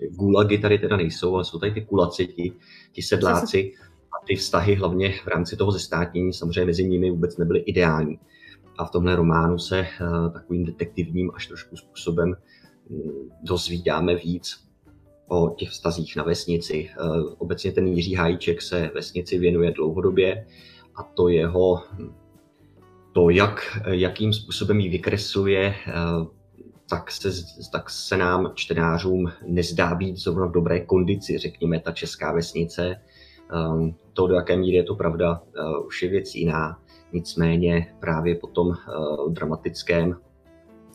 Gulagy 0.09 0.57
tady 0.57 0.77
teda 0.77 0.97
nejsou, 0.97 1.35
ale 1.35 1.45
jsou 1.45 1.59
tady 1.59 1.71
ty 1.71 1.81
kulaci, 1.81 2.27
ti, 2.27 2.53
ti 2.91 3.01
sedláci. 3.01 3.73
A 4.11 4.25
ty 4.25 4.35
vztahy 4.35 4.75
hlavně 4.75 5.13
v 5.23 5.27
rámci 5.27 5.57
toho 5.57 5.71
zestátnění 5.71 6.33
samozřejmě 6.33 6.65
mezi 6.65 6.87
nimi 6.89 7.11
vůbec 7.11 7.37
nebyly 7.37 7.59
ideální. 7.59 8.19
A 8.77 8.85
v 8.85 8.91
tomhle 8.91 9.15
románu 9.15 9.59
se 9.59 9.87
uh, 10.01 10.33
takovým 10.33 10.65
detektivním 10.65 11.31
až 11.35 11.47
trošku 11.47 11.75
způsobem 11.75 12.35
dozvídáme 13.43 14.15
víc 14.15 14.67
o 15.27 15.49
těch 15.49 15.69
vztazích 15.69 16.15
na 16.15 16.23
vesnici. 16.23 16.89
Eh, 16.91 17.21
obecně 17.37 17.71
ten 17.71 17.87
Jiří 17.87 18.15
Hájíček 18.15 18.61
se 18.61 18.91
vesnici 18.95 19.37
věnuje 19.37 19.71
dlouhodobě 19.71 20.47
a 20.95 21.03
to 21.03 21.29
jeho, 21.29 21.83
to 23.11 23.29
jak, 23.29 23.79
jakým 23.89 24.33
způsobem 24.33 24.79
ji 24.79 24.89
vykresluje, 24.89 25.75
eh, 25.87 25.93
tak 26.89 27.11
se, 27.11 27.29
tak 27.71 27.89
se 27.89 28.17
nám 28.17 28.51
čtenářům 28.55 29.31
nezdá 29.47 29.95
být 29.95 30.17
zrovna 30.17 30.45
v 30.45 30.51
dobré 30.51 30.79
kondici, 30.79 31.37
řekněme, 31.37 31.79
ta 31.79 31.91
česká 31.91 32.33
vesnice. 32.33 32.95
Eh, 32.95 33.93
to, 34.13 34.27
do 34.27 34.35
jaké 34.35 34.57
míry 34.57 34.77
je 34.77 34.83
to 34.83 34.95
pravda, 34.95 35.41
už 35.85 36.03
je 36.03 36.09
věc 36.09 36.35
jiná. 36.35 36.79
Nicméně 37.13 37.95
právě 37.99 38.35
po 38.35 38.47
tom 38.47 38.73
dramatickém 39.29 40.15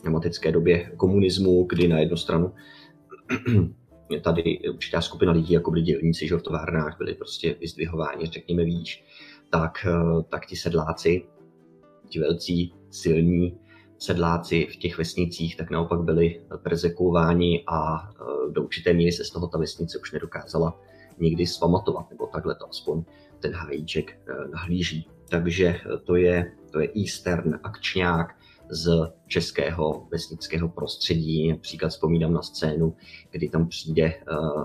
dramatické 0.03 0.51
době 0.51 0.91
komunismu, 0.97 1.63
kdy 1.63 1.87
na 1.87 1.99
jednu 1.99 2.17
stranu 2.17 2.53
tady 4.21 4.59
určitá 4.73 5.01
skupina 5.01 5.31
lidí, 5.31 5.53
jako 5.53 5.71
byli 5.71 5.83
dělníci, 5.83 6.27
že 6.27 6.35
v 6.35 6.41
továrnách 6.41 6.97
byli 6.97 7.13
prostě 7.13 7.55
vyzdvihováni, 7.59 8.25
řekněme 8.25 8.63
výš, 8.63 9.05
tak, 9.49 9.85
eh, 9.85 10.23
tak 10.29 10.45
ti 10.45 10.55
sedláci, 10.55 11.25
ti 12.09 12.19
velcí, 12.19 12.73
silní 12.89 13.57
sedláci 13.97 14.67
v 14.71 14.75
těch 14.75 14.97
vesnicích, 14.97 15.57
tak 15.57 15.71
naopak 15.71 16.01
byli 16.01 16.41
persekuováni 16.63 17.63
a 17.67 18.09
eh, 18.09 18.51
do 18.51 18.63
určité 18.63 18.93
míry 18.93 19.11
se 19.11 19.25
z 19.25 19.29
toho 19.29 19.47
ta 19.47 19.57
vesnice 19.57 19.99
už 19.99 20.11
nedokázala 20.11 20.79
nikdy 21.19 21.47
svamatovat, 21.47 22.09
nebo 22.09 22.27
takhle 22.27 22.55
to 22.55 22.69
aspoň 22.69 23.03
ten 23.39 23.53
hajíček 23.53 24.11
eh, 24.11 24.47
nahlíží. 24.47 25.07
Takže 25.29 25.79
to 26.03 26.15
je, 26.15 26.51
to 26.71 26.79
je 26.79 26.89
Eastern 26.95 27.59
akčňák, 27.63 28.35
z 28.73 29.13
českého 29.27 30.07
vesnického 30.11 30.69
prostředí. 30.69 31.51
Například 31.51 31.89
vzpomínám 31.89 32.33
na 32.33 32.41
scénu, 32.41 32.95
kdy 33.31 33.49
tam 33.49 33.67
přijde 33.67 34.13
uh, 34.31 34.63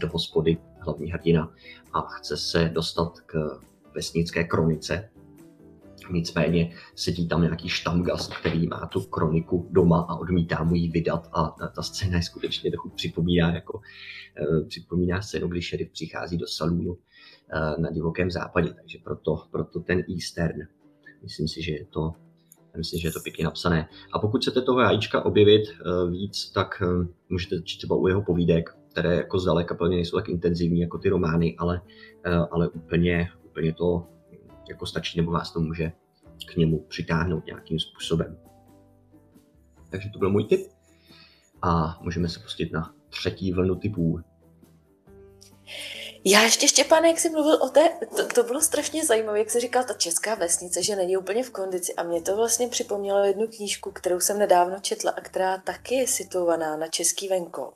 do 0.00 0.08
hospody 0.08 0.58
hlavní 0.80 1.12
hrdina 1.12 1.54
a 1.92 2.00
chce 2.00 2.36
se 2.36 2.70
dostat 2.74 3.20
k 3.20 3.60
vesnické 3.94 4.44
kronice. 4.44 5.10
Nicméně 6.10 6.74
sedí 6.94 7.28
tam 7.28 7.42
nějaký 7.42 7.68
štamgast, 7.68 8.34
který 8.34 8.66
má 8.66 8.86
tu 8.86 9.00
kroniku 9.00 9.68
doma 9.70 10.00
a 10.00 10.14
odmítá 10.14 10.64
mu 10.64 10.74
ji 10.74 10.88
vydat 10.88 11.28
a 11.32 11.48
ta, 11.58 11.68
ta 11.68 11.82
scéna 11.82 12.16
je 12.16 12.22
skutečně 12.22 12.70
trochu 12.70 12.88
připomíná, 12.88 13.54
jako, 13.54 13.78
uh, 13.78 14.68
připomíná 14.68 15.22
scénu, 15.22 15.48
kdy 15.48 15.62
šerif 15.62 15.90
přichází 15.90 16.38
do 16.38 16.46
salonu 16.46 16.92
uh, 16.92 16.98
na 17.78 17.90
divokém 17.90 18.30
západě, 18.30 18.74
takže 18.74 18.98
proto, 19.04 19.42
proto 19.50 19.80
ten 19.80 20.04
Eastern. 20.14 20.58
Myslím 21.22 21.48
si, 21.48 21.62
že 21.62 21.72
je 21.72 21.84
to 21.84 22.12
Myslím, 22.76 23.00
že 23.00 23.08
je 23.08 23.12
to 23.12 23.20
pěkně 23.20 23.44
napsané. 23.44 23.88
A 24.12 24.18
pokud 24.18 24.40
chcete 24.40 24.62
toho 24.62 24.80
jajíčka 24.80 25.24
objevit 25.24 25.62
uh, 25.62 26.10
víc, 26.10 26.50
tak 26.50 26.82
uh, 26.82 27.06
můžete 27.28 27.62
číst 27.62 27.78
třeba 27.78 27.96
u 27.96 28.06
jeho 28.06 28.22
povídek, 28.22 28.76
které 28.90 29.16
jako 29.16 29.38
zdaleka 29.38 29.74
plně 29.74 29.96
nejsou 29.96 30.16
tak 30.16 30.28
intenzivní 30.28 30.80
jako 30.80 30.98
ty 30.98 31.08
romány, 31.08 31.56
ale, 31.58 31.80
uh, 32.26 32.46
ale 32.50 32.68
úplně, 32.68 33.28
úplně 33.44 33.72
to 33.72 34.06
jako 34.68 34.86
stačí, 34.86 35.18
nebo 35.20 35.32
vás 35.32 35.52
to 35.52 35.60
může 35.60 35.92
k 36.46 36.56
němu 36.56 36.78
přitáhnout 36.88 37.46
nějakým 37.46 37.78
způsobem. 37.78 38.38
Takže 39.90 40.08
to 40.12 40.18
byl 40.18 40.30
můj 40.30 40.44
tip. 40.44 40.60
A 41.62 41.98
můžeme 42.02 42.28
se 42.28 42.40
pustit 42.40 42.72
na 42.72 42.94
třetí 43.08 43.52
vlnu 43.52 43.74
typů. 43.74 44.20
Já 46.24 46.42
ještě, 46.42 46.68
Štěpán, 46.68 47.04
jak 47.04 47.18
jsi 47.18 47.30
mluvil 47.30 47.54
o 47.62 47.68
té, 47.68 47.88
to, 48.16 48.26
to 48.26 48.42
bylo 48.42 48.60
strašně 48.60 49.04
zajímavé, 49.04 49.38
jak 49.38 49.50
jsi 49.50 49.60
říkal, 49.60 49.84
ta 49.84 49.94
česká 49.94 50.34
vesnice, 50.34 50.82
že 50.82 50.96
není 50.96 51.16
úplně 51.16 51.44
v 51.44 51.50
kondici. 51.50 51.94
A 51.94 52.02
mě 52.02 52.22
to 52.22 52.36
vlastně 52.36 52.68
připomnělo 52.68 53.24
jednu 53.24 53.46
knížku, 53.46 53.90
kterou 53.90 54.20
jsem 54.20 54.38
nedávno 54.38 54.80
četla 54.80 55.10
a 55.10 55.20
která 55.20 55.58
taky 55.58 55.94
je 55.94 56.06
situovaná 56.06 56.76
na 56.76 56.88
český 56.88 57.28
venkov. 57.28 57.74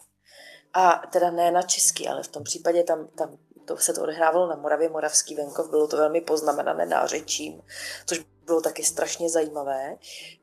A 0.73 1.03
teda 1.13 1.31
ne 1.31 1.51
na 1.51 1.63
český, 1.63 2.09
ale 2.09 2.23
v 2.23 2.29
tom 2.29 2.43
případě 2.43 2.83
tam, 2.83 3.07
tam 3.07 3.39
to 3.65 3.77
se 3.77 3.93
to 3.93 4.03
odehrávalo 4.03 4.49
na 4.49 4.57
Moravě, 4.57 4.89
Moravský 4.89 5.35
venkov, 5.35 5.71
bylo 5.71 5.89
to 5.89 5.97
velmi 5.97 6.21
poznamenané 6.21 6.87
nářečím, 6.87 7.63
což 8.07 8.25
bylo 8.47 8.61
taky 8.61 8.85
strašně 8.85 9.31
zajímavé. 9.31 9.97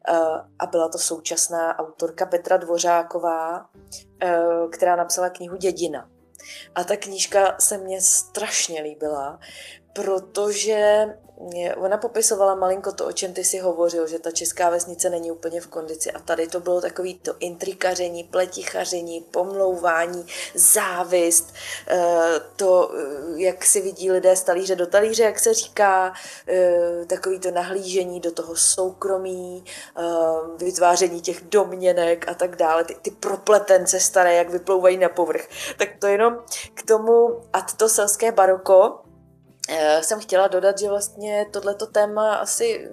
Eh, 0.08 0.14
a 0.60 0.66
byla 0.66 0.90
to 0.90 0.98
současná 0.98 1.80
autorka 1.80 2.26
Petra 2.26 2.58
Dvořáková, 2.58 3.70
eh, 4.22 4.40
která 4.72 4.96
napsala 4.96 5.30
knihu 5.30 5.58
Dědina. 5.58 6.11
A 6.76 6.84
ta 6.84 6.98
knížka 6.98 7.56
se 7.60 7.78
mně 7.78 8.02
strašně 8.02 8.82
líbila, 8.82 9.40
protože 9.94 11.06
ona 11.78 11.98
popisovala 11.98 12.56
malinko 12.56 12.92
to, 12.92 13.06
o 13.06 13.12
čem 13.12 13.34
ty 13.34 13.44
si 13.44 13.60
hovořil, 13.60 14.08
že 14.08 14.20
ta 14.20 14.32
česká 14.32 14.70
vesnice 14.70 15.10
není 15.10 15.32
úplně 15.32 15.62
v 15.62 15.68
kondici 15.68 16.12
a 16.12 16.20
tady 16.20 16.48
to 16.48 16.60
bylo 16.60 16.82
takový 16.82 17.20
to 17.20 17.34
intrikaření, 17.40 18.24
pletichaření, 18.24 19.22
pomlouvání, 19.22 20.26
závist, 20.56 21.54
eh, 21.88 22.22
to, 22.56 22.92
eh, 22.96 23.42
jak 23.42 23.66
si 23.66 23.82
vidí 23.82 24.12
lidé 24.12 24.36
z 24.36 24.44
talíře 24.44 24.76
do 24.76 24.88
talíře, 24.88 25.24
jak 25.24 25.40
se 25.40 25.54
říká, 25.54 26.14
eh, 26.48 27.06
takový 27.08 27.40
to 27.40 27.52
nahlížení 27.52 28.20
do 28.20 28.32
toho 28.32 28.56
soukromí, 28.56 29.64
vytváření 30.58 31.22
těch 31.22 31.42
domněnek 31.42 32.26
a 32.28 32.34
tak 32.34 32.56
dále, 32.56 32.84
ty, 32.84 32.96
ty 33.02 33.12
propletence 33.12 34.00
staré, 34.00 34.36
jak 34.36 34.50
vyplouvají 34.50 34.98
na 34.98 35.10
povrch. 35.10 35.48
Tak 35.78 35.90
to 36.00 36.08
jenom 36.08 36.38
k 36.74 36.84
tomu, 36.84 37.42
a 37.54 37.62
to 37.62 37.90
selské 37.90 38.32
baroko, 38.32 39.00
jsem 40.02 40.20
chtěla 40.20 40.48
dodat, 40.48 40.80
že 40.80 40.90
vlastně 40.90 41.46
tohleto 41.52 41.88
téma 41.88 42.36
asi 42.36 42.90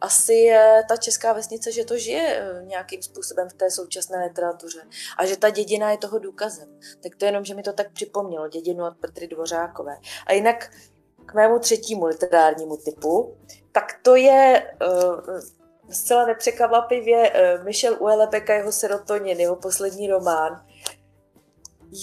asi 0.00 0.34
je 0.34 0.84
ta 0.88 0.96
česká 0.96 1.32
vesnice, 1.32 1.72
že 1.72 1.84
to 1.84 1.98
žije 1.98 2.36
eh, 2.36 2.64
nějakým 2.64 3.02
způsobem 3.02 3.48
v 3.48 3.52
té 3.52 3.70
současné 3.70 4.24
literatuře 4.24 4.82
a 5.18 5.26
že 5.26 5.36
ta 5.36 5.50
dědina 5.50 5.90
je 5.90 5.98
toho 5.98 6.18
důkazem. 6.18 6.68
Tak 7.02 7.16
to 7.16 7.24
jenom, 7.24 7.44
že 7.44 7.54
mi 7.54 7.62
to 7.62 7.72
tak 7.72 7.92
připomnělo, 7.92 8.48
dědinu 8.48 8.86
od 8.86 8.96
Petry 8.96 9.28
Dvořákové. 9.28 9.96
A 10.26 10.32
jinak 10.32 10.70
k 11.26 11.34
mému 11.34 11.58
třetímu 11.58 12.06
literárnímu 12.06 12.76
typu, 12.76 13.36
tak 13.72 13.84
to 14.02 14.16
je 14.16 14.72
uh, 14.82 15.40
zcela 15.90 16.26
nepřekvapivě 16.26 17.30
uh, 17.30 17.64
Michel 17.64 17.96
Uelebeka, 18.00 18.54
jeho 18.54 18.72
Serotonin, 18.72 19.40
jeho 19.40 19.56
poslední 19.56 20.08
román. 20.08 20.66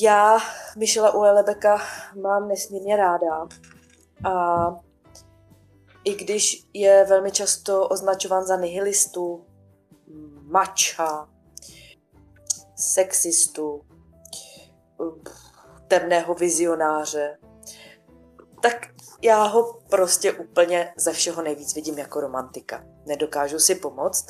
Já 0.02 0.38
Michela 0.78 1.14
Uelebeka 1.14 1.82
mám 2.22 2.48
nesmírně 2.48 2.96
ráda. 2.98 3.48
A 4.24 4.68
i 6.04 6.16
když 6.16 6.68
je 6.74 7.06
velmi 7.10 7.32
často 7.32 7.88
označován 7.88 8.44
za 8.44 8.56
nihilistu, 8.56 9.46
mača, 10.42 11.30
sexistu, 12.76 13.82
temného 15.88 16.34
vizionáře, 16.34 17.38
tak 18.62 18.74
já 19.22 19.44
ho 19.44 19.80
prostě 19.90 20.34
úplně 20.34 20.94
ze 20.98 21.14
všeho 21.14 21.42
nejvíc 21.42 21.76
vidím 21.76 21.98
jako 21.98 22.22
romantika. 22.22 22.84
Nedokážu 23.06 23.60
si 23.60 23.76
pomoct. 23.76 24.26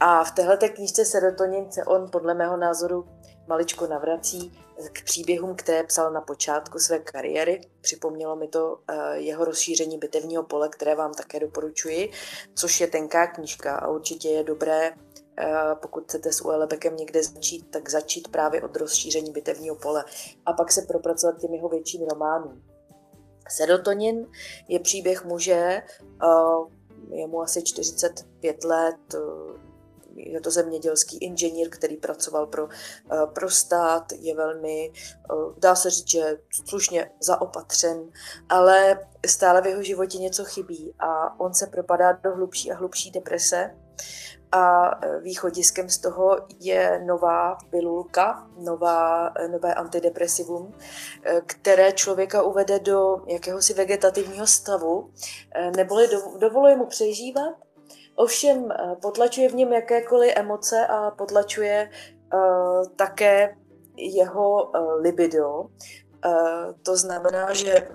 A 0.00 0.24
v 0.24 0.30
téhle 0.30 0.56
knížce 0.56 1.04
Serotonin 1.04 1.72
se 1.72 1.84
on 1.84 2.10
podle 2.10 2.34
mého 2.34 2.56
názoru 2.56 3.08
maličko 3.48 3.86
navrací 3.86 4.58
k 4.92 5.04
příběhům, 5.04 5.54
které 5.56 5.84
psal 5.84 6.12
na 6.12 6.20
počátku 6.20 6.78
své 6.78 6.98
kariéry. 6.98 7.60
Připomnělo 7.80 8.36
mi 8.36 8.48
to 8.48 8.78
eh, 8.88 9.16
jeho 9.18 9.44
rozšíření 9.44 9.98
bitevního 9.98 10.42
pole, 10.42 10.68
které 10.68 10.94
vám 10.94 11.14
také 11.14 11.40
doporučuji, 11.40 12.10
což 12.54 12.80
je 12.80 12.86
tenká 12.86 13.26
knížka 13.26 13.76
a 13.76 13.88
určitě 13.88 14.28
je 14.28 14.44
dobré, 14.44 14.90
eh, 15.38 15.54
pokud 15.82 16.04
chcete 16.04 16.32
s 16.32 16.40
Uelebekem 16.40 16.96
někde 16.96 17.22
začít, 17.22 17.70
tak 17.70 17.88
začít 17.88 18.28
právě 18.28 18.62
od 18.62 18.76
rozšíření 18.76 19.32
bitevního 19.32 19.76
pole 19.76 20.04
a 20.46 20.52
pak 20.52 20.72
se 20.72 20.82
propracovat 20.82 21.40
těm 21.40 21.54
jeho 21.54 21.68
větším 21.68 22.06
románům. 22.08 22.62
Serotonin 23.48 24.26
je 24.68 24.80
příběh 24.80 25.24
muže, 25.24 25.82
eh, 26.22 26.82
je 27.10 27.26
mu 27.26 27.42
asi 27.42 27.62
45 27.62 28.64
let, 28.64 29.14
je 30.16 30.40
to 30.40 30.50
zemědělský 30.50 31.18
inženýr, 31.18 31.68
který 31.70 31.96
pracoval 31.96 32.46
pro, 32.46 32.68
eh, 33.12 33.26
pro 33.32 33.50
stát, 33.50 34.12
je 34.12 34.34
velmi, 34.34 34.92
eh, 34.94 35.34
dá 35.58 35.74
se 35.74 35.90
říct, 35.90 36.08
že 36.08 36.38
slušně 36.68 37.10
zaopatřen, 37.20 38.10
ale 38.48 39.06
stále 39.26 39.62
v 39.62 39.66
jeho 39.66 39.82
životě 39.82 40.18
něco 40.18 40.44
chybí 40.44 40.94
a 40.98 41.40
on 41.40 41.54
se 41.54 41.66
propadá 41.66 42.12
do 42.12 42.34
hlubší 42.34 42.72
a 42.72 42.76
hlubší 42.76 43.10
deprese. 43.10 43.76
A 44.52 44.90
eh, 44.90 45.20
východiskem 45.20 45.88
z 45.88 45.98
toho 45.98 46.36
je 46.60 47.02
nová 47.06 47.58
pilulka, 47.70 48.48
nová, 48.58 49.32
nové 49.50 49.74
antidepresivum, 49.74 50.74
které 51.46 51.92
člověka 51.92 52.42
uvede 52.42 52.78
do 52.78 53.16
jakéhosi 53.26 53.74
vegetativního 53.74 54.46
stavu, 54.46 55.10
neboli 55.76 56.08
dovoluje 56.38 56.76
mu 56.76 56.86
přežívat 56.86 57.54
Ovšem 58.14 58.70
eh, 58.70 58.96
potlačuje 59.02 59.48
v 59.48 59.54
něm 59.54 59.72
jakékoliv 59.72 60.32
emoce 60.36 60.86
a 60.86 61.10
potlačuje 61.10 61.90
uh, 62.34 62.86
také 62.96 63.56
jeho 63.96 64.64
uh, 64.64 65.00
libido. 65.00 65.60
Uh, 65.60 65.68
to 66.82 66.96
znamená, 66.96 67.52
že 67.52 67.88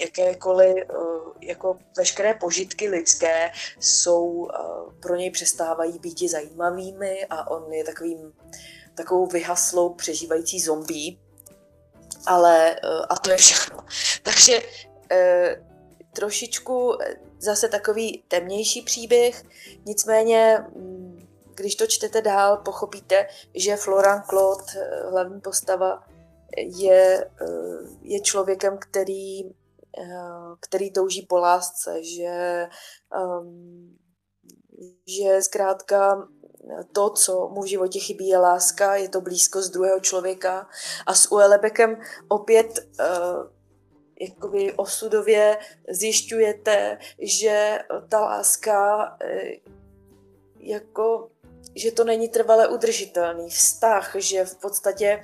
jakékoliv, 0.00 0.84
jako 1.40 1.78
veškeré 1.96 2.34
požitky 2.34 2.88
lidské 2.88 3.50
jsou, 3.80 4.48
pro 5.00 5.16
něj 5.16 5.30
přestávají 5.30 5.98
být 5.98 6.30
zajímavými 6.30 7.26
a 7.30 7.50
on 7.50 7.72
je 7.72 7.84
takovým, 7.84 8.32
takovou 8.94 9.26
vyhaslou 9.26 9.94
přežívající 9.94 10.60
zombie. 10.60 11.16
Ale, 12.26 12.76
a 13.08 13.16
to 13.16 13.30
je 13.30 13.36
všechno. 13.36 13.78
Takže 14.22 14.62
trošičku 16.12 16.98
zase 17.38 17.68
takový 17.68 18.24
temnější 18.28 18.82
příběh, 18.82 19.42
nicméně 19.84 20.58
mm, 20.76 21.26
když 21.56 21.74
to 21.76 21.86
čtete 21.86 22.22
dál, 22.22 22.56
pochopíte, 22.56 23.26
že 23.54 23.76
Florent 23.76 24.24
Claude, 24.26 24.64
eh, 24.76 25.10
hlavní 25.10 25.40
postava, 25.40 26.04
je, 26.56 27.30
eh, 27.40 27.46
je 28.02 28.20
člověkem, 28.20 28.78
který, 28.78 29.44
eh, 29.44 30.56
který 30.60 30.92
touží 30.92 31.22
po 31.22 31.38
lásce, 31.38 32.04
že, 32.04 32.66
ehm, 33.14 33.96
že 35.06 35.42
zkrátka 35.42 36.28
to, 36.92 37.10
co 37.10 37.48
mu 37.48 37.62
v 37.62 37.66
životě 37.66 37.98
chybí, 37.98 38.28
je 38.28 38.38
láska, 38.38 38.96
je 38.96 39.08
to 39.08 39.20
blízkost 39.20 39.72
druhého 39.72 40.00
člověka. 40.00 40.68
A 41.06 41.14
s 41.14 41.32
Uelebekem 41.32 41.96
opět 42.28 42.66
jakoby 44.20 44.72
osudově 44.72 45.58
zjišťujete, 45.88 46.98
že 47.18 47.78
ta 48.08 48.20
láska 48.20 49.16
eh, 49.20 49.52
jako 50.60 51.30
že 51.78 51.92
to 51.92 52.04
není 52.04 52.28
trvale 52.28 52.68
udržitelný 52.68 53.50
vztah, 53.50 54.12
že 54.18 54.44
v 54.44 54.56
podstatě, 54.56 55.22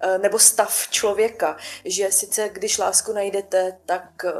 eh, 0.00 0.18
nebo 0.18 0.38
stav 0.38 0.88
člověka, 0.90 1.56
že 1.84 2.12
sice 2.12 2.48
když 2.52 2.78
lásku 2.78 3.12
najdete, 3.12 3.78
tak 3.86 4.24
eh, 4.24 4.32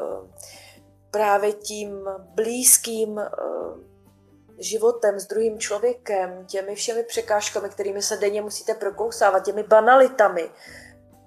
právě 1.10 1.52
tím 1.52 2.08
blízkým 2.34 3.20
životem 4.58 5.20
s 5.20 5.26
druhým 5.26 5.58
člověkem, 5.58 6.46
těmi 6.46 6.74
všemi 6.74 7.02
překážkami, 7.02 7.68
kterými 7.68 8.02
se 8.02 8.16
denně 8.16 8.42
musíte 8.42 8.74
prokousávat, 8.74 9.44
těmi 9.44 9.62
banalitami, 9.62 10.50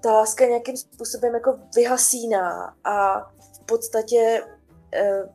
ta 0.03 0.11
láska 0.11 0.45
nějakým 0.45 0.77
způsobem 0.77 1.33
jako 1.33 1.59
vyhasíná 1.75 2.75
a 2.83 3.19
v 3.53 3.65
podstatě 3.65 4.43
e, 4.93 5.29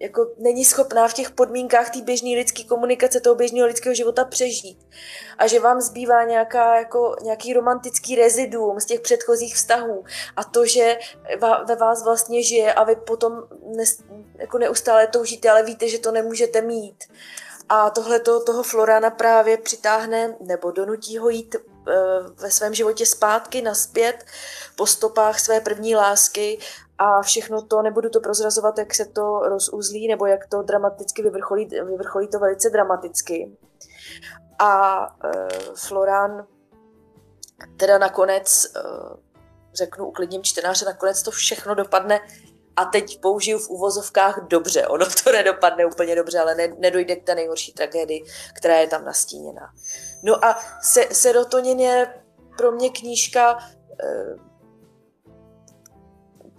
jako 0.00 0.26
není 0.38 0.64
schopná 0.64 1.08
v 1.08 1.14
těch 1.14 1.30
podmínkách 1.30 1.90
té 1.90 2.00
běžné 2.00 2.28
lidské 2.28 2.64
komunikace, 2.64 3.20
toho 3.20 3.34
běžného 3.34 3.66
lidského 3.66 3.94
života 3.94 4.24
přežít. 4.24 4.86
A 5.38 5.46
že 5.46 5.60
vám 5.60 5.80
zbývá 5.80 6.24
nějaká, 6.24 6.76
jako, 6.78 7.16
nějaký 7.22 7.52
romantický 7.52 8.16
reziduum 8.16 8.80
z 8.80 8.84
těch 8.84 9.00
předchozích 9.00 9.54
vztahů 9.54 10.04
a 10.36 10.44
to, 10.44 10.66
že 10.66 10.98
ve 11.68 11.76
vás 11.76 12.04
vlastně 12.04 12.42
žije 12.42 12.74
a 12.74 12.84
vy 12.84 12.96
potom 12.96 13.42
ne, 13.76 13.84
jako 14.38 14.58
neustále 14.58 15.06
toužíte, 15.06 15.50
ale 15.50 15.62
víte, 15.62 15.88
že 15.88 15.98
to 15.98 16.12
nemůžete 16.12 16.62
mít. 16.62 17.04
A 17.68 17.90
tohle 17.90 18.20
toho 18.20 18.62
Florana 18.62 19.10
právě 19.10 19.58
přitáhne 19.58 20.36
nebo 20.40 20.70
donutí 20.70 21.18
ho 21.18 21.28
jít 21.28 21.56
ve 22.36 22.50
svém 22.50 22.74
životě 22.74 23.06
zpátky, 23.06 23.62
naspět, 23.62 24.24
po 24.76 24.86
stopách 24.86 25.40
své 25.40 25.60
první 25.60 25.96
lásky 25.96 26.58
a 26.98 27.22
všechno 27.22 27.62
to, 27.62 27.82
nebudu 27.82 28.10
to 28.10 28.20
prozrazovat, 28.20 28.78
jak 28.78 28.94
se 28.94 29.04
to 29.04 29.38
rozuzlí, 29.38 30.08
nebo 30.08 30.26
jak 30.26 30.46
to 30.46 30.62
dramaticky 30.62 31.22
vyvrcholí, 31.22 31.64
vyvrcholí 31.64 32.28
to 32.28 32.38
velice 32.38 32.70
dramaticky. 32.70 33.56
A 34.58 35.06
e, 35.24 35.48
Florán 35.74 36.46
teda 37.76 37.98
nakonec, 37.98 38.66
eh, 38.76 38.80
řeknu 39.74 40.06
uklidním 40.06 40.42
čtenáře, 40.42 40.84
nakonec 40.84 41.22
to 41.22 41.30
všechno 41.30 41.74
dopadne 41.74 42.20
a 42.76 42.84
teď 42.84 43.20
použiju 43.20 43.58
v 43.58 43.68
úvozovkách 43.68 44.40
dobře. 44.48 44.86
Ono 44.86 45.06
to 45.24 45.32
nedopadne 45.32 45.86
úplně 45.86 46.16
dobře, 46.16 46.38
ale 46.38 46.54
ne, 46.54 46.68
nedojde 46.78 47.16
k 47.16 47.24
té 47.24 47.34
nejhorší 47.34 47.72
tragédii, 47.72 48.24
která 48.54 48.78
je 48.78 48.86
tam 48.86 49.04
nastíněna. 49.04 49.72
No 50.22 50.44
a 50.44 50.58
se, 50.82 51.08
serotonin 51.12 51.80
je 51.80 52.14
pro 52.56 52.72
mě 52.72 52.90
knížka 52.90 53.58
eh, 54.04 54.50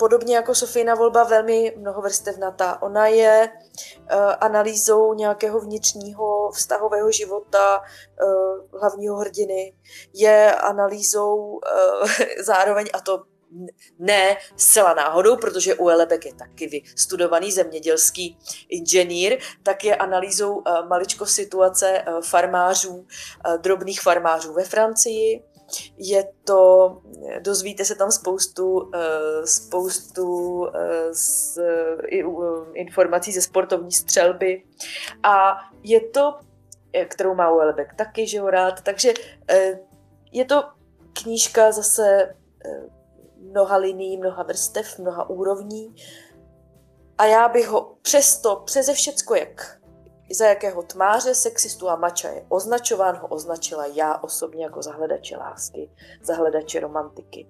podobně 0.02 0.36
jako 0.36 0.56
Sofína 0.56 0.96
volba 0.96 1.24
velmi 1.24 1.76
mnohovrstevnatá. 1.78 2.82
Ona 2.82 3.08
je 3.08 3.50
uh, 3.50 4.34
analýzou 4.40 5.14
nějakého 5.14 5.60
vnitřního 5.60 6.52
vztahového 6.52 7.12
života 7.12 7.80
uh, 7.80 8.80
hlavního 8.80 9.16
hrdiny, 9.18 9.74
je 10.14 10.56
analýzou 10.56 11.60
zároveň, 12.44 12.86
a 12.94 13.00
to 13.00 13.24
ne 14.00 14.38
zcela 14.56 14.94
náhodou, 14.94 15.38
protože 15.38 15.76
u 15.76 15.90
Elebek 15.90 16.26
je 16.26 16.34
taky 16.34 16.84
studovaný 16.96 17.52
zemědělský 17.52 18.38
inženýr, 18.70 19.38
tak 19.64 19.84
je 19.84 19.96
analýzou 19.96 20.56
uh, 20.56 20.88
maličko 20.88 21.26
situace 21.26 22.04
uh, 22.08 22.22
farmářů, 22.22 22.96
uh, 22.96 23.06
drobných 23.58 24.02
farmářů 24.02 24.54
ve 24.54 24.64
Francii, 24.64 25.44
je 25.98 26.24
to, 26.44 27.02
dozvíte 27.40 27.86
se 27.86 27.96
tam 27.96 28.12
spoustu, 28.12 28.92
eh, 28.96 29.48
spoustu 29.48 30.68
eh, 30.76 31.14
z, 31.14 31.60
informací 32.74 33.32
ze 33.32 33.42
sportovní 33.42 33.92
střelby. 33.92 34.64
A 35.24 35.58
je 35.84 36.02
to, 36.02 36.40
eh, 36.94 37.06
kterou 37.06 37.36
má 37.36 37.52
Uelbek 37.52 37.94
taky, 37.94 38.28
že 38.28 38.40
ho 38.40 38.50
rád, 38.50 38.82
takže 38.82 39.14
je 40.32 40.46
to 40.46 40.64
knížka 41.14 41.72
zase 41.72 42.36
mnoha 43.52 43.78
liní, 43.78 44.18
mnoha 44.18 44.44
vrstev, 44.44 45.00
mnoha 45.00 45.30
úrovní 45.30 45.96
a 47.18 47.26
já 47.26 47.50
bych 47.50 47.68
ho 47.68 47.96
přesto, 48.02 48.56
přeze 48.66 48.94
všecko, 48.94 49.36
jak 49.36 49.82
za 50.34 50.46
jakého 50.46 50.84
tmáře, 50.84 51.36
sexistu 51.36 51.90
a 51.90 51.96
mača 51.96 52.30
je 52.30 52.46
označován, 52.50 53.16
ho 53.16 53.28
označila 53.28 53.86
já 53.86 54.18
osobně 54.18 54.64
jako 54.64 54.82
zahledače 54.82 55.38
lásky, 55.38 55.92
zahledače 56.24 56.80
romantiky. 56.80 57.48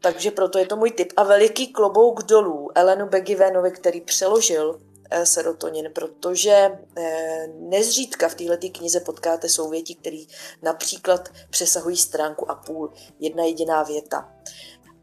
Takže 0.00 0.30
proto 0.30 0.58
je 0.58 0.66
to 0.66 0.76
můj 0.76 0.90
tip. 0.90 1.12
A 1.16 1.22
veliký 1.22 1.72
klobouk 1.72 2.22
dolů 2.22 2.70
Elenu 2.74 3.08
Begivenovi, 3.08 3.70
který 3.70 4.00
přeložil 4.00 4.78
serotonin, 5.24 5.90
protože 5.92 6.70
eh, 6.96 7.46
nezřídka 7.48 8.28
v 8.28 8.34
této 8.34 8.68
knize 8.78 9.00
potkáte 9.00 9.48
souvětí, 9.48 9.94
které 9.94 10.24
například 10.62 11.28
přesahují 11.50 11.96
stránku 11.96 12.50
a 12.50 12.54
půl, 12.54 12.92
jedna 13.20 13.44
jediná 13.44 13.82
věta. 13.82 14.32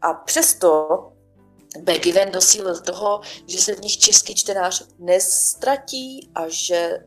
A 0.00 0.14
přesto 0.14 0.88
Begiven 1.78 2.30
dosílil 2.30 2.80
toho, 2.80 3.20
že 3.46 3.58
se 3.58 3.74
v 3.74 3.80
nich 3.80 3.98
český 3.98 4.34
čtenář 4.34 4.86
nestratí 4.98 6.30
a 6.34 6.48
že 6.48 6.74
eh, 6.74 7.04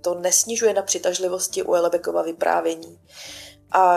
to 0.00 0.14
nesnižuje 0.14 0.74
na 0.74 0.82
přitažlivosti 0.82 1.62
u 1.62 1.74
Elebekova 1.74 2.22
vyprávění. 2.22 2.98
A 3.72 3.96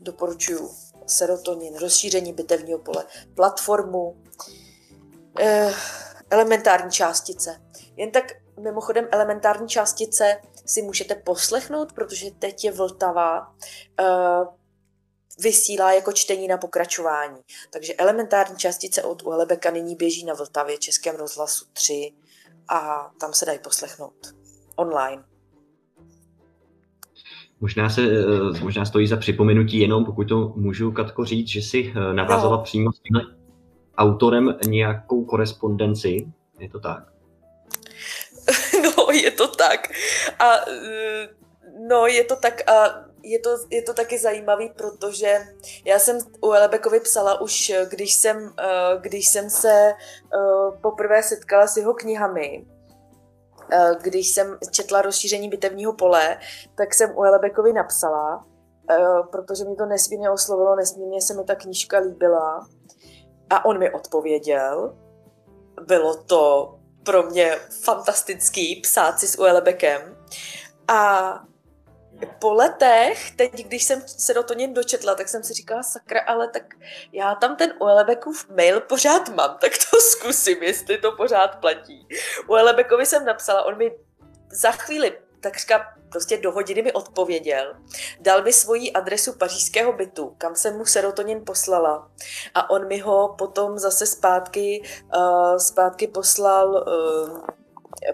doporučuji 0.00 0.70
serotonin, 1.06 1.76
rozšíření 1.76 2.32
bitevního 2.32 2.78
pole, 2.78 3.04
platformu, 3.34 4.16
eh, 5.38 5.74
elementární 6.30 6.90
částice. 6.90 7.62
Jen 7.96 8.10
tak 8.10 8.24
mimochodem 8.60 9.08
elementární 9.10 9.68
částice 9.68 10.36
si 10.66 10.82
můžete 10.82 11.14
poslechnout, 11.14 11.92
protože 11.92 12.30
teď 12.38 12.64
je 12.64 12.72
Vltava. 12.72 13.54
Eh, 14.00 14.60
vysílá 15.42 15.92
jako 15.92 16.12
čtení 16.12 16.48
na 16.48 16.56
pokračování. 16.56 17.40
Takže 17.72 17.94
elementární 17.94 18.56
částice 18.56 19.02
od 19.02 19.22
Uelebeka 19.22 19.70
nyní 19.70 19.96
běží 19.96 20.24
na 20.24 20.34
Vltavě 20.34 20.78
Českém 20.78 21.16
rozhlasu 21.16 21.64
3 21.72 22.12
a 22.68 23.10
tam 23.20 23.32
se 23.32 23.46
dají 23.46 23.58
poslechnout 23.58 24.34
online. 24.76 25.24
Možná, 27.60 27.90
se, 27.90 28.02
eh, 28.02 28.60
možná 28.62 28.84
stojí 28.84 29.06
za 29.06 29.16
připomenutí 29.16 29.78
jenom, 29.78 30.04
pokud 30.04 30.24
to 30.24 30.52
můžu, 30.56 30.92
Katko, 30.92 31.24
říct, 31.24 31.48
že 31.48 31.62
si 31.62 31.92
eh, 31.96 32.14
navázala 32.14 32.56
no. 32.56 32.62
přímo 32.62 32.92
s 32.92 33.00
tím 33.00 33.39
autorem 34.00 34.58
nějakou 34.66 35.24
korespondenci. 35.24 36.26
Je 36.58 36.68
to 36.68 36.80
tak? 36.80 37.04
No, 38.82 39.06
je 39.12 39.30
to 39.30 39.48
tak. 39.48 39.88
A 40.38 40.56
eh, 40.68 41.28
no, 41.88 42.06
je 42.06 42.24
to 42.24 42.36
tak 42.36 42.70
a 42.70 43.10
je 43.22 43.38
to, 43.38 43.50
je 43.70 43.82
to 43.82 43.94
taky 43.94 44.18
zajímavý, 44.18 44.68
protože 44.76 45.38
já 45.84 45.98
jsem 45.98 46.18
u 46.40 46.52
Elebekovi 46.52 47.00
psala 47.00 47.40
už, 47.40 47.72
když 47.90 48.14
jsem, 48.14 48.52
eh, 48.58 48.98
když 49.00 49.28
jsem 49.28 49.50
se 49.50 49.92
eh, 49.92 50.78
poprvé 50.80 51.22
setkala 51.22 51.66
s 51.66 51.76
jeho 51.76 51.94
knihami, 51.94 52.66
eh, 53.72 53.90
když 54.02 54.30
jsem 54.30 54.58
četla 54.70 55.02
rozšíření 55.02 55.48
bitevního 55.48 55.92
pole, 55.92 56.36
tak 56.74 56.94
jsem 56.94 57.10
u 57.16 57.24
Elebekovi 57.24 57.72
napsala, 57.72 58.46
protože 59.30 59.64
mi 59.64 59.76
to 59.76 59.86
nesmírně 59.86 60.30
oslovilo, 60.30 60.76
nesmírně 60.76 61.22
se 61.22 61.34
mi 61.34 61.44
ta 61.44 61.54
knížka 61.54 61.98
líbila. 61.98 62.68
A 63.50 63.64
on 63.64 63.78
mi 63.78 63.90
odpověděl. 63.90 64.96
Bylo 65.86 66.22
to 66.22 66.74
pro 67.02 67.22
mě 67.22 67.56
fantastický 67.84 68.76
psát 68.76 69.20
si 69.20 69.28
s 69.28 69.38
Uelebekem. 69.38 70.16
A 70.88 71.32
po 72.38 72.54
letech, 72.54 73.30
teď 73.30 73.52
když 73.66 73.84
jsem 73.84 74.02
se 74.06 74.34
do 74.34 74.42
toho 74.42 74.60
dočetla, 74.72 75.14
tak 75.14 75.28
jsem 75.28 75.42
si 75.42 75.52
říkala, 75.52 75.82
sakra, 75.82 76.20
ale 76.20 76.48
tak 76.48 76.62
já 77.12 77.34
tam 77.34 77.56
ten 77.56 77.74
Uelebekův 77.80 78.48
mail 78.48 78.80
pořád 78.80 79.28
mám, 79.28 79.56
tak 79.60 79.72
to 79.90 80.00
zkusím, 80.00 80.62
jestli 80.62 80.98
to 80.98 81.12
pořád 81.12 81.60
platí. 81.60 82.08
Uelebekovi 82.48 83.06
jsem 83.06 83.24
napsala, 83.24 83.62
on 83.62 83.76
mi 83.76 83.92
za 84.50 84.70
chvíli 84.70 85.18
takřka 85.40 85.86
prostě 86.10 86.36
do 86.36 86.52
hodiny 86.52 86.82
mi 86.82 86.92
odpověděl. 86.92 87.74
Dal 88.20 88.42
mi 88.42 88.52
svoji 88.52 88.92
adresu 88.92 89.32
pařížského 89.38 89.92
bytu, 89.92 90.34
kam 90.38 90.54
jsem 90.54 90.78
mu 90.78 90.84
serotonin 90.84 91.44
poslala. 91.44 92.10
A 92.54 92.70
on 92.70 92.88
mi 92.88 92.98
ho 92.98 93.34
potom 93.38 93.78
zase 93.78 94.06
zpátky, 94.06 94.82
uh, 95.16 95.56
zpátky 95.56 96.06
poslal 96.06 96.70
uh, 96.70 97.40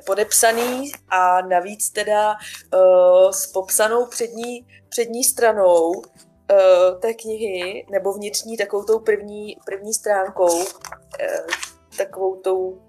podepsaný 0.06 0.92
a 1.08 1.40
navíc 1.40 1.90
teda 1.90 2.34
uh, 2.74 3.30
s 3.30 3.46
popsanou 3.46 4.06
přední, 4.06 4.66
přední 4.88 5.24
stranou 5.24 5.90
uh, 5.90 7.00
té 7.00 7.14
knihy, 7.14 7.86
nebo 7.90 8.12
vnitřní 8.12 8.56
takovou 8.56 8.84
tou 8.84 8.98
první, 8.98 9.56
první 9.66 9.94
stránkou, 9.94 10.56
uh, 10.56 10.64
takovou 11.96 12.36
tou 12.36 12.85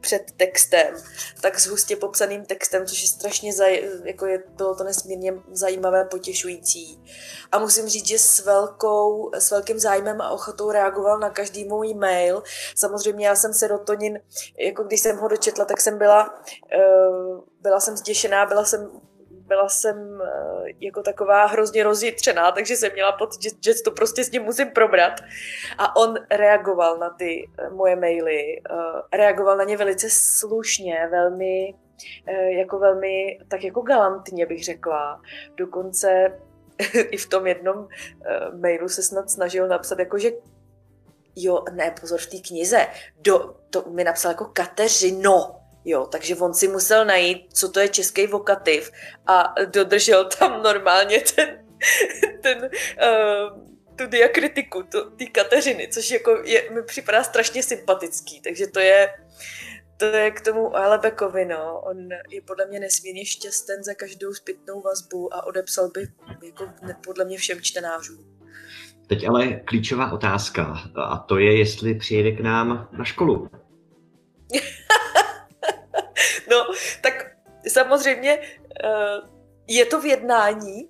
před 0.00 0.22
textem, 0.36 0.94
tak 1.40 1.60
s 1.60 1.66
hustě 1.66 1.96
popsaným 1.96 2.44
textem, 2.44 2.86
což 2.86 3.02
je 3.02 3.08
strašně, 3.08 3.52
zaj, 3.52 3.90
jako 4.04 4.26
je, 4.26 4.42
bylo 4.56 4.74
to 4.74 4.84
nesmírně 4.84 5.34
zajímavé, 5.52 6.04
potěšující. 6.04 7.02
A 7.52 7.58
musím 7.58 7.88
říct, 7.88 8.06
že 8.06 8.18
s, 8.18 8.44
velkou, 8.44 9.30
s 9.34 9.50
velkým 9.50 9.78
zájmem 9.78 10.20
a 10.20 10.30
ochotou 10.30 10.70
reagoval 10.70 11.18
na 11.18 11.30
každý 11.30 11.64
můj 11.64 11.94
mail. 11.94 12.42
Samozřejmě 12.76 13.26
já 13.26 13.36
jsem 13.36 13.54
se 13.54 13.66
Rotonin, 13.66 14.20
jako 14.58 14.82
když 14.82 15.00
jsem 15.00 15.16
ho 15.16 15.28
dočetla, 15.28 15.64
tak 15.64 15.80
jsem 15.80 15.98
byla, 15.98 16.34
uh, 16.76 17.40
byla 17.60 17.80
jsem 17.80 17.96
zděšená, 17.96 18.46
byla 18.46 18.64
jsem 18.64 18.90
byla 19.48 19.68
jsem 19.68 20.22
eh, 20.22 20.70
jako 20.80 21.02
taková 21.02 21.46
hrozně 21.46 21.82
rozjitřená, 21.82 22.52
takže 22.52 22.76
jsem 22.76 22.92
měla 22.92 23.12
pocit, 23.12 23.64
že, 23.64 23.74
to 23.84 23.90
prostě 23.90 24.24
s 24.24 24.30
ním 24.30 24.42
musím 24.42 24.70
probrat. 24.70 25.20
A 25.78 25.96
on 25.96 26.14
reagoval 26.30 26.98
na 26.98 27.10
ty 27.10 27.48
eh, 27.58 27.70
moje 27.70 27.96
maily, 27.96 28.62
eh, 28.70 29.16
reagoval 29.16 29.56
na 29.56 29.64
ně 29.64 29.76
velice 29.76 30.06
slušně, 30.10 31.08
velmi 31.10 31.74
jako 32.58 32.78
velmi, 32.78 33.38
tak 33.48 33.64
jako 33.64 33.80
galantně 33.80 34.46
bych 34.46 34.64
řekla. 34.64 35.20
Dokonce 35.56 36.40
i 37.10 37.16
v 37.16 37.28
tom 37.28 37.46
jednom 37.46 37.88
mailu 38.60 38.88
se 38.88 39.02
snad 39.02 39.30
snažil 39.30 39.68
napsat, 39.68 39.98
jako 39.98 40.18
že 40.18 40.30
jo, 41.36 41.64
ne, 41.72 41.94
pozor, 42.00 42.20
v 42.20 42.26
té 42.26 42.36
knize, 42.38 42.86
do, 43.20 43.54
to 43.70 43.90
mi 43.90 44.04
napsal 44.04 44.30
jako 44.30 44.44
Kateřino, 44.44 45.57
Jo, 45.90 46.06
takže 46.06 46.36
on 46.36 46.54
si 46.54 46.68
musel 46.68 47.04
najít, 47.04 47.46
co 47.52 47.68
to 47.68 47.80
je 47.80 47.88
český 47.88 48.26
vokativ 48.26 48.90
a 49.26 49.54
dodržel 49.64 50.24
tam 50.24 50.62
normálně 50.62 51.20
ten, 51.20 51.64
ten 52.42 52.58
uh, 52.58 53.68
tu 53.96 54.06
diakritiku, 54.06 54.82
tu, 54.82 55.10
ty 55.10 55.26
Kateřiny, 55.26 55.88
což 55.92 56.10
jako 56.10 56.42
je, 56.44 56.70
mi 56.70 56.82
připadá 56.82 57.24
strašně 57.24 57.62
sympatický, 57.62 58.40
takže 58.40 58.66
to 58.66 58.80
je, 58.80 59.08
to 59.96 60.04
je 60.04 60.30
k 60.30 60.40
tomu 60.40 60.76
Alebekovi, 60.76 61.44
no. 61.44 61.80
On 61.80 62.08
je 62.30 62.42
podle 62.42 62.66
mě 62.66 62.80
nesmírně 62.80 63.24
šťasten 63.24 63.84
za 63.84 63.94
každou 63.94 64.32
zpětnou 64.34 64.80
vazbu 64.80 65.34
a 65.34 65.46
odepsal 65.46 65.88
by 65.88 66.08
jako 66.46 66.70
podle 67.04 67.24
mě 67.24 67.38
všem 67.38 67.60
čtenářům. 67.60 68.38
Teď 69.06 69.28
ale 69.28 69.52
klíčová 69.52 70.12
otázka 70.12 70.76
a 70.96 71.18
to 71.18 71.38
je, 71.38 71.58
jestli 71.58 71.94
přijede 71.94 72.32
k 72.32 72.40
nám 72.40 72.88
na 72.98 73.04
školu. 73.04 73.48
No, 76.50 76.66
tak 77.00 77.36
samozřejmě 77.68 78.38
eh, 78.40 78.88
je 79.68 79.84
to 79.84 80.00
v 80.00 80.06
jednání, 80.06 80.88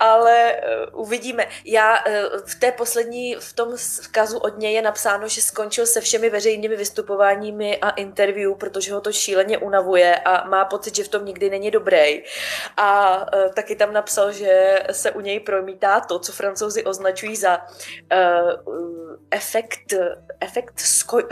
ale 0.00 0.54
uh, 0.92 1.00
uvidíme. 1.00 1.46
Já 1.64 1.98
uh, 1.98 2.14
v 2.46 2.54
té 2.54 2.72
poslední, 2.72 3.34
v 3.34 3.52
tom 3.52 3.76
vzkazu 3.76 4.38
od 4.38 4.58
něj 4.58 4.74
je 4.74 4.82
napsáno, 4.82 5.28
že 5.28 5.42
skončil 5.42 5.86
se 5.86 6.00
všemi 6.00 6.30
veřejnými 6.30 6.76
vystupováními 6.76 7.76
a 7.76 7.90
interview, 7.90 8.54
protože 8.54 8.92
ho 8.92 9.00
to 9.00 9.12
šíleně 9.12 9.58
unavuje 9.58 10.16
a 10.16 10.48
má 10.48 10.64
pocit, 10.64 10.96
že 10.96 11.04
v 11.04 11.08
tom 11.08 11.24
nikdy 11.24 11.50
není 11.50 11.70
dobrý. 11.70 12.22
A 12.76 13.16
uh, 13.16 13.52
taky 13.54 13.76
tam 13.76 13.92
napsal, 13.92 14.32
že 14.32 14.82
se 14.92 15.10
u 15.10 15.20
něj 15.20 15.40
promítá 15.40 16.00
to, 16.00 16.18
co 16.18 16.32
francouzi 16.32 16.84
označují 16.84 17.36
za 17.36 17.58
uh, 17.58 19.16
efekt, 19.30 19.94
efekt 20.40 20.74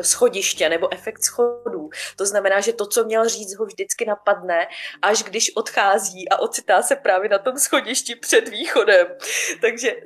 schodiště 0.02 0.68
nebo 0.68 0.92
efekt 0.92 1.24
schodů. 1.24 1.90
To 2.16 2.26
znamená, 2.26 2.60
že 2.60 2.72
to, 2.72 2.86
co 2.86 3.04
měl 3.04 3.28
říct, 3.28 3.56
ho 3.58 3.66
vždycky 3.66 4.04
napadne, 4.04 4.66
až 5.02 5.22
když 5.22 5.56
odchází 5.56 6.28
a 6.28 6.38
ocitá 6.38 6.82
se 6.82 6.96
právě 6.96 7.28
na 7.28 7.38
tom 7.38 7.58
schodišti 7.58 8.14
před 8.22 8.48
východem. 8.48 9.06
Takže 9.60 9.96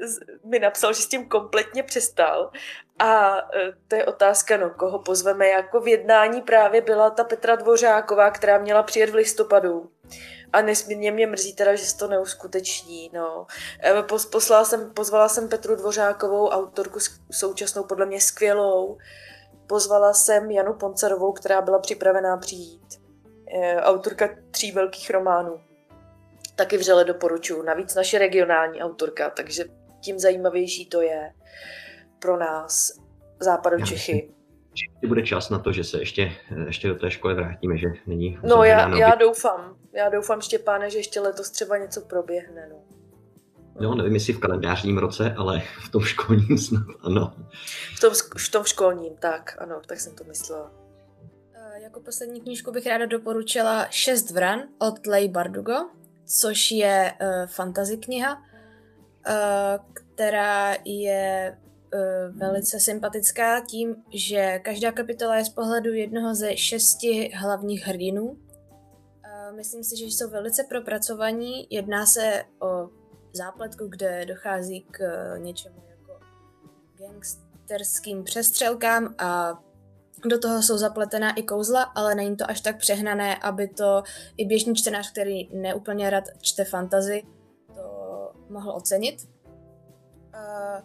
mi 0.44 0.58
napsal, 0.58 0.92
že 0.92 1.02
s 1.02 1.08
tím 1.08 1.28
kompletně 1.28 1.82
přestal. 1.82 2.50
A 2.98 3.36
e, 3.38 3.42
to 3.88 3.96
je 3.96 4.04
otázka, 4.04 4.56
no, 4.56 4.70
koho 4.70 4.98
pozveme. 4.98 5.48
Jako 5.48 5.80
v 5.80 5.88
jednání 5.88 6.42
právě 6.42 6.80
byla 6.80 7.10
ta 7.10 7.24
Petra 7.24 7.56
Dvořáková, 7.56 8.30
která 8.30 8.58
měla 8.58 8.82
přijet 8.82 9.10
v 9.10 9.14
listopadu. 9.14 9.90
A 10.52 10.62
nesmírně 10.62 11.12
mě 11.12 11.26
mrzí 11.26 11.54
teda, 11.54 11.74
že 11.74 11.84
se 11.84 11.96
to 11.96 12.08
neuskuteční. 12.08 13.10
No. 13.14 13.46
E, 13.84 14.02
poslala 14.30 14.64
jsem, 14.64 14.90
pozvala 14.90 15.28
jsem 15.28 15.48
Petru 15.48 15.76
Dvořákovou, 15.76 16.48
autorku 16.48 16.98
současnou, 17.30 17.84
podle 17.84 18.06
mě 18.06 18.20
skvělou. 18.20 18.98
Pozvala 19.66 20.12
jsem 20.12 20.50
Janu 20.50 20.74
Poncarovou, 20.74 21.32
která 21.32 21.60
byla 21.60 21.78
připravená 21.78 22.36
přijít. 22.36 23.00
E, 23.54 23.80
autorka 23.80 24.28
tří 24.50 24.72
velkých 24.72 25.10
románů 25.10 25.65
taky 26.56 26.76
vřele 26.76 27.04
doporučuji. 27.04 27.62
Navíc 27.62 27.94
naše 27.94 28.18
regionální 28.18 28.82
autorka, 28.82 29.30
takže 29.30 29.64
tím 30.00 30.18
zajímavější 30.18 30.86
to 30.86 31.00
je 31.00 31.32
pro 32.18 32.36
nás 32.36 32.92
západu 33.40 33.84
Čechy. 33.84 34.30
Že 35.02 35.08
bude 35.08 35.22
čas 35.22 35.50
na 35.50 35.58
to, 35.58 35.72
že 35.72 35.84
se 35.84 35.98
ještě, 35.98 36.32
ještě 36.66 36.88
do 36.88 36.94
té 36.94 37.10
školy 37.10 37.34
vrátíme, 37.34 37.76
že 37.76 37.86
není... 38.06 38.38
No 38.42 38.64
já, 38.64 38.96
já 38.96 39.14
doufám, 39.14 39.76
já 39.92 40.08
doufám 40.08 40.40
Štěpáne, 40.40 40.90
že 40.90 40.98
ještě 40.98 41.20
letos 41.20 41.50
třeba 41.50 41.76
něco 41.76 42.00
proběhne, 42.00 42.68
no. 42.70 42.76
No, 43.80 43.94
nevím, 43.94 44.14
jestli 44.14 44.32
v 44.32 44.38
kalendářním 44.38 44.98
roce, 44.98 45.34
ale 45.36 45.62
v 45.84 45.90
tom 45.90 46.02
školním 46.02 46.58
snad 46.68 46.86
ano. 47.02 47.34
V 47.96 48.00
tom, 48.00 48.12
v 48.38 48.50
tom 48.50 48.64
školním, 48.64 49.16
tak, 49.16 49.56
ano, 49.58 49.80
tak 49.86 50.00
jsem 50.00 50.14
to 50.14 50.24
myslela. 50.24 50.72
Eh, 51.54 51.80
jako 51.82 52.00
poslední 52.00 52.40
knížku 52.40 52.72
bych 52.72 52.86
ráda 52.86 53.06
doporučila 53.06 53.86
Šest 53.90 54.30
vran 54.30 54.62
od 54.78 55.06
Lej 55.06 55.28
Bardugo 55.28 55.74
což 56.26 56.70
je 56.70 57.14
uh, 57.20 57.46
fantasy 57.46 57.96
kniha, 57.96 58.34
uh, 58.34 58.42
která 59.92 60.76
je 60.84 61.58
uh, 61.94 62.38
velice 62.38 62.80
sympatická 62.80 63.60
tím, 63.60 63.96
že 64.14 64.58
každá 64.58 64.92
kapitola 64.92 65.36
je 65.36 65.44
z 65.44 65.48
pohledu 65.48 65.92
jednoho 65.92 66.34
ze 66.34 66.56
šesti 66.56 67.30
hlavních 67.34 67.86
hrdinů. 67.86 68.38
Myslím 69.56 69.84
si, 69.84 69.96
že 69.96 70.04
jsou 70.04 70.30
velice 70.30 70.64
propracovaní. 70.64 71.66
Jedná 71.70 72.06
se 72.06 72.44
o 72.60 72.88
zápletku, 73.32 73.86
kde 73.86 74.26
dochází 74.26 74.80
k 74.90 75.00
něčemu 75.38 75.82
jako 75.88 76.20
gangsterským 76.94 78.24
přestřelkám 78.24 79.14
a 79.18 79.62
do 80.24 80.38
toho 80.38 80.62
jsou 80.62 80.78
zapletená 80.78 81.34
i 81.34 81.42
kouzla, 81.42 81.82
ale 81.82 82.14
není 82.14 82.36
to 82.36 82.50
až 82.50 82.60
tak 82.60 82.78
přehnané, 82.78 83.36
aby 83.36 83.68
to 83.68 84.02
i 84.36 84.44
běžný 84.44 84.74
čtenář, 84.74 85.12
který 85.12 85.48
neúplně 85.52 86.10
rád 86.10 86.24
čte 86.40 86.64
fantazy, 86.64 87.22
to 87.74 88.32
mohl 88.48 88.70
ocenit. 88.70 89.28
Uh, 90.34 90.84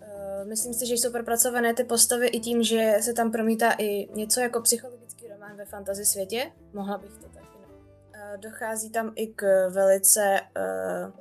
uh, 0.00 0.48
myslím 0.48 0.74
si, 0.74 0.86
že 0.86 0.94
jsou 0.94 1.12
propracované 1.12 1.74
ty 1.74 1.84
postavy 1.84 2.26
i 2.26 2.40
tím, 2.40 2.62
že 2.62 2.94
se 3.00 3.12
tam 3.12 3.32
promítá 3.32 3.72
i 3.78 4.08
něco 4.14 4.40
jako 4.40 4.60
psychologický 4.60 5.28
román 5.28 5.56
ve 5.56 5.64
fantasy 5.64 6.04
světě. 6.04 6.52
Mohla 6.72 6.98
bych 6.98 7.10
to 7.10 7.28
taky. 7.28 7.58
Uh, 7.58 8.40
dochází 8.40 8.90
tam 8.90 9.12
i 9.14 9.26
k 9.26 9.68
velice 9.68 10.40
uh, 10.56 11.12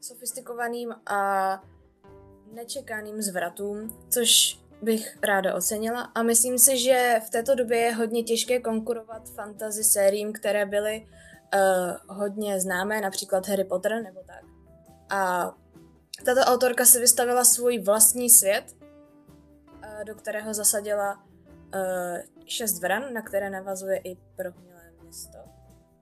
sofistikovaným 0.00 0.94
a 1.06 1.62
nečekaným 2.52 3.22
zvratům, 3.22 3.98
což 4.10 4.60
bych 4.82 5.18
ráda 5.22 5.54
ocenila 5.54 6.00
a 6.00 6.22
myslím 6.22 6.58
si, 6.58 6.78
že 6.78 7.20
v 7.26 7.30
této 7.30 7.54
době 7.54 7.78
je 7.78 7.94
hodně 7.94 8.22
těžké 8.22 8.60
konkurovat 8.60 9.28
fantasy 9.28 9.84
sériím, 9.84 10.32
které 10.32 10.66
byly 10.66 11.06
uh, 11.54 12.16
hodně 12.16 12.60
známé, 12.60 13.00
například 13.00 13.48
Harry 13.48 13.64
Potter 13.64 14.02
nebo 14.02 14.20
tak. 14.26 14.44
A 15.10 15.52
tato 16.24 16.40
autorka 16.40 16.84
si 16.84 17.00
vystavila 17.00 17.44
svůj 17.44 17.78
vlastní 17.78 18.30
svět, 18.30 18.64
uh, 18.80 20.04
do 20.04 20.14
kterého 20.14 20.54
zasadila 20.54 21.14
uh, 21.14 22.18
šest 22.46 22.80
vran, 22.80 23.12
na 23.12 23.22
které 23.22 23.50
navazuje 23.50 23.96
i 23.96 24.16
prohnilé 24.36 24.92
město. 25.02 25.38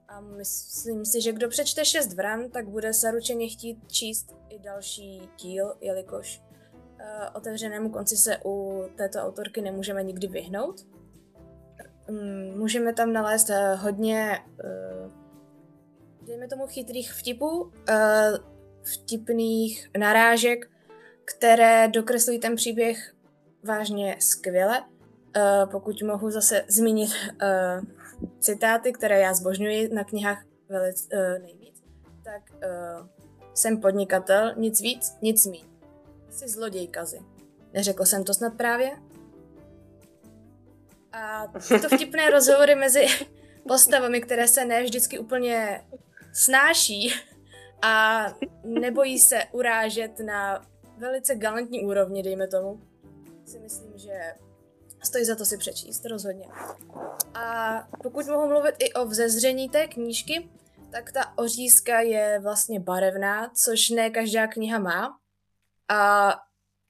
A 0.07 0.19
myslím 0.19 1.05
si, 1.05 1.21
že 1.21 1.31
kdo 1.31 1.49
přečte 1.49 1.85
šest 1.85 2.13
vran, 2.13 2.49
tak 2.49 2.69
bude 2.69 2.93
zaručeně 2.93 3.47
chtít 3.47 3.91
číst 3.91 4.35
i 4.49 4.59
další 4.59 5.29
díl, 5.41 5.75
jelikož 5.81 6.41
otevřenému 7.33 7.89
konci 7.89 8.17
se 8.17 8.37
u 8.45 8.83
této 8.95 9.19
autorky 9.19 9.61
nemůžeme 9.61 10.03
nikdy 10.03 10.27
vyhnout. 10.27 10.85
Mm, 12.09 12.57
můžeme 12.57 12.93
tam 12.93 13.13
nalézt 13.13 13.49
eh, 13.49 13.75
hodně, 13.75 14.39
eh, 14.63 15.09
dejme 16.21 16.47
tomu, 16.47 16.67
chytrých 16.67 17.13
vtipů, 17.13 17.71
vtipných 18.83 19.89
narážek, 19.97 20.69
které 21.25 21.87
dokreslují 21.87 22.39
ten 22.39 22.55
příběh 22.55 23.15
vážně 23.63 24.15
skvěle. 24.19 24.83
Pokud 25.71 26.01
mohu 26.01 26.31
zase 26.31 26.65
zmínit 26.67 27.11
citáty, 28.39 28.93
které 28.93 29.19
já 29.19 29.33
zbožňuji 29.33 29.89
na 29.93 30.03
knihách 30.03 30.45
velice 30.69 31.39
nejvíc, 31.39 31.83
tak 32.23 32.69
jsem 33.53 33.81
podnikatel, 33.81 34.53
nic 34.55 34.81
víc, 34.81 35.17
nic 35.21 35.45
míň. 35.45 35.72
Jsi 36.33 36.47
zlodějkazy. 36.47 37.19
Neřekl 37.73 38.05
jsem 38.05 38.23
to 38.23 38.33
snad 38.33 38.53
právě? 38.57 38.91
A 41.11 41.47
tyto 41.67 41.89
vtipné 41.89 42.29
rozhovory 42.29 42.75
mezi 42.75 43.05
postavami, 43.67 44.21
které 44.21 44.47
se 44.47 44.65
ne 44.65 44.83
vždycky 44.83 45.19
úplně 45.19 45.85
snáší 46.33 47.13
a 47.81 48.25
nebojí 48.63 49.19
se 49.19 49.43
urážet 49.51 50.19
na 50.19 50.65
velice 50.97 51.35
galantní 51.35 51.85
úrovni, 51.85 52.23
dejme 52.23 52.47
tomu, 52.47 52.81
si 53.45 53.59
myslím, 53.59 53.97
že 53.97 54.33
stojí 55.03 55.25
za 55.25 55.35
to 55.35 55.45
si 55.45 55.57
přečíst, 55.57 56.05
rozhodně. 56.05 56.47
A 57.33 57.73
pokud 58.03 58.27
mohu 58.27 58.47
mluvit 58.47 58.75
i 58.79 58.93
o 58.93 59.05
vzezření 59.05 59.69
té 59.69 59.87
knížky, 59.87 60.49
tak 60.91 61.11
ta 61.11 61.37
ořízka 61.37 61.99
je 61.99 62.39
vlastně 62.43 62.79
barevná, 62.79 63.51
což 63.63 63.89
ne 63.89 64.09
každá 64.09 64.47
kniha 64.47 64.79
má. 64.79 65.22
A 65.93 66.33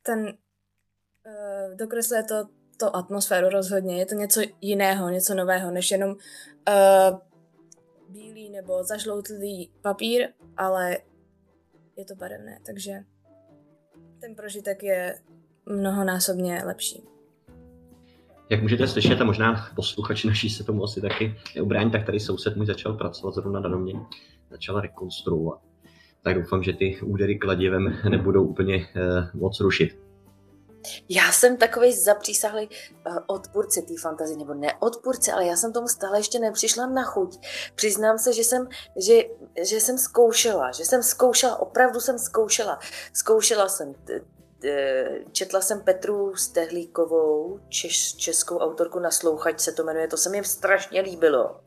ten 0.01 0.25
uh, 0.25 1.75
dokresluje 1.75 2.23
to, 2.23 2.35
to 2.77 2.95
atmosféru 2.95 3.49
rozhodně. 3.49 3.99
Je 3.99 4.05
to 4.05 4.15
něco 4.15 4.41
jiného, 4.61 5.09
něco 5.09 5.35
nového, 5.35 5.71
než 5.71 5.91
jenom 5.91 6.09
uh, 6.11 7.19
bílý 8.09 8.49
nebo 8.49 8.83
zažloutlý 8.83 9.71
papír, 9.81 10.27
ale 10.57 10.97
je 11.97 12.05
to 12.05 12.15
barevné, 12.15 12.59
takže 12.65 12.99
ten 14.21 14.35
prožitek 14.35 14.83
je 14.83 15.19
mnohonásobně 15.65 16.61
lepší. 16.65 17.03
Jak 18.49 18.61
můžete 18.61 18.87
slyšet, 18.87 19.21
a 19.21 19.23
možná 19.23 19.69
posluchači 19.75 20.27
naší 20.27 20.49
se 20.49 20.63
tomu 20.63 20.83
asi 20.83 21.01
taky 21.01 21.35
neubrání, 21.55 21.91
tak 21.91 22.05
tady 22.05 22.19
soused 22.19 22.55
můj 22.55 22.65
začal 22.65 22.93
pracovat 22.93 23.35
zrovna 23.35 23.59
na 23.59 23.69
domě, 23.69 23.93
začal 24.51 24.81
rekonstruovat 24.81 25.72
tak 26.23 26.41
doufám, 26.41 26.63
že 26.63 26.73
ty 26.73 26.99
údery 27.03 27.39
kladivem 27.39 27.97
nebudou 28.09 28.45
úplně 28.45 28.75
uh, 28.77 29.41
moc 29.41 29.59
rušit. 29.59 30.03
Já 31.09 31.31
jsem 31.31 31.57
takový 31.57 31.93
zapřísahlý 31.93 32.67
uh, 32.67 33.17
odpůrce 33.27 33.81
té 33.81 33.93
fantazie, 34.01 34.37
nebo 34.37 34.53
ne 34.53 34.67
odpůrce, 34.79 35.31
ale 35.31 35.45
já 35.45 35.55
jsem 35.55 35.73
tomu 35.73 35.87
stále 35.87 36.19
ještě 36.19 36.39
nepřišla 36.39 36.85
na 36.85 37.03
chuť. 37.03 37.47
Přiznám 37.75 38.17
se, 38.17 38.33
že 38.33 38.41
jsem, 38.41 38.67
že, 39.07 39.13
že 39.69 39.79
jsem 39.79 39.97
zkoušela, 39.97 40.71
že 40.71 40.85
jsem 40.85 41.03
zkoušela, 41.03 41.59
opravdu 41.59 41.99
jsem 41.99 42.19
zkoušela. 42.19 42.79
Zkoušela 43.13 43.69
jsem 43.69 43.93
Eh, 44.09 44.21
četla 45.31 45.61
jsem 45.61 45.81
Petru 45.81 46.35
Stehlíkovou, 46.35 47.59
češ, 47.69 48.15
českou 48.15 48.57
autorku 48.57 48.99
Naslouchať 48.99 49.59
se 49.59 49.71
to 49.71 49.83
jmenuje, 49.83 50.07
to 50.07 50.17
se 50.17 50.29
mi 50.29 50.43
strašně 50.43 51.01
líbilo. 51.01 51.59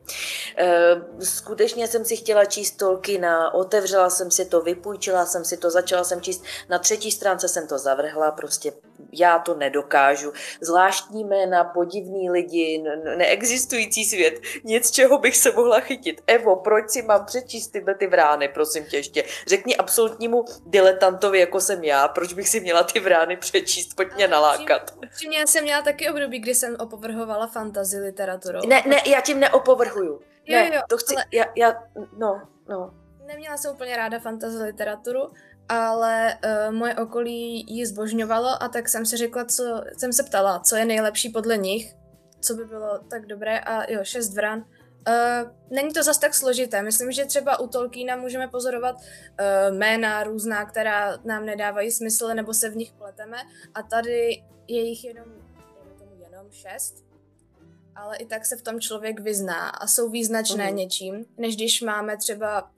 Eh, 0.57 1.01
skutečně 1.19 1.87
jsem 1.87 2.05
si 2.05 2.15
chtěla 2.15 2.45
číst 2.45 2.71
Tolkiena, 2.71 3.53
otevřela 3.53 4.09
jsem 4.09 4.31
si 4.31 4.45
to, 4.45 4.61
vypůjčila 4.61 5.25
jsem 5.25 5.45
si 5.45 5.57
to, 5.57 5.69
začala 5.69 6.03
jsem 6.03 6.21
číst, 6.21 6.43
na 6.69 6.79
třetí 6.79 7.11
stránce 7.11 7.47
jsem 7.47 7.67
to 7.67 7.77
zavrhla, 7.77 8.31
prostě 8.31 8.73
já 9.11 9.39
to 9.39 9.55
nedokážu. 9.55 10.33
Zvláštní 10.61 11.23
jména, 11.23 11.63
podivní 11.63 12.29
lidi, 12.29 12.83
neexistující 13.17 14.05
svět, 14.05 14.41
nic, 14.63 14.91
čeho 14.91 15.17
bych 15.17 15.37
se 15.37 15.51
mohla 15.51 15.79
chytit. 15.79 16.21
Evo, 16.27 16.55
proč 16.55 16.89
si 16.89 17.01
mám 17.01 17.25
přečíst 17.25 17.67
tyhle 17.67 17.95
ty 17.95 18.07
vrány, 18.07 18.47
prosím 18.47 18.85
tě 18.85 18.97
ještě. 18.97 19.23
Řekni 19.47 19.77
absolutnímu 19.77 20.45
diletantovi, 20.65 21.39
jako 21.39 21.61
jsem 21.61 21.83
já, 21.83 22.07
proč 22.07 22.33
bych 22.33 22.49
si 22.49 22.59
měla 22.59 22.83
ty 22.83 22.99
vrány 22.99 23.37
přečíst, 23.37 23.93
pojď 23.95 24.15
mě 24.15 24.27
nalákat. 24.27 24.93
Upřímně, 25.05 25.37
já 25.39 25.47
jsem 25.47 25.63
měla 25.63 25.81
taky 25.81 26.09
období, 26.09 26.39
kdy 26.39 26.55
jsem 26.55 26.75
opovrhovala 26.79 27.47
fantasy 27.47 27.99
literaturou. 27.99 28.59
Ne, 28.67 28.83
ne, 28.85 29.01
já 29.05 29.21
tím 29.21 29.39
neopovrhuju. 29.39 30.21
Ne, 30.49 30.67
jo, 30.67 30.73
jo, 30.73 30.81
to 30.89 30.97
chci, 30.97 31.15
ale... 31.15 31.25
já, 31.31 31.45
já, 31.55 31.83
no, 32.17 32.41
no. 32.69 32.93
Neměla 33.27 33.57
jsem 33.57 33.71
úplně 33.71 33.97
ráda 33.97 34.19
fantasy 34.19 34.57
literaturu, 34.57 35.29
ale 35.69 36.37
uh, 36.45 36.75
moje 36.75 36.95
okolí 36.95 37.65
ji 37.67 37.85
zbožňovalo 37.85 38.63
a 38.63 38.67
tak 38.67 38.89
jsem 38.89 39.05
si 39.05 39.17
řekla, 39.17 39.45
co 39.45 39.81
jsem 39.97 40.13
se 40.13 40.23
ptala, 40.23 40.59
co 40.59 40.75
je 40.75 40.85
nejlepší 40.85 41.29
podle 41.29 41.57
nich, 41.57 41.95
co 42.41 42.53
by 42.53 42.65
bylo 42.65 42.99
tak 43.09 43.25
dobré 43.25 43.59
a 43.59 43.91
jo, 43.91 43.99
šest 44.03 44.33
vran. 44.33 44.59
Uh, 44.59 45.51
není 45.69 45.93
to 45.93 46.03
zas 46.03 46.17
tak 46.17 46.35
složité. 46.35 46.81
Myslím, 46.81 47.11
že 47.11 47.25
třeba 47.25 47.59
u 47.59 47.67
Tolkiena 47.67 48.15
můžeme 48.15 48.47
pozorovat 48.47 48.95
uh, 48.95 49.77
jména 49.77 50.23
různá, 50.23 50.65
která 50.65 51.17
nám 51.25 51.45
nedávají 51.45 51.91
smysl, 51.91 52.27
nebo 52.33 52.53
se 52.53 52.69
v 52.69 52.75
nich 52.75 52.93
pleteme. 52.93 53.37
A 53.73 53.83
tady 53.83 54.43
je 54.67 54.81
jich 54.81 55.03
jenom, 55.03 55.25
tomu 55.99 56.11
jenom 56.19 56.51
šest. 56.51 57.05
Ale 57.95 58.17
i 58.17 58.25
tak 58.25 58.45
se 58.45 58.57
v 58.57 58.61
tom 58.61 58.79
člověk 58.79 59.19
vyzná 59.19 59.69
a 59.69 59.87
jsou 59.87 60.09
význačné 60.09 60.69
uh-huh. 60.69 60.75
něčím, 60.75 61.25
než 61.37 61.55
když 61.55 61.81
máme 61.81 62.17
třeba, 62.17 62.71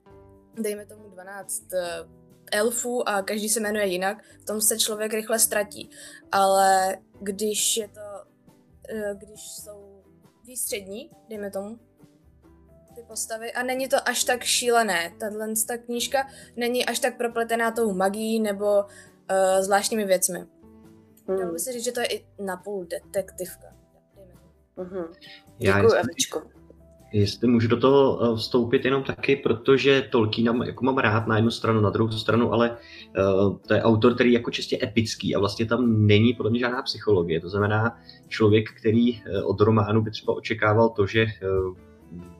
dejme 0.62 0.86
tomu 0.86 1.10
12 1.10 1.64
uh, 1.74 2.18
elfů 2.52 3.10
a 3.10 3.22
každý 3.22 3.50
se 3.50 3.60
jmenuje 3.60 3.86
jinak, 3.86 4.24
v 4.41 4.45
tom 4.45 4.62
se 4.62 4.80
člověk 4.80 5.14
rychle 5.14 5.39
ztratí. 5.39 5.89
Ale 6.32 6.97
když 7.22 7.78
je 7.78 7.88
to, 7.88 8.32
eh, 8.89 9.16
když 9.16 9.41
jsou 9.41 10.04
výstřední, 10.45 11.12
dejme 11.30 11.52
tomu, 11.52 11.80
ty 12.95 13.06
postavy 13.08 13.54
a 13.54 13.64
není 13.64 13.89
to 13.89 14.10
až 14.10 14.24
tak 14.24 14.43
šílené. 14.43 15.14
Tahle 15.20 15.47
ta 15.68 15.78
knížka 15.78 16.28
není 16.56 16.86
až 16.86 17.00
tak 17.00 17.18
propletená 17.18 17.72
tou 17.72 17.93
magií 17.93 18.39
nebo 18.39 18.84
uh, 18.84 19.62
zvláštními 19.62 20.06
věcmi. 20.06 20.39
Hmm. 21.28 21.38
Dalo 21.39 21.54
by 21.54 21.60
si 21.60 21.72
říct, 21.72 21.84
že 21.84 21.91
to 21.91 22.00
je 22.00 22.06
i 22.06 22.26
napůl 22.39 22.86
detektivka. 22.86 23.76
Mm-hmm. 24.78 25.14
Děkuji, 25.58 25.93
Evičko. 25.93 26.59
Jestli 27.12 27.47
můžu 27.47 27.68
do 27.68 27.78
toho 27.78 28.24
eh, 28.24 28.38
vstoupit 28.38 28.86
jenom 28.86 29.03
taky, 29.03 29.36
protože 29.36 30.07
Tolkiena 30.12 30.66
jako 30.66 30.86
mám 30.86 30.97
rád 30.97 31.28
na 31.28 31.36
jednu 31.36 31.51
stranu, 31.51 31.82
na 31.82 31.89
druhou 31.89 32.12
stranu, 32.12 32.53
ale 32.53 32.70
uh, 32.70 33.57
to 33.68 33.74
je 33.74 33.84
autor, 33.84 34.16
který 34.16 34.32
je 34.32 34.39
jako 34.39 34.51
čistě 34.51 34.80
epický 34.84 35.36
a 35.36 35.39
vlastně 35.39 35.66
tam 35.66 36.07
není 36.07 36.34
podle 36.34 36.51
mě 36.51 36.60
žádná 36.60 36.82
psychologie. 36.82 37.41
To 37.41 37.49
znamená, 37.49 37.97
člověk, 38.28 38.70
který 38.80 39.14
uh, 39.14 39.22
od 39.43 39.62
románu 39.62 40.01
by 40.01 40.12
třeba 40.12 40.34
očekával 40.34 40.89
to, 40.89 41.05
že 41.05 41.26
uh, 41.26 41.76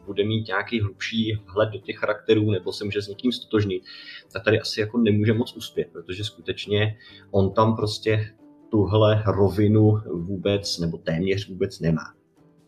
bude 0.06 0.24
mít 0.24 0.48
nějaký 0.48 0.82
hlubší 0.82 1.38
vhled 1.54 1.70
do 1.70 1.80
těch 1.80 1.98
charakterů 1.98 2.52
nebo 2.52 2.74
se 2.74 2.86
může 2.86 3.02
s 3.02 3.08
někým 3.08 3.32
stotožnit, 3.32 3.84
tak 4.34 4.44
tady 4.44 4.60
asi 4.60 4.80
jako 4.80 4.98
nemůže 4.98 5.34
moc 5.34 5.54
uspět, 5.56 5.88
protože 5.92 6.24
skutečně 6.24 6.98
on 7.32 7.54
tam 7.54 7.76
prostě 7.76 8.34
tuhle 8.72 9.24
rovinu 9.28 10.02
vůbec 10.14 10.80
nebo 10.80 10.98
téměř 10.98 11.50
vůbec 11.50 11.80
nemá. 11.80 12.19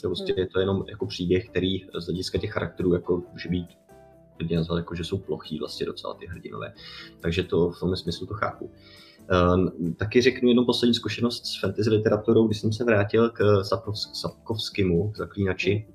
To 0.02 0.08
prostě 0.08 0.34
je 0.38 0.48
to 0.48 0.60
jenom 0.60 0.86
jako 0.90 1.06
příběh, 1.06 1.50
který 1.50 1.80
z 2.00 2.06
hlediska 2.06 2.38
těch 2.38 2.52
charakterů 2.52 2.94
jako 2.94 3.24
může 3.32 3.50
být 3.50 3.68
lidi 4.40 4.56
nazvat 4.56 4.78
jako, 4.78 4.96
že 4.96 5.04
jsou 5.04 5.18
plochý 5.18 5.60
vlastně 5.60 5.86
docela 5.86 6.14
ty 6.14 6.28
hrdinové. 6.28 6.74
Takže 7.20 7.44
to 7.44 7.72
v 7.72 7.80
tom 7.80 7.96
smyslu 7.96 8.28
to 8.28 8.34
chápu. 8.34 8.66
Uh, 8.66 9.70
taky 9.98 10.22
řeknu 10.22 10.50
jenom 10.50 10.66
poslední 10.66 10.94
zkušenost 10.94 11.46
s 11.46 11.60
fantasy 11.60 11.90
literaturou, 11.90 12.48
když 12.48 12.60
jsem 12.60 12.74
se 12.74 12.84
vrátil 12.84 13.30
k 13.30 13.64
Sapkovskému, 14.14 15.12
k 15.12 15.18
Zaklínači. 15.18 15.88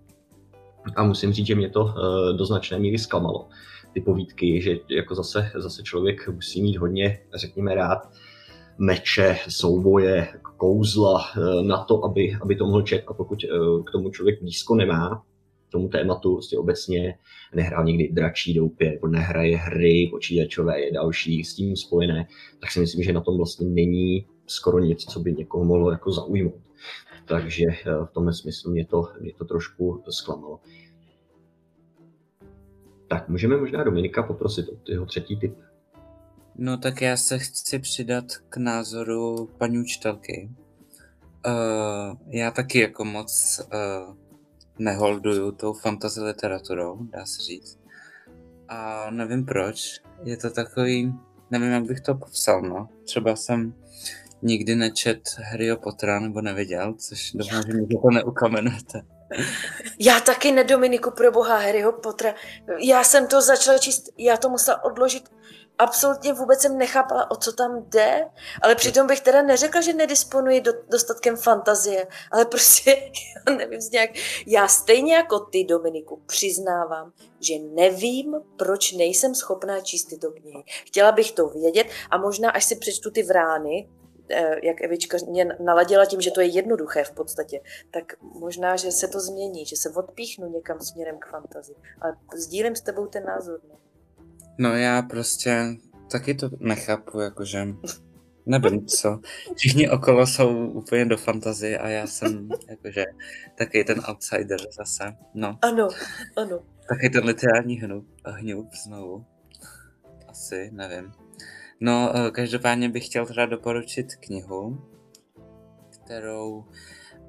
A 0.96 1.04
musím 1.04 1.32
říct, 1.32 1.46
že 1.46 1.54
mě 1.54 1.70
to 1.70 1.84
uh, 1.84 1.92
do 2.36 2.46
značné 2.46 2.78
míry 2.78 2.98
zklamalo. 2.98 3.48
Ty 3.94 4.00
povídky, 4.00 4.62
že 4.62 4.78
jako 4.88 5.14
zase, 5.14 5.50
zase 5.56 5.82
člověk 5.82 6.28
musí 6.28 6.62
mít 6.62 6.76
hodně, 6.76 7.18
řekněme, 7.34 7.74
rád 7.74 8.10
meče, 8.78 9.36
souboje, 9.48 10.28
kouzla 10.56 11.20
eh, 11.20 11.62
na 11.62 11.84
to, 11.84 12.04
aby, 12.04 12.36
aby 12.42 12.56
to 12.56 12.66
mohl 12.66 12.82
čet 12.82 13.04
a 13.06 13.14
pokud 13.14 13.44
eh, 13.44 13.48
k 13.86 13.90
tomu 13.92 14.10
člověk 14.10 14.40
blízko 14.42 14.74
nemá, 14.74 15.22
tomu 15.70 15.88
tématu 15.88 16.32
prostě 16.32 16.58
obecně 16.58 17.18
nehrál 17.54 17.84
někdy 17.84 18.08
dračí 18.12 18.54
doupě, 18.54 18.90
nebo 18.90 19.06
nehraje 19.06 19.56
hry 19.56 20.08
počítačové, 20.10 20.80
je 20.80 20.92
další 20.92 21.44
s 21.44 21.54
tím 21.54 21.76
spojené, 21.76 22.28
tak 22.60 22.70
si 22.70 22.80
myslím, 22.80 23.02
že 23.04 23.12
na 23.12 23.20
tom 23.20 23.36
vlastně 23.36 23.66
není 23.66 24.26
skoro 24.46 24.78
nic, 24.78 25.04
co 25.04 25.20
by 25.20 25.32
někoho 25.32 25.64
mohlo 25.64 25.90
jako 25.90 26.12
zaujmout. 26.12 26.60
Takže 27.24 27.64
eh, 27.64 28.04
v 28.04 28.10
tomhle 28.12 28.34
smyslu 28.34 28.72
mě 28.72 28.86
to, 28.86 29.08
mě 29.20 29.32
to 29.38 29.44
trošku 29.44 30.02
zklamalo. 30.08 30.60
Tak, 33.08 33.28
můžeme 33.28 33.56
možná 33.56 33.84
Dominika 33.84 34.22
poprosit 34.22 34.68
o 34.68 34.90
jeho 34.90 35.06
třetí 35.06 35.36
typ. 35.36 35.54
No 36.58 36.78
tak 36.78 37.02
já 37.02 37.16
se 37.16 37.38
chci 37.38 37.78
přidat 37.78 38.24
k 38.48 38.56
názoru 38.56 39.50
paní 39.58 39.78
učitelky. 39.78 40.50
Uh, 41.46 42.16
já 42.26 42.50
taky 42.50 42.80
jako 42.80 43.04
moc 43.04 43.60
uh, 43.60 44.16
neholduju 44.78 45.52
tou 45.52 45.72
fantasy 45.72 46.20
literaturou, 46.20 46.98
dá 47.00 47.26
se 47.26 47.42
říct. 47.42 47.78
A 48.68 49.10
nevím 49.10 49.44
proč. 49.44 50.00
Je 50.24 50.36
to 50.36 50.50
takový, 50.50 51.14
nevím 51.50 51.70
jak 51.70 51.84
bych 51.84 52.00
to 52.00 52.14
popsal, 52.14 52.62
no. 52.62 52.88
Třeba 53.04 53.36
jsem 53.36 53.74
nikdy 54.42 54.76
nečet 54.76 55.20
Harryho 55.50 55.76
Pottera 55.76 56.20
nebo 56.20 56.40
neviděl, 56.40 56.94
což 56.94 57.32
doufám, 57.32 57.62
že 57.62 57.72
mi 57.72 57.86
to 57.86 58.10
neukamenujete. 58.10 59.02
Já 59.98 60.20
taky 60.20 60.52
ne, 60.52 60.64
Dominiku, 60.64 61.10
pro 61.10 61.32
boha 61.32 61.58
Harryho 61.58 61.92
Pottera. 61.92 62.34
Já 62.78 63.04
jsem 63.04 63.26
to 63.26 63.42
začala 63.42 63.78
číst, 63.78 64.04
já 64.18 64.36
to 64.36 64.48
musela 64.48 64.84
odložit 64.84 65.35
absolutně 65.78 66.32
vůbec 66.32 66.60
jsem 66.60 66.78
nechápala, 66.78 67.30
o 67.30 67.36
co 67.36 67.52
tam 67.52 67.84
jde, 67.88 68.28
ale 68.62 68.74
přitom 68.74 69.06
bych 69.06 69.20
teda 69.20 69.42
neřekla, 69.42 69.80
že 69.80 69.92
nedisponuji 69.92 70.60
do, 70.60 70.72
dostatkem 70.90 71.36
fantazie, 71.36 72.06
ale 72.32 72.44
prostě, 72.44 72.96
já 73.48 73.54
nevím, 73.54 73.80
nějak, 73.92 74.10
já 74.46 74.68
stejně 74.68 75.14
jako 75.14 75.40
ty, 75.40 75.64
Dominiku, 75.64 76.22
přiznávám, 76.26 77.12
že 77.40 77.54
nevím, 77.58 78.34
proč 78.56 78.92
nejsem 78.92 79.34
schopná 79.34 79.80
číst 79.80 80.04
tyto 80.04 80.30
knihy. 80.30 80.64
Chtěla 80.66 81.12
bych 81.12 81.32
to 81.32 81.48
vědět 81.48 81.86
a 82.10 82.18
možná, 82.18 82.50
až 82.50 82.64
si 82.64 82.76
přečtu 82.76 83.10
ty 83.10 83.22
vrány, 83.22 83.88
eh, 84.30 84.66
jak 84.66 84.80
Evička 84.80 85.18
mě 85.28 85.44
naladila 85.44 86.06
tím, 86.06 86.20
že 86.20 86.30
to 86.30 86.40
je 86.40 86.46
jednoduché 86.46 87.04
v 87.04 87.10
podstatě, 87.10 87.60
tak 87.90 88.04
možná, 88.20 88.76
že 88.76 88.92
se 88.92 89.08
to 89.08 89.20
změní, 89.20 89.66
že 89.66 89.76
se 89.76 89.90
odpíchnu 89.90 90.48
někam 90.48 90.80
směrem 90.80 91.18
k 91.18 91.26
fantazii. 91.26 91.76
Ale 92.00 92.16
sdílím 92.34 92.76
s 92.76 92.80
tebou 92.80 93.06
ten 93.06 93.24
názor. 93.24 93.60
Ne? 93.68 93.85
No 94.58 94.76
já 94.76 95.02
prostě 95.02 95.76
taky 96.10 96.34
to 96.34 96.50
nechápu, 96.60 97.20
jakože 97.20 97.66
nevím 98.46 98.86
co. 98.86 99.20
Všichni 99.56 99.90
okolo 99.90 100.26
jsou 100.26 100.68
úplně 100.68 101.04
do 101.04 101.16
fantazie 101.16 101.78
a 101.78 101.88
já 101.88 102.06
jsem 102.06 102.48
jakože 102.68 103.04
taky 103.58 103.84
ten 103.84 104.00
outsider 104.08 104.60
zase. 104.78 105.16
No. 105.34 105.58
Ano, 105.62 105.88
ano. 106.36 106.58
Taky 106.88 107.10
ten 107.10 107.24
literární 107.24 107.80
hnup, 107.80 108.06
hňup 108.24 108.74
znovu. 108.84 109.26
Asi, 110.28 110.70
nevím. 110.72 111.12
No, 111.80 112.12
eh, 112.14 112.30
každopádně 112.30 112.88
bych 112.88 113.06
chtěl 113.06 113.26
teda 113.26 113.46
doporučit 113.46 114.14
knihu, 114.16 114.78
kterou 115.90 116.64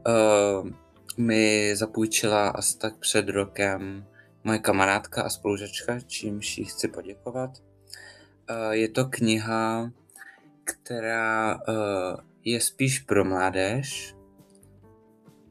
uh, 0.08 0.70
mi 1.18 1.76
zapůjčila 1.76 2.50
asi 2.50 2.78
tak 2.78 2.98
před 2.98 3.30
rokem 3.30 4.06
moje 4.48 4.60
kamarádka 4.60 5.22
a 5.24 5.30
spolužačka, 5.30 6.00
čímž 6.00 6.58
jí 6.58 6.66
chci 6.66 6.88
poděkovat. 6.88 7.52
Eh, 8.50 8.76
je 8.76 8.90
to 8.90 9.06
kniha, 9.06 9.92
která 10.64 11.54
eh, 11.56 12.18
je 12.44 12.62
spíš 12.62 13.00
pro 13.00 13.26
mládež, 13.26 14.16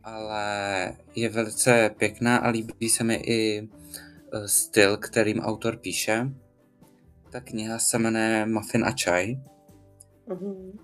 ale 0.04 0.96
je 1.14 1.28
velice 1.28 1.90
pěkná 1.98 2.36
a 2.36 2.48
líbí 2.48 2.88
se 2.88 3.04
mi 3.04 3.14
i 3.14 3.68
eh, 4.32 4.48
styl, 4.48 4.96
kterým 4.96 5.40
autor 5.40 5.76
píše. 5.76 6.28
Ta 7.30 7.40
kniha 7.40 7.78
se 7.78 7.98
jmenuje 7.98 8.46
Muffin 8.46 8.84
a 8.84 8.92
čaj. 8.92 9.36
Mm-hmm. 10.28 10.78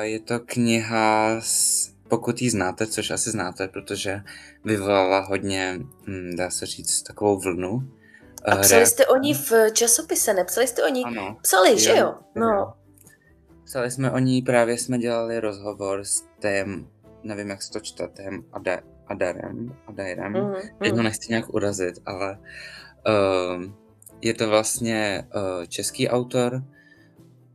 Je 0.00 0.20
to 0.20 0.40
kniha 0.40 1.40
s 1.40 1.95
pokud 2.08 2.42
ji 2.42 2.50
znáte, 2.50 2.86
což 2.86 3.10
asi 3.10 3.30
znáte, 3.30 3.68
protože 3.68 4.22
vyvolala 4.64 5.20
hodně, 5.20 5.80
hm, 6.06 6.36
dá 6.36 6.50
se 6.50 6.66
říct, 6.66 7.02
takovou 7.02 7.38
vlnu. 7.38 7.92
A 8.44 8.56
psali 8.56 8.86
jste 8.86 9.06
o 9.06 9.16
ní 9.16 9.34
v 9.34 9.52
časopise, 9.72 10.34
nepsali 10.34 10.66
jste 10.66 10.84
o 10.84 10.88
ní? 10.88 11.04
Ano. 11.04 11.36
Psali, 11.42 11.70
jo, 11.70 11.78
že 11.78 11.96
jo? 11.96 12.14
No. 12.34 12.74
Psali 13.64 13.90
jsme 13.90 14.10
o 14.10 14.18
ní, 14.18 14.42
právě 14.42 14.78
jsme 14.78 14.98
dělali 14.98 15.40
rozhovor 15.40 16.04
s 16.04 16.24
tém, 16.40 16.88
nevím, 17.22 17.50
jak 17.50 17.62
se 17.62 17.72
to 17.72 17.80
čte, 17.80 18.08
tém 18.08 18.44
Ade, 18.52 18.82
Adarem, 19.06 19.76
Adarem. 19.86 20.32
Mm-hmm. 20.32 20.70
Teď 20.78 20.92
ho 20.92 21.02
nechci 21.02 21.26
nějak 21.28 21.54
urazit, 21.54 21.94
ale 22.06 22.38
uh, 22.38 23.64
je 24.20 24.34
to 24.34 24.48
vlastně 24.48 25.28
uh, 25.34 25.64
český 25.64 26.08
autor 26.08 26.62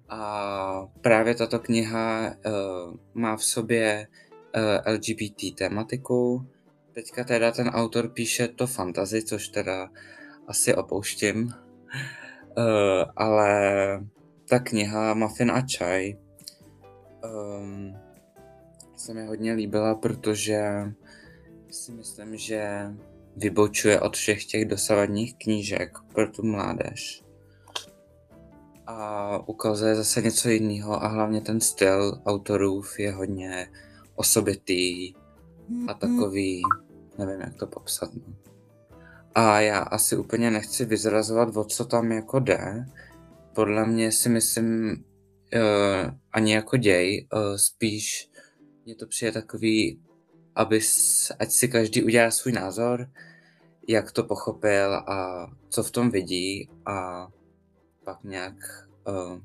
A 0.09 0.87
právě 1.01 1.35
tato 1.35 1.59
kniha 1.59 2.35
uh, 2.45 2.93
má 3.13 3.37
v 3.37 3.43
sobě 3.43 4.07
LGBT 4.85 5.55
tematiku. 5.55 6.45
Teďka 6.93 7.23
teda 7.23 7.51
ten 7.51 7.67
autor 7.67 8.09
píše 8.09 8.47
to 8.47 8.67
fantasy, 8.67 9.23
což 9.23 9.47
teda 9.47 9.89
asi 10.47 10.75
opouštím. 10.75 11.53
Uh, 12.57 13.03
ale 13.15 13.51
ta 14.49 14.59
kniha 14.59 15.13
Muffin 15.13 15.51
a 15.51 15.61
čaj 15.61 16.15
um, 17.23 17.97
se 18.95 19.13
mi 19.13 19.25
hodně 19.25 19.53
líbila, 19.53 19.95
protože 19.95 20.61
si 21.71 21.91
myslím, 21.91 22.37
že 22.37 22.91
vybočuje 23.35 23.99
od 23.99 24.15
všech 24.15 24.45
těch 24.45 24.65
dosavadních 24.65 25.35
knížek 25.37 25.97
pro 26.13 26.31
tu 26.31 26.45
mládež. 26.45 27.23
A 28.87 29.37
ukazuje 29.47 29.95
zase 29.95 30.21
něco 30.21 30.49
jiného 30.49 31.03
a 31.03 31.07
hlavně 31.07 31.41
ten 31.41 31.61
styl 31.61 32.21
autorů 32.25 32.83
je 32.97 33.11
hodně 33.11 33.67
osobitý 34.21 35.13
a 35.87 35.93
takový, 35.93 36.61
nevím 37.17 37.41
jak 37.41 37.55
to 37.55 37.67
popsat. 37.67 38.13
No. 38.13 38.33
A 39.35 39.61
já 39.61 39.79
asi 39.79 40.17
úplně 40.17 40.51
nechci 40.51 40.85
vyzrazovat, 40.85 41.57
o 41.57 41.63
co 41.63 41.85
tam 41.85 42.11
jako 42.11 42.39
jde. 42.39 42.85
Podle 43.55 43.85
mě 43.85 44.11
si 44.11 44.29
myslím, 44.29 45.03
uh, 45.53 46.13
ani 46.31 46.53
jako 46.53 46.77
děj, 46.77 47.27
uh, 47.33 47.55
spíš 47.55 48.29
mně 48.85 48.95
to 48.95 49.07
přijde 49.07 49.31
takový, 49.31 50.01
aby, 50.55 50.79
ať 51.39 51.51
si 51.51 51.67
každý 51.67 52.03
udělá 52.03 52.31
svůj 52.31 52.53
názor, 52.53 53.09
jak 53.87 54.11
to 54.11 54.23
pochopil 54.23 54.93
a 54.93 55.47
co 55.69 55.83
v 55.83 55.91
tom 55.91 56.11
vidí 56.11 56.69
a 56.85 57.27
pak 58.03 58.23
nějak 58.23 58.55
uh, 59.07 59.39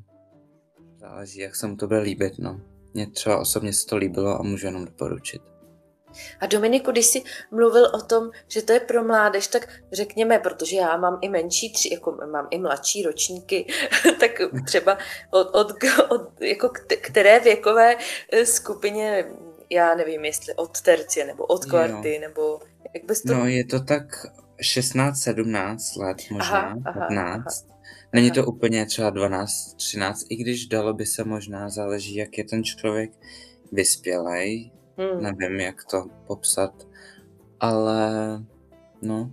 záleží, 0.96 1.40
jak 1.40 1.56
se 1.56 1.66
mu 1.66 1.76
to 1.76 1.86
bude 1.86 2.00
líbit, 2.00 2.38
no. 2.38 2.75
Mně 2.96 3.06
třeba 3.06 3.38
osobně 3.38 3.72
se 3.72 3.86
to 3.86 3.96
líbilo 3.96 4.40
a 4.40 4.42
můžu 4.42 4.66
jenom 4.66 4.84
doporučit. 4.84 5.42
A 6.40 6.46
Dominiku, 6.46 6.90
když 6.90 7.06
jsi 7.06 7.22
mluvil 7.50 7.86
o 7.94 8.00
tom, 8.00 8.30
že 8.48 8.62
to 8.62 8.72
je 8.72 8.80
pro 8.80 9.04
mládež, 9.04 9.46
tak 9.46 9.68
řekněme, 9.92 10.38
protože 10.38 10.76
já 10.76 10.96
mám 10.96 11.18
i 11.20 11.28
menší 11.28 11.72
tři, 11.72 11.94
jako 11.94 12.18
mám 12.32 12.48
i 12.50 12.58
mladší 12.58 13.02
ročníky, 13.02 13.66
tak 14.20 14.30
třeba 14.66 14.98
od, 15.30 15.54
od, 15.54 15.72
od 16.08 16.40
jako 16.40 16.70
které 17.00 17.40
věkové 17.40 17.96
eh, 18.32 18.46
skupině, 18.46 19.24
já 19.70 19.94
nevím, 19.94 20.24
jestli 20.24 20.54
od 20.54 20.80
tercie 20.80 21.26
nebo 21.26 21.44
od 21.44 21.64
kvarty, 21.64 22.14
jo. 22.14 22.20
nebo 22.20 22.60
jak 22.94 23.04
bys 23.04 23.22
to... 23.22 23.34
No 23.34 23.46
je 23.46 23.64
to 23.64 23.80
tak 23.80 24.26
16-17 24.60 26.02
let 26.02 26.16
možná, 26.30 26.58
aha, 26.58 26.76
aha, 26.84 27.06
15. 27.08 27.66
Aha. 27.68 27.75
Není 28.12 28.30
to 28.30 28.46
úplně 28.46 28.86
třeba 28.86 29.10
12, 29.10 29.74
13, 29.74 30.26
i 30.28 30.36
když 30.36 30.66
dalo 30.66 30.94
by 30.94 31.06
se 31.06 31.24
možná, 31.24 31.68
záleží, 31.68 32.14
jak 32.14 32.38
je 32.38 32.44
ten 32.44 32.64
člověk 32.64 33.10
vyspělej, 33.72 34.70
Hmm. 34.98 35.22
Nevím, 35.22 35.60
jak 35.60 35.84
to 35.84 36.06
popsat, 36.26 36.88
ale 37.60 38.10
no, 39.02 39.32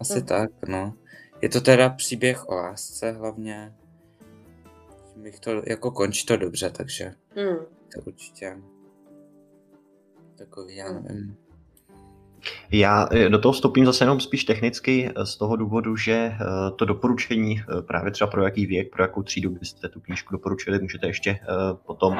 asi 0.00 0.18
hmm. 0.18 0.26
tak, 0.26 0.50
no. 0.68 0.94
Je 1.42 1.48
to 1.48 1.60
teda 1.60 1.90
příběh 1.90 2.48
o 2.48 2.54
lásce 2.54 3.12
hlavně. 3.12 3.74
Bych 5.16 5.40
to, 5.40 5.62
jako 5.66 5.90
končí 5.90 6.26
to 6.26 6.36
dobře, 6.36 6.70
takže 6.70 7.14
hmm. 7.36 7.56
to 7.94 8.00
určitě 8.06 8.58
takový, 10.38 10.76
já 10.76 10.88
hmm. 10.88 11.02
nevím. 11.02 11.36
Já 12.70 13.08
eh, 13.10 13.28
do 13.28 13.38
toho 13.38 13.52
vstupím 13.52 13.86
zase 13.86 14.04
jenom 14.04 14.20
spíš 14.20 14.44
technicky 14.44 15.10
eh, 15.16 15.26
z 15.26 15.36
toho 15.36 15.56
důvodu, 15.56 15.96
že 15.96 16.12
eh, 16.12 16.36
to 16.76 16.84
doporučení 16.84 17.62
právě 17.86 18.10
třeba 18.10 18.30
pro 18.30 18.44
jaký 18.44 18.66
věk, 18.66 18.92
pro 18.92 19.02
jakou 19.02 19.22
třídu 19.22 19.50
byste 19.50 19.88
tu 19.88 20.00
knížku 20.00 20.32
doporučili, 20.32 20.78
můžete 20.78 21.06
ještě 21.06 21.38
potom 21.86 22.14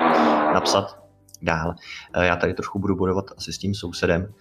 napsat 0.54 1.04
dál. 1.42 1.74
Já 2.20 2.36
tady 2.36 2.54
trošku 2.54 2.78
budu 2.78 2.96
budovat 2.96 3.24
asi 3.36 3.52
s 3.52 3.58
tím 3.58 3.74
sousedem, 3.74 4.34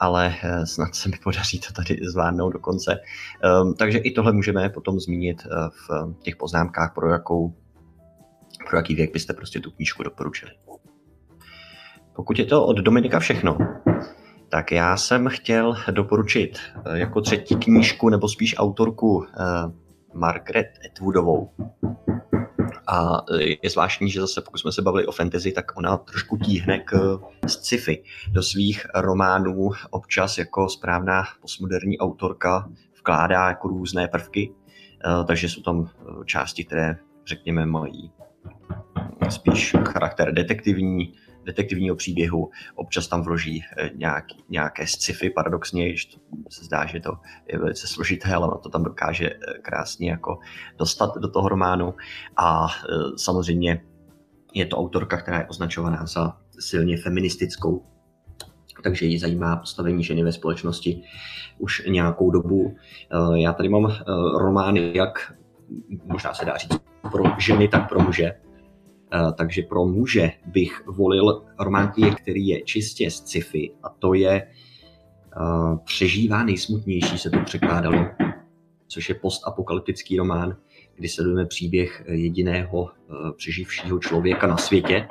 ale 0.00 0.34
snad 0.64 0.94
se 0.94 1.08
mi 1.08 1.16
podaří 1.22 1.60
to 1.60 1.72
tady 1.72 1.98
zvládnout 2.02 2.50
do 2.50 2.58
konce. 2.58 2.98
Ehm, 3.42 3.74
takže 3.74 3.98
i 3.98 4.10
tohle 4.10 4.32
můžeme 4.32 4.68
potom 4.68 5.00
zmínit 5.00 5.42
v 5.88 6.14
těch 6.22 6.36
poznámkách, 6.36 6.94
pro, 6.94 7.10
jakou, 7.10 7.54
pro 8.68 8.76
jaký 8.76 8.94
věk 8.94 9.12
byste 9.12 9.32
prostě 9.32 9.60
tu 9.60 9.70
knížku 9.70 10.02
doporučili. 10.02 10.52
Pokud 12.16 12.38
je 12.38 12.44
to 12.44 12.66
od 12.66 12.76
Dominika 12.76 13.18
všechno, 13.18 13.58
tak 14.52 14.72
já 14.72 14.96
jsem 14.96 15.28
chtěl 15.28 15.76
doporučit 15.90 16.58
jako 16.92 17.20
třetí 17.20 17.56
knížku, 17.56 18.08
nebo 18.08 18.28
spíš 18.28 18.54
autorku 18.58 19.26
Margaret 20.14 20.68
Atwoodovou. 20.86 21.50
A 22.86 23.24
e, 23.34 23.42
je 23.62 23.70
zvláštní, 23.70 24.10
že 24.10 24.20
zase 24.20 24.40
pokud 24.40 24.58
jsme 24.58 24.72
se 24.72 24.82
bavili 24.82 25.06
o 25.06 25.12
fantasy, 25.12 25.52
tak 25.52 25.78
ona 25.78 25.96
trošku 25.96 26.36
tíhne 26.36 26.78
k 26.78 27.18
sci-fi. 27.46 28.02
Do 28.28 28.42
svých 28.42 28.86
románů 28.94 29.70
občas 29.90 30.38
jako 30.38 30.68
správná 30.68 31.22
postmoderní 31.40 31.98
autorka 31.98 32.68
vkládá 32.98 33.48
jako 33.48 33.68
různé 33.68 34.08
prvky, 34.08 34.52
takže 35.26 35.48
jsou 35.48 35.62
tam 35.62 35.88
části, 36.24 36.64
které 36.64 36.96
řekněme 37.26 37.66
mají 37.66 38.12
spíš 39.28 39.76
charakter 39.84 40.34
detektivní, 40.34 41.14
detektivního 41.44 41.96
příběhu, 41.96 42.50
občas 42.74 43.08
tam 43.08 43.22
vloží 43.22 43.64
eh, 43.76 43.90
nějaký, 43.94 44.44
nějaké 44.48 44.86
sci-fi, 44.86 45.30
paradoxně, 45.30 45.94
to 46.44 46.50
se 46.50 46.64
zdá, 46.64 46.86
že 46.86 47.00
to 47.00 47.12
je 47.52 47.58
velice 47.58 47.86
složité, 47.86 48.34
ale 48.34 48.58
to 48.62 48.68
tam 48.68 48.84
dokáže 48.84 49.30
eh, 49.30 49.58
krásně 49.62 50.10
jako 50.10 50.38
dostat 50.78 51.16
do 51.16 51.30
toho 51.30 51.48
románu 51.48 51.94
a 52.36 52.66
eh, 52.66 52.92
samozřejmě 53.16 53.84
je 54.54 54.66
to 54.66 54.76
autorka, 54.76 55.16
která 55.16 55.38
je 55.38 55.46
označovaná 55.46 56.06
za 56.06 56.36
silně 56.58 56.96
feministickou, 56.96 57.86
takže 58.82 59.06
ji 59.06 59.18
zajímá 59.18 59.56
postavení 59.56 60.04
ženy 60.04 60.22
ve 60.22 60.32
společnosti 60.32 61.02
už 61.58 61.82
nějakou 61.88 62.30
dobu. 62.30 62.76
Já 63.34 63.52
tady 63.52 63.68
mám 63.68 63.96
romány, 64.36 64.92
jak 64.94 65.34
možná 66.04 66.34
se 66.34 66.44
dá 66.44 66.56
říct 66.56 66.80
pro 67.12 67.24
ženy, 67.38 67.68
tak 67.68 67.88
pro 67.88 68.00
muže. 68.00 68.32
Eh, 69.14 69.32
takže 69.36 69.62
pro 69.62 69.86
muže 69.86 70.30
bych 70.46 70.86
volil 70.86 71.44
román, 71.58 71.92
který 72.22 72.46
je 72.46 72.62
čistě 72.62 73.10
z 73.10 73.14
sci-fi 73.14 73.72
a 73.82 73.88
to 73.88 74.14
je 74.14 74.48
uh, 75.36 75.78
Přežívá 75.84 76.44
nejsmutnější, 76.44 77.18
se 77.18 77.30
to 77.30 77.40
překládalo, 77.44 78.06
což 78.86 79.08
je 79.08 79.14
postapokalyptický 79.14 80.16
román, 80.16 80.56
kdy 80.94 81.08
sledujeme 81.08 81.46
příběh 81.46 82.04
jediného 82.08 82.82
uh, 82.82 82.90
přeživšího 83.36 83.98
člověka 83.98 84.46
na 84.46 84.56
světě, 84.56 85.08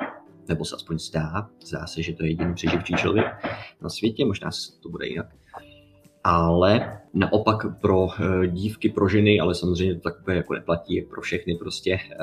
nebo 0.48 0.64
se 0.64 0.76
aspoň 0.76 0.98
zdá, 0.98 1.50
zdá 1.66 1.86
se, 1.86 2.02
že 2.02 2.12
to 2.12 2.24
je 2.24 2.30
jediný 2.30 2.54
přeživčí 2.54 2.94
člověk 2.94 3.26
na 3.82 3.88
světě, 3.88 4.24
možná 4.24 4.50
to 4.82 4.88
bude 4.88 5.06
jinak 5.06 5.26
ale 6.24 6.98
naopak 7.14 7.80
pro 7.80 8.08
eh, 8.20 8.46
dívky, 8.46 8.88
pro 8.88 9.08
ženy, 9.08 9.40
ale 9.40 9.54
samozřejmě 9.54 9.94
to 9.94 10.00
takové 10.00 10.36
jako 10.36 10.54
neplatí 10.54 10.96
jak 10.96 11.06
pro 11.06 11.20
všechny, 11.20 11.54
prostě 11.54 11.92
eh, 11.92 12.16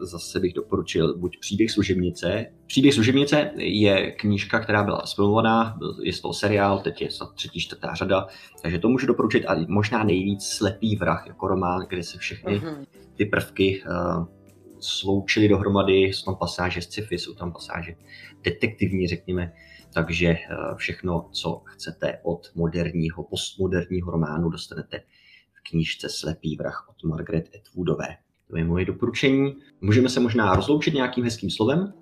zase 0.00 0.40
bych 0.40 0.52
doporučil 0.52 1.18
buď 1.18 1.38
Příběh 1.40 1.70
služebnice. 1.70 2.46
Příběh 2.66 2.94
služebnice 2.94 3.50
je 3.56 4.10
knížka, 4.10 4.60
která 4.60 4.84
byla 4.84 5.06
sfilmovaná, 5.06 5.78
je 6.02 6.12
z 6.12 6.20
toho 6.20 6.34
seriál, 6.34 6.78
teď 6.78 7.02
je 7.02 7.08
třetí, 7.34 7.60
čtvrtá 7.60 7.94
řada, 7.94 8.26
takže 8.62 8.78
to 8.78 8.88
můžu 8.88 9.06
doporučit 9.06 9.46
a 9.46 9.56
možná 9.68 10.04
nejvíc 10.04 10.44
Slepý 10.44 10.96
vrah 10.96 11.26
jako 11.26 11.48
román, 11.48 11.86
kde 11.88 12.02
se 12.02 12.18
všechny 12.18 12.58
mhm. 12.58 12.84
ty 13.14 13.24
prvky 13.24 13.82
uh, 13.86 14.24
sloučily 14.80 15.48
dohromady, 15.48 15.92
jsou 15.92 16.24
tam 16.24 16.36
pasáže 16.36 16.82
z 16.82 16.84
sci-fi, 16.84 17.18
jsou 17.18 17.34
tam 17.34 17.52
pasáže 17.52 17.94
detektivní, 18.44 19.08
řekněme, 19.08 19.52
takže 19.94 20.26
eh, 20.28 20.56
všechno, 20.76 21.28
co 21.32 21.62
chcete 21.64 22.18
od 22.22 22.50
moderního, 22.54 23.22
postmoderního 23.22 24.10
románu, 24.10 24.48
dostanete 24.48 25.02
v 25.52 25.70
knížce 25.70 26.08
Slepý 26.08 26.56
vrah 26.56 26.86
od 26.88 27.04
Margaret 27.04 27.48
Atwoodové. 27.60 28.16
To 28.50 28.56
je 28.56 28.64
moje 28.64 28.84
doporučení. 28.84 29.56
Můžeme 29.80 30.08
se 30.08 30.20
možná 30.20 30.54
rozloučit 30.54 30.94
nějakým 30.94 31.24
hezkým 31.24 31.50
slovem? 31.50 31.92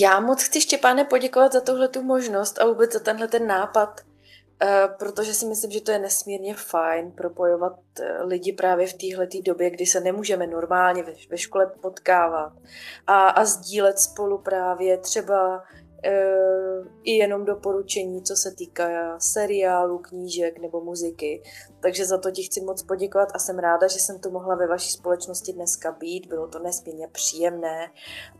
Já 0.00 0.20
moc 0.20 0.42
chci 0.42 0.60
Štěpáne 0.60 1.04
poděkovat 1.04 1.52
za 1.52 1.60
tuhle 1.60 1.88
tu 1.88 2.02
možnost 2.02 2.60
a 2.60 2.66
vůbec 2.66 2.92
za 2.92 2.98
tenhle 2.98 3.28
ten 3.28 3.46
nápad, 3.46 4.00
eh, 4.62 4.88
protože 4.98 5.34
si 5.34 5.46
myslím, 5.46 5.70
že 5.70 5.80
to 5.80 5.90
je 5.90 5.98
nesmírně 5.98 6.54
fajn 6.54 7.12
propojovat 7.12 7.78
eh, 8.00 8.22
lidi 8.22 8.52
právě 8.52 8.86
v 8.86 8.94
téhle 8.94 9.28
době, 9.44 9.70
kdy 9.70 9.86
se 9.86 10.00
nemůžeme 10.00 10.46
normálně 10.46 11.02
ve, 11.30 11.38
škole 11.38 11.72
potkávat 11.80 12.52
a, 13.06 13.28
a 13.28 13.44
sdílet 13.44 13.98
spolu 13.98 14.38
právě 14.38 14.98
třeba 14.98 15.62
i 17.02 17.12
jenom 17.12 17.44
doporučení, 17.44 18.22
co 18.22 18.36
se 18.36 18.54
týká 18.54 19.20
seriálu, 19.20 19.98
knížek 19.98 20.58
nebo 20.58 20.80
muziky. 20.80 21.42
Takže 21.80 22.04
za 22.04 22.18
to 22.18 22.30
ti 22.30 22.42
chci 22.42 22.60
moc 22.60 22.82
poděkovat 22.82 23.28
a 23.34 23.38
jsem 23.38 23.58
ráda, 23.58 23.88
že 23.88 23.98
jsem 23.98 24.18
tu 24.18 24.30
mohla 24.30 24.54
ve 24.54 24.66
vaší 24.66 24.90
společnosti 24.90 25.52
dneska 25.52 25.92
být. 25.92 26.26
Bylo 26.26 26.48
to 26.48 26.58
nesmírně 26.58 27.08
příjemné 27.08 27.90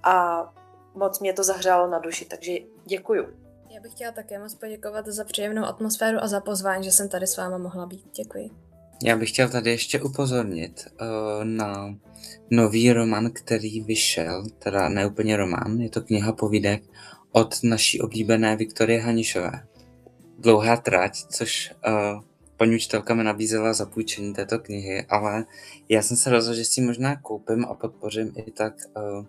a 0.03 0.47
moc 0.95 1.21
mě 1.21 1.33
to 1.33 1.45
zahřálo 1.45 1.91
na 1.91 1.99
duši, 1.99 2.25
takže 2.25 2.53
děkuju. 2.85 3.25
Já 3.71 3.81
bych 3.81 3.93
chtěla 3.93 4.13
také 4.13 4.39
moc 4.39 4.55
poděkovat 4.55 5.07
za 5.07 5.25
příjemnou 5.25 5.65
atmosféru 5.65 6.19
a 6.23 6.29
za 6.29 6.41
pozvání, 6.41 6.85
že 6.85 6.93
jsem 6.93 7.09
tady 7.09 7.27
s 7.27 7.37
váma 7.37 7.59
mohla 7.59 7.87
být. 7.87 8.05
Děkuji. 8.17 8.51
Já 9.05 9.17
bych 9.17 9.29
chtěl 9.31 9.49
tady 9.49 9.71
ještě 9.71 10.03
upozornit 10.03 10.87
uh, 11.01 11.45
na 11.45 11.95
nový 12.51 12.93
román, 12.93 13.31
který 13.31 13.81
vyšel, 13.81 14.45
teda 14.59 14.89
ne 14.89 15.07
úplně 15.07 15.37
román, 15.37 15.81
je 15.81 15.91
to 15.91 16.01
kniha 16.01 16.33
povídek 16.33 16.83
od 17.33 17.55
naší 17.63 18.01
oblíbené 18.01 18.57
Viktorie 18.57 19.01
Hanišové. 19.01 19.67
Dlouhá 20.39 20.77
trať, 20.77 21.17
což 21.31 21.75
uh, 21.89 22.23
paní 22.57 22.75
učitelka 22.75 23.15
mi 23.15 23.25
nabízela 23.25 23.73
zapůjčení 23.73 24.35
této 24.35 24.59
knihy, 24.59 25.07
ale 25.09 25.45
já 25.89 26.03
jsem 26.03 26.17
se 26.17 26.31
rozhodl, 26.31 26.57
že 26.57 26.65
si 26.65 26.81
možná 26.81 27.17
koupím 27.17 27.65
a 27.65 27.75
podpořím 27.75 28.33
i 28.37 28.51
tak 28.51 28.75
uh, 28.97 29.27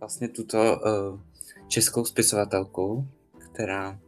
vlastně 0.00 0.28
tuto 0.28 0.58
uh, 0.58 1.20
českou 1.68 2.04
spisovatelku, 2.04 3.08
která 3.38 3.98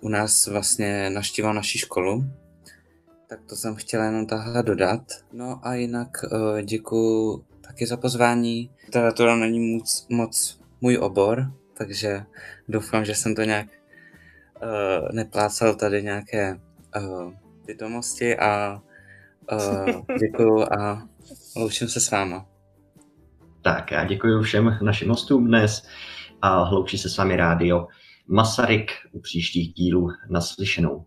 u 0.00 0.08
nás 0.08 0.46
vlastně 0.46 1.10
naštívila 1.10 1.52
naši 1.52 1.78
školu. 1.78 2.24
Tak 3.28 3.40
to 3.46 3.56
jsem 3.56 3.74
chtěla 3.74 4.04
jenom 4.04 4.26
tahle 4.26 4.62
dodat. 4.62 5.02
No 5.32 5.60
a 5.62 5.74
jinak 5.74 6.08
uh, 6.24 6.60
děkuji 6.62 7.44
taky 7.60 7.86
za 7.86 7.96
pozvání. 7.96 8.70
Literatura 8.84 9.36
není 9.36 9.76
moc, 9.76 10.06
moc 10.10 10.60
můj 10.80 10.98
obor, 10.98 11.52
takže 11.78 12.22
doufám, 12.68 13.04
že 13.04 13.14
jsem 13.14 13.34
to 13.34 13.42
nějak 13.42 13.66
uh, 13.66 15.08
neplácal 15.12 15.74
tady 15.74 16.02
nějaké 16.02 16.60
uh, 16.96 17.32
vědomosti 17.66 18.36
a 18.36 18.82
uh, 19.52 20.18
děkuju 20.20 20.62
a 20.62 21.08
loučím 21.56 21.88
se 21.88 22.00
s 22.00 22.10
váma. 22.10 22.46
Tak, 23.62 23.90
já 23.90 24.04
děkuji 24.04 24.42
všem 24.42 24.78
našim 24.82 25.08
hostům 25.08 25.46
dnes 25.46 25.88
a 26.42 26.62
hloučí 26.62 26.98
se 26.98 27.08
s 27.08 27.16
vámi 27.16 27.36
rádio 27.36 27.86
Masaryk 28.28 28.90
u 29.12 29.20
příštích 29.20 29.72
dílů 29.72 30.08
naslyšenou. 30.30 31.06